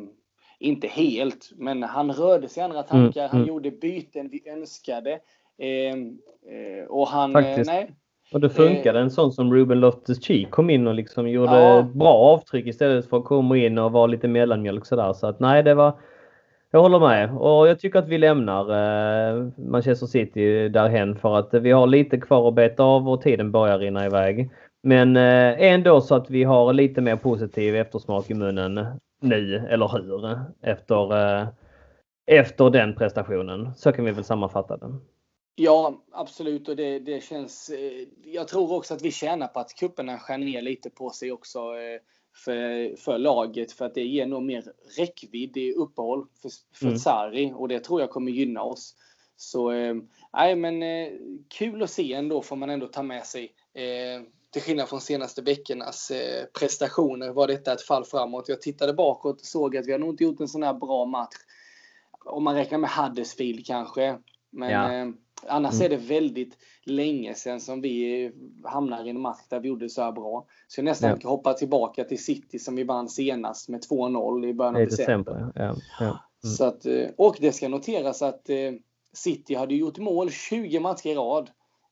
[0.58, 3.20] inte helt, men han rörde sig i andra tankar.
[3.20, 3.48] Mm, han mm.
[3.48, 5.20] gjorde byten vi önskade.
[5.58, 7.94] Ehm, eh, och han, eh, nej.
[8.34, 9.00] Och det funkade.
[9.00, 11.86] En sån som Ruben Loftus-Cheek kom in och liksom gjorde ja.
[11.92, 15.12] bra avtryck istället för att komma in och vara lite mellanmjölk sådär.
[15.12, 15.92] Så att nej, det var,
[16.70, 21.54] jag håller med och jag tycker att vi lämnar eh, Manchester City därhen för att
[21.54, 24.50] vi har lite kvar att beta av och tiden börjar rinna iväg.
[24.82, 28.86] Men eh, ändå så att vi har lite mer positiv eftersmak i munnen
[29.20, 30.38] nu, eller hur?
[30.62, 31.46] Efter, eh,
[32.26, 33.74] efter den prestationen.
[33.74, 35.00] Så kan vi väl sammanfatta den.
[35.56, 36.68] Ja, absolut.
[36.68, 37.70] Och det, det känns...
[38.24, 41.60] Jag tror också att vi tjänar på att kupperna skär ner lite på sig också
[42.44, 46.98] för, för laget för att det ger nog mer räckvidd i uppehåll för, för mm.
[46.98, 48.96] Sarri och det tror jag kommer gynna oss.
[49.36, 49.72] Så
[50.32, 50.82] nej, men
[51.48, 53.54] kul att se ändå får man ändå ta med sig.
[54.50, 56.12] Till skillnad från senaste veckornas
[56.58, 58.48] prestationer var detta ett fall framåt.
[58.48, 61.04] Jag tittade bakåt och såg att vi har nog inte gjort en sån här bra
[61.04, 61.36] match.
[62.24, 64.18] Om man räknar med Huddersfield kanske.
[64.50, 65.12] Men ja.
[65.48, 65.84] Annars mm.
[65.84, 68.30] är det väldigt länge sedan som vi
[68.64, 70.46] hamnar i en match där vi gjorde så här bra.
[70.68, 71.28] Så jag nästan ja.
[71.28, 75.52] hoppa tillbaka till City som vi vann senast med 2-0 i början av december.
[75.54, 75.76] Ja.
[76.00, 76.18] Ja.
[76.44, 76.54] Mm.
[76.56, 78.72] Så att, eh, och det ska noteras att eh,
[79.12, 81.50] City hade gjort mål 20 matcher i rad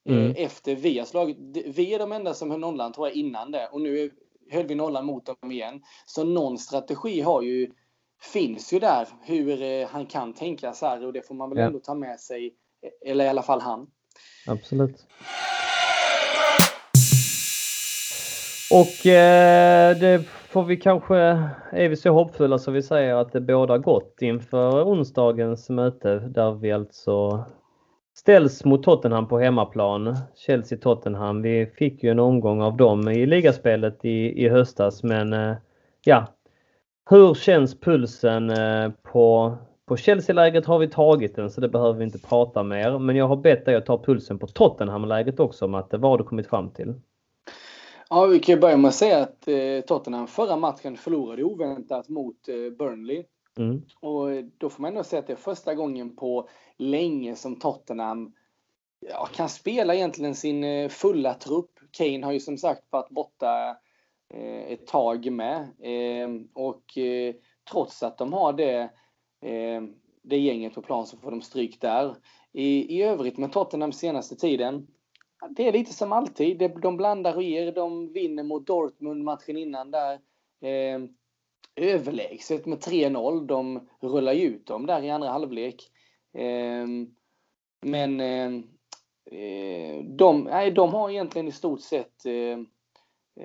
[0.08, 0.34] eh, mm.
[0.36, 1.36] efter vi har slagit.
[1.66, 4.10] Vi är de enda som höll nollan tror jag innan det och nu
[4.50, 5.82] höll vi nollan mot dem igen.
[6.06, 7.70] Så någon strategi har ju
[8.32, 11.78] finns ju där hur han kan tänka så här och det får man väl ändå
[11.78, 12.54] ta med sig
[13.06, 13.86] eller i alla fall han.
[14.46, 15.06] Absolut.
[18.72, 21.16] Och eh, det får vi kanske,
[21.72, 26.52] är vi så hoppfulla så vi säger att det båda gott inför onsdagens möte där
[26.52, 27.44] vi alltså
[28.14, 30.16] ställs mot Tottenham på hemmaplan.
[30.34, 31.42] Chelsea-Tottenham.
[31.42, 35.56] Vi fick ju en omgång av dem i ligaspelet i, i höstas men eh,
[36.04, 36.26] ja.
[37.10, 39.56] Hur känns pulsen eh, på
[39.92, 42.98] på Chelsea-läget har vi tagit den så det behöver vi inte prata mer.
[42.98, 45.98] Men jag har bett dig att ta pulsen på Tottenham-läget också Matte.
[45.98, 46.94] Vad har du kommit fram till?
[48.10, 52.48] Ja, vi kan börja med att säga att eh, Tottenham förra matchen förlorade oväntat mot
[52.48, 53.24] eh, Burnley.
[53.58, 53.82] Mm.
[54.00, 54.28] Och
[54.58, 56.48] då får man ändå säga att det är första gången på
[56.78, 58.32] länge som Tottenham
[59.10, 61.70] ja, kan spela egentligen sin eh, fulla trupp.
[61.90, 63.76] Kane har ju som sagt varit borta
[64.34, 65.60] eh, ett tag med.
[65.80, 67.34] Eh, och eh,
[67.70, 68.90] trots att de har det
[69.42, 69.82] eh,
[70.22, 72.16] det gänget på plan så får de stryk där.
[72.52, 74.86] I, i övrigt med Tottenham senaste tiden,
[75.50, 76.70] det är lite som alltid.
[76.82, 77.72] De blandar och ger.
[77.72, 80.12] De vinner mot Dortmund matchen innan där.
[80.60, 81.00] Eh,
[81.76, 83.46] överlägset med 3-0.
[83.46, 85.90] De rullar ju ut dem där i andra halvlek.
[86.34, 86.86] Eh,
[87.80, 88.52] men eh,
[89.40, 92.58] eh, de, nej, de har egentligen i stort sett eh,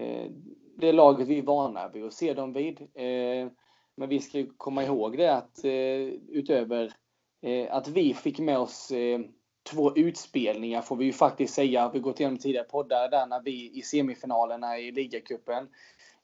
[0.01, 0.31] eh,
[0.77, 2.81] det laget vi är vana vid att se dem vid.
[2.81, 3.51] Eh,
[3.97, 5.71] men vi ska komma ihåg det att eh,
[6.29, 6.93] utöver
[7.41, 9.19] eh, att vi fick med oss eh,
[9.71, 11.89] två utspelningar får vi ju faktiskt säga.
[11.93, 15.67] Vi har gått igenom tidigare poddar där när vi i semifinalerna i ligacupen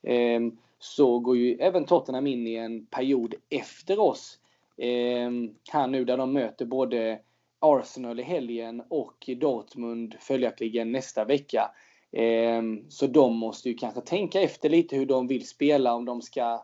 [0.04, 4.40] ehm, så går ju även Tottenham in i en period efter oss.
[4.78, 7.20] Ehm, här nu där de möter både
[7.60, 11.72] Arsenal i helgen och Dortmund följaktligen nästa vecka.
[12.12, 16.22] Ehm, så de måste ju kanske tänka efter lite hur de vill spela om de
[16.22, 16.64] ska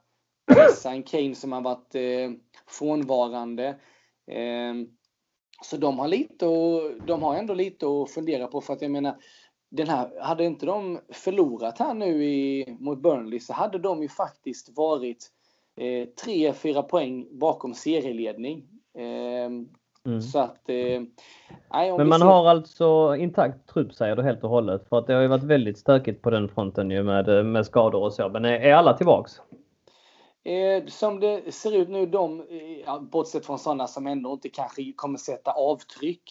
[0.85, 2.31] en Kane som har varit eh,
[2.67, 3.67] frånvarande.
[4.27, 4.73] Eh,
[5.63, 8.91] så de har, lite och, de har ändå lite att fundera på för att jag
[8.91, 9.15] menar
[9.71, 14.09] den här, hade inte de förlorat här nu i, mot Burnley så hade de ju
[14.09, 15.27] faktiskt varit
[15.77, 18.63] eh, 3-4 poäng bakom serieledning.
[18.97, 19.45] Eh,
[20.05, 20.21] mm.
[20.21, 20.69] Så att...
[20.69, 21.01] Eh,
[21.73, 22.25] nej, Men man ser...
[22.25, 24.89] har alltså intakt trupp säger du helt och hållet.
[24.89, 28.03] För att det har ju varit väldigt stökigt på den fronten ju med, med skador
[28.03, 28.29] och så.
[28.29, 29.41] Men är, är alla tillbaks?
[30.49, 34.93] Eh, som det ser ut nu, de, eh, bortsett från sådana som ändå inte kanske
[34.95, 36.23] kommer sätta avtryck,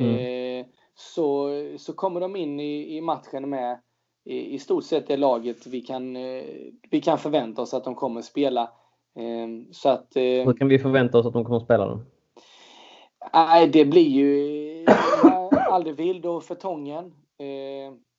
[0.00, 0.16] mm.
[0.16, 1.48] eh, så,
[1.78, 3.80] så kommer de in i, i matchen med
[4.24, 6.44] i, i, stort sett det laget vi kan, eh,
[6.90, 8.62] vi kan förvänta oss att de kommer spela.
[9.18, 12.00] Eh, så att, Hur kan vi förvänta oss att de kommer spela då?
[13.32, 14.86] Nej, det blir ju
[15.70, 17.12] Aldervild och Förtongen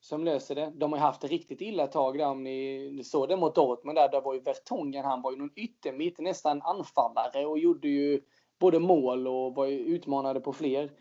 [0.02, 0.72] som löser det.
[0.76, 3.56] De har ju haft det riktigt illa ett tag där om ni, såg det mot
[3.56, 4.10] Dortmund där.
[4.10, 8.22] Där var ju Vertongen, han var ju någon yttermitt, nästan anfallare och gjorde ju
[8.60, 10.92] både mål och var ju utmanade på fler.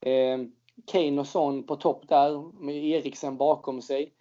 [0.00, 0.38] Eh,
[0.86, 4.14] Kane och Son på topp där med Eriksen bakom sig.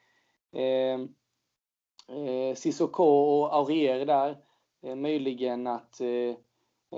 [0.55, 0.99] Eh,
[2.17, 4.37] eh, Sissoko och Aurier där.
[4.83, 6.35] Eh, möjligen att eh,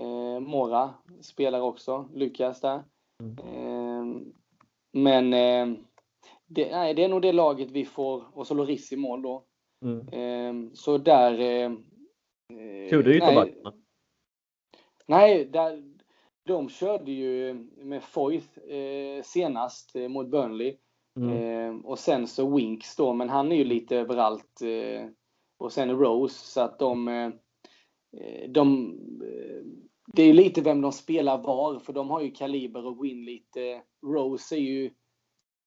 [0.01, 2.84] eh Mora spelar också, Lukas där.
[3.19, 3.38] Mm.
[3.38, 4.22] Eh,
[4.91, 5.77] men eh,
[6.53, 9.45] det, nej, det är nog det laget vi får, och så Loris i mål då.
[9.86, 10.07] Mm.
[10.07, 11.40] Eh, så där...
[11.40, 11.72] Eh,
[12.90, 13.73] Tog du ytterbackarna?
[15.06, 15.84] Nej, där,
[16.45, 20.78] de körde ju med Foyth eh, senast eh, mot Burnley.
[21.19, 21.38] Mm.
[21.38, 24.61] Eh, och sen så Winks då, men han är ju lite överallt.
[24.61, 25.10] Eh,
[25.57, 27.07] och sen Rose, så att de...
[27.07, 27.30] Eh,
[28.49, 28.98] de
[30.14, 33.26] det är lite vem de spelar var, för de har ju kaliber och gå in
[33.26, 33.82] lite.
[34.06, 34.91] Rose är ju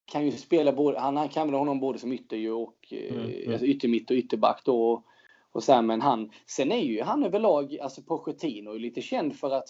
[0.04, 3.52] kan ju spela både, han kan väl honom både som ytter och mm, mm.
[3.52, 5.04] Alltså yttermitt och ytterback då.
[5.52, 9.68] Och, sen, men han, sen är ju han överlag, alltså Pochettino, lite känd för att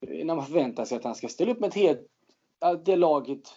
[0.00, 2.00] eh, när man förväntar sig att han ska ställa upp med ett helt,
[2.84, 3.48] det laget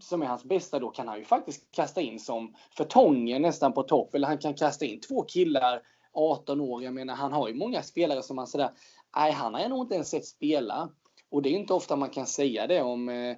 [0.00, 3.82] som är hans bästa då kan han ju faktiskt kasta in som Förtongen nästan på
[3.82, 4.14] topp.
[4.14, 5.82] Eller han kan kasta in två killar
[6.12, 6.82] 18 år.
[6.82, 8.70] Jag menar han har ju många spelare som han sådär,
[9.16, 10.88] nej han har jag nog inte ens sett spela.
[11.30, 13.36] och det är inte ofta man kan säga det om, eh,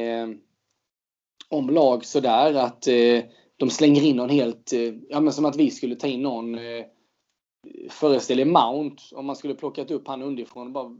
[0.00, 0.28] eh
[1.48, 3.24] om lag sådär att eh,
[3.56, 6.54] de slänger in någon helt, eh, ja men som att vi skulle ta in någon
[6.54, 6.84] eh,
[7.90, 10.72] föreställer Mount om man skulle plockat upp han underifrån.
[10.72, 10.90] Bara,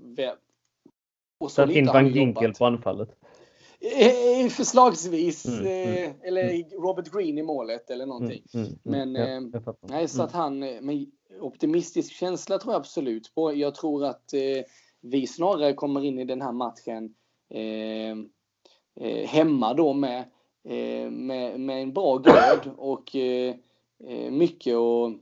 [1.41, 3.09] och så in van Ginkel på anfallet.
[3.81, 5.47] Eh, förslagsvis.
[5.47, 6.69] Mm, mm, eller mm.
[6.71, 8.43] Robert Green i målet eller någonting.
[8.55, 9.51] Mm, mm, mm.
[9.51, 11.07] men ja, nej, så att han, men
[11.41, 13.55] optimistisk känsla tror jag absolut på.
[13.55, 14.65] Jag tror att eh,
[15.01, 17.15] vi snarare kommer in i den här matchen
[17.55, 18.11] eh,
[19.01, 20.25] eh, hemma då med, eh,
[21.11, 23.55] med, med en bra glöd och eh,
[24.05, 25.13] eh, mycket och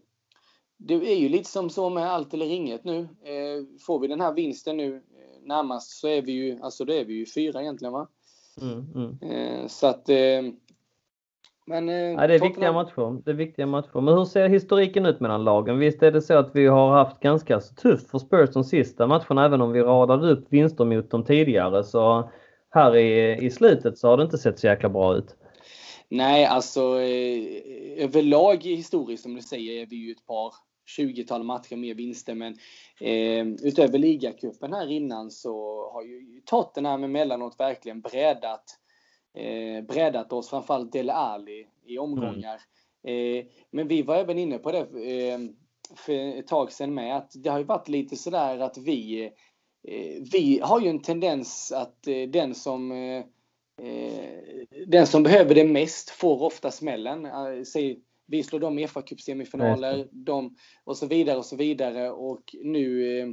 [0.77, 3.09] det är ju lite som så med allt eller inget nu.
[3.87, 5.03] får vi den här vinsten nu
[5.43, 8.09] närmast så är vi ju, alltså då är vi ju fyra egentligen va?
[8.61, 9.69] Mm, mm.
[9.69, 10.09] så att
[11.69, 13.23] men, eh, ja, det är viktiga matcher.
[13.25, 14.01] Det är viktiga matcher.
[14.01, 15.79] Men hur ser historiken ut mellan lagen?
[15.79, 19.45] Visst är det så att vi har haft ganska tufft för Spurs de sista matcherna
[19.45, 21.85] även om vi radade upp vinster mot dem tidigare.
[21.85, 22.31] Så
[22.77, 25.37] här i, i slutet så har det inte sett så jäkla bra ut.
[26.09, 30.53] Nej, alltså eh, överlag historiskt som du säger är vi ju ett par
[30.99, 32.35] 20-tal matcher med vinster.
[32.35, 32.57] Men
[33.01, 38.65] eh, utöver ligacupen här innan så har ju Tottenham emellanåt verkligen brädat
[39.37, 42.61] eh, breddat oss, framförallt Dele Alli i omgångar.
[43.05, 43.39] Mm.
[43.39, 45.39] Eh, men vi var även inne på det eh,
[45.97, 49.31] för ett tag sedan med, att det har ju varit lite sådär att vi,
[50.33, 53.25] vi har ju en tendens att eh, den som eh,
[54.87, 57.29] den som behöver det mest får ofta smällen.
[57.67, 62.11] Säg, vi slår dem i fa Cup semifinaler de, och så vidare och så vidare.
[62.11, 63.29] Och nu eh,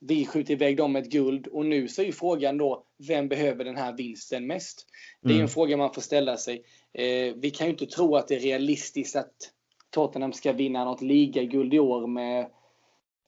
[0.00, 3.64] vi skjuter iväg dem ett guld och nu så är ju frågan då vem behöver
[3.64, 4.86] den här vinsten mest?
[5.22, 5.42] Det är mm.
[5.42, 6.64] en fråga man får ställa sig.
[6.92, 9.34] Eh, vi kan ju inte tro att det är realistiskt att
[9.90, 12.50] Tottenham ska vinna något ligaguld i år med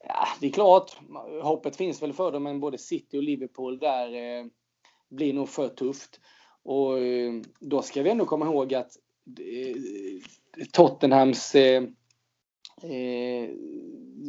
[0.09, 0.97] Ja, det är klart,
[1.41, 4.45] hoppet finns väl för dem, men både City och Liverpool där eh,
[5.09, 6.19] blir nog för tufft.
[6.63, 8.91] Och eh, då ska vi ändå komma ihåg att
[9.39, 9.75] eh,
[10.71, 11.83] Tottenhams eh,
[12.83, 13.49] eh,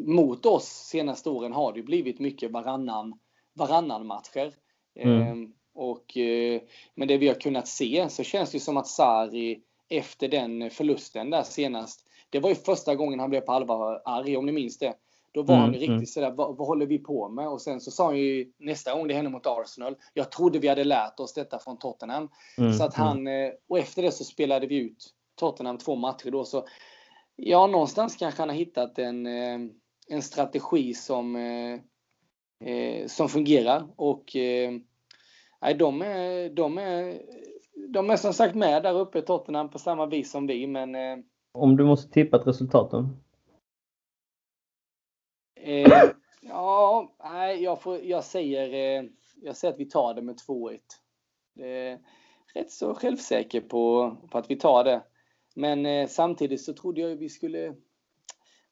[0.07, 3.19] mot oss senaste åren har det blivit mycket varannan,
[3.55, 4.53] varannan matcher.
[5.01, 5.21] Mm.
[5.21, 6.63] Eh, och, eh,
[6.95, 11.31] men det vi har kunnat se så känns det som att Sari efter den förlusten
[11.31, 14.79] där senast, det var ju första gången han blev på allvar arg om ni minns
[14.79, 14.95] det.
[15.33, 16.07] Då var mm, han ju riktigt mm.
[16.07, 17.49] sådär, vad, vad, håller vi på med?
[17.49, 20.69] Och sen så sa han ju nästa gång det hände mot Arsenal, jag trodde vi
[20.69, 22.29] hade lärt oss detta från Tottenham.
[22.59, 23.47] Mm, så att han, mm.
[23.47, 26.45] eh, och efter det så spelade vi ut Tottenham två matcher då.
[26.45, 26.67] Så
[27.37, 29.61] ja, någonstans kanske han har hittat en, eh,
[30.09, 33.87] en strategi som, eh, som fungerar.
[33.97, 34.37] Och
[35.61, 37.23] nej, de, är, de, är,
[37.89, 40.67] de är som sagt med där uppe, Tottenham, på samma vis som vi.
[40.67, 40.97] Men,
[41.53, 43.09] Om du måste tippa ett resultat då?
[45.69, 49.05] Eh, ja, nej, jag, får, jag, säger, eh,
[49.43, 50.79] jag säger att vi tar det med 2-1.
[51.61, 51.99] Eh,
[52.55, 55.03] rätt så självsäker på, på att vi tar det.
[55.55, 57.75] Men eh, samtidigt så trodde jag att vi skulle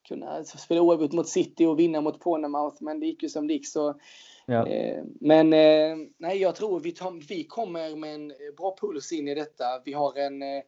[0.08, 3.54] kunna spela oavgjort mot City och vinna mot Pornemouth, men det gick ju som det
[3.54, 3.68] gick.
[3.68, 4.00] Så,
[4.46, 4.66] ja.
[4.66, 9.28] eh, men eh, nej, jag tror vi, tar, vi kommer med en bra puls in
[9.28, 9.64] i detta.
[9.84, 10.62] Vi har en, eh,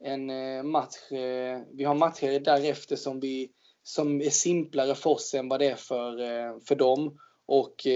[0.00, 3.50] en eh, match, eh, vi har matcher därefter som, vi,
[3.84, 6.16] som är simplare för oss än vad det är för,
[6.60, 7.18] för dem.
[7.46, 7.86] Och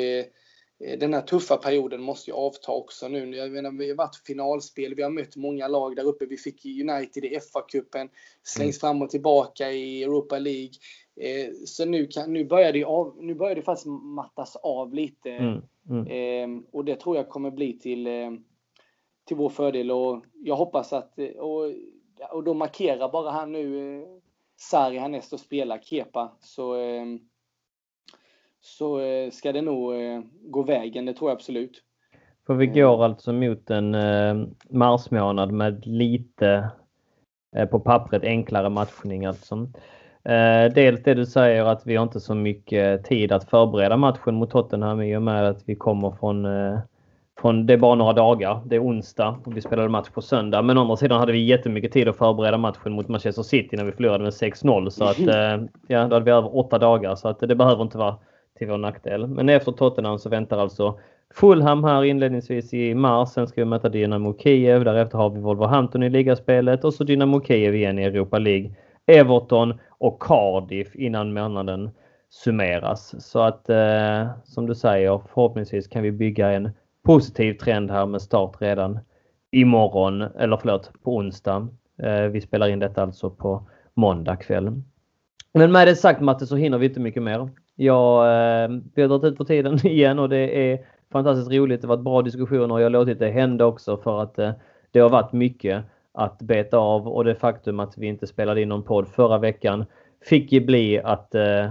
[0.85, 3.37] Eh, den här tuffa perioden måste ju avta också nu.
[3.37, 6.27] Jag menar, vi har varit finalspel, vi har mött många lag där uppe.
[6.27, 8.09] Vi fick United i FA-cupen,
[8.43, 8.95] slängs mm.
[8.95, 10.73] fram och tillbaka i Europa League.
[11.21, 15.31] Eh, så nu, kan, nu, börjar det av, nu börjar det faktiskt mattas av lite.
[15.31, 15.63] Mm.
[15.91, 16.07] Mm.
[16.07, 18.31] Eh, och det tror jag kommer bli till, eh,
[19.25, 19.91] till vår fördel.
[19.91, 21.73] Och jag hoppas att, eh, och,
[22.31, 24.09] och då markerar bara han nu eh,
[24.59, 26.33] Sarri härnäst och spelar Kepa.
[26.41, 27.21] Så ehm,
[28.61, 31.83] så eh, ska det nog eh, gå vägen, det tror jag absolut.
[32.47, 36.71] För vi går alltså mot en ehm, marsmånad med lite
[37.57, 39.69] eh, på pappret enklare matchning alltså.
[40.75, 44.51] Dels det du säger att vi har inte så mycket tid att förbereda matchen mot
[44.51, 46.47] Tottenham i och med att vi kommer från,
[47.41, 48.61] från det är bara några dagar.
[48.67, 50.63] Det är onsdag och vi spelade match på söndag.
[50.63, 53.85] Men å andra sidan hade vi jättemycket tid att förbereda matchen mot Manchester City när
[53.85, 54.91] vi förlorade med 6-0.
[54.91, 55.19] Så att
[55.87, 58.17] ja, då hade vi över åtta dagar så att det behöver inte vara
[58.59, 59.27] till vår nackdel.
[59.27, 60.99] Men efter Tottenham så väntar alltså
[61.35, 63.29] Fulham här inledningsvis i mars.
[63.29, 64.85] Sen ska vi möta Dynamo Kiev.
[64.85, 68.71] Därefter har vi Wolverhampton i ligaspelet och så Dynamo Kiev igen i Europa League.
[69.07, 71.91] Everton och Cardiff innan månaden
[72.31, 73.25] summeras.
[73.25, 76.71] Så att eh, som du säger, förhoppningsvis kan vi bygga en
[77.09, 78.99] positiv trend här med start redan
[79.51, 81.69] imorgon, eller förlåt, på onsdag.
[82.03, 84.83] Eh, vi spelar in detta alltså på måndag kväll.
[85.53, 87.51] Men med det sagt Matte så hinner vi inte mycket mer.
[87.77, 90.79] Jag, eh, vi har dragit ut på tiden igen och det är
[91.13, 91.81] fantastiskt roligt.
[91.81, 92.79] Det har varit bra diskussioner.
[92.79, 94.53] Jag har låtit det hända också för att eh,
[94.91, 98.69] det har varit mycket att beta av och det faktum att vi inte spelade in
[98.69, 99.85] någon podd förra veckan
[100.25, 101.71] fick ju bli att eh,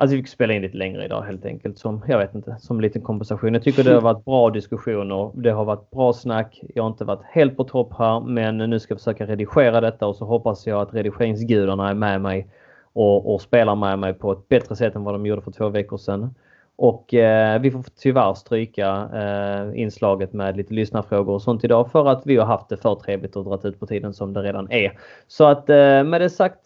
[0.00, 2.80] Alltså vi fick spela in lite längre idag helt enkelt som, jag vet inte, som
[2.80, 3.54] liten kompensation.
[3.54, 5.30] Jag tycker det har varit bra diskussioner.
[5.34, 6.60] Det har varit bra snack.
[6.74, 10.06] Jag har inte varit helt på topp här men nu ska jag försöka redigera detta
[10.06, 12.46] och så hoppas jag att redigeringsgudarna är med mig
[12.92, 15.68] och, och spelar med mig på ett bättre sätt än vad de gjorde för två
[15.68, 16.34] veckor sedan.
[16.76, 22.08] Och eh, vi får tyvärr stryka eh, inslaget med lite lyssnarfrågor och sånt idag för
[22.08, 24.70] att vi har haft det för trevligt och dragit ut på tiden som det redan
[24.70, 24.98] är.
[25.28, 26.60] Så att eh, med det sagt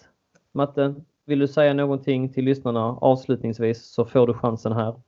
[0.52, 0.94] Matte,
[1.26, 5.00] vill du säga någonting till lyssnarna avslutningsvis så får du chansen här.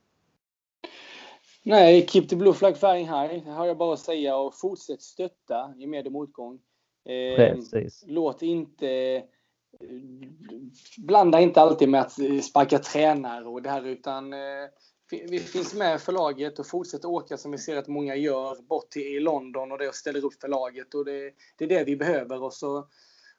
[1.63, 3.45] Nej, keep the blue flag flying high.
[3.45, 6.59] Det har jag bara att säga och fortsätt stötta i med och motgång.
[7.05, 8.03] Eh, Precis.
[8.07, 9.23] Låt inte
[10.97, 14.39] blanda inte alltid med att sparka tränare och det här utan eh,
[15.09, 18.89] vi finns med för laget och fortsätter åka som vi ser att många gör bort
[18.89, 21.95] till London och det och ställer upp för laget och det, det är det vi
[21.95, 22.87] behöver och så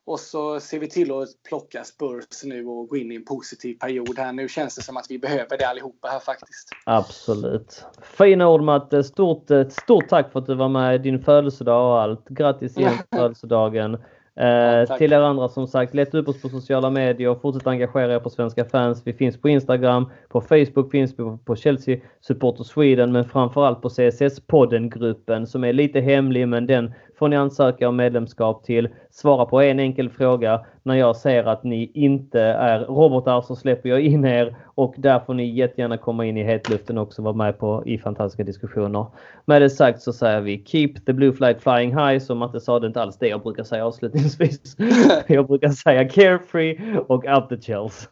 [0.08, 3.74] och så ser vi till att plocka Spurs nu och gå in i en positiv
[3.74, 4.32] period här.
[4.32, 6.68] Nu känns det som att vi behöver det allihopa här faktiskt.
[6.86, 7.84] Absolut.
[8.02, 9.04] Fina ord Matte.
[9.04, 9.50] Stort,
[9.84, 12.28] stort tack för att du var med i din födelsedag och allt.
[12.28, 13.98] Grattis igen födelsedagen.
[14.38, 18.14] Eh, till er andra som sagt, leta upp oss på sociala medier och fortsätt engagera
[18.14, 19.02] er på Svenska fans.
[19.04, 23.88] Vi finns på Instagram, på Facebook finns vi på Chelsea Supporter Sweden men framförallt på
[23.88, 28.88] CSS-podden-gruppen som är lite hemlig men den får ni ansöka om medlemskap till.
[29.10, 30.60] Svara på en enkel fråga.
[30.82, 35.20] När jag ser att ni inte är robotar så släpper jag in er och där
[35.20, 39.06] får ni jättegärna komma in i hetluften också och vara med på i fantastiska diskussioner.
[39.44, 42.18] Med det sagt så säger vi Keep the blue flag flying high.
[42.18, 44.76] Som Matte sa, det inte alls det jag brukar säga avslutningsvis.
[45.26, 48.08] jag brukar säga carefree och up the chills.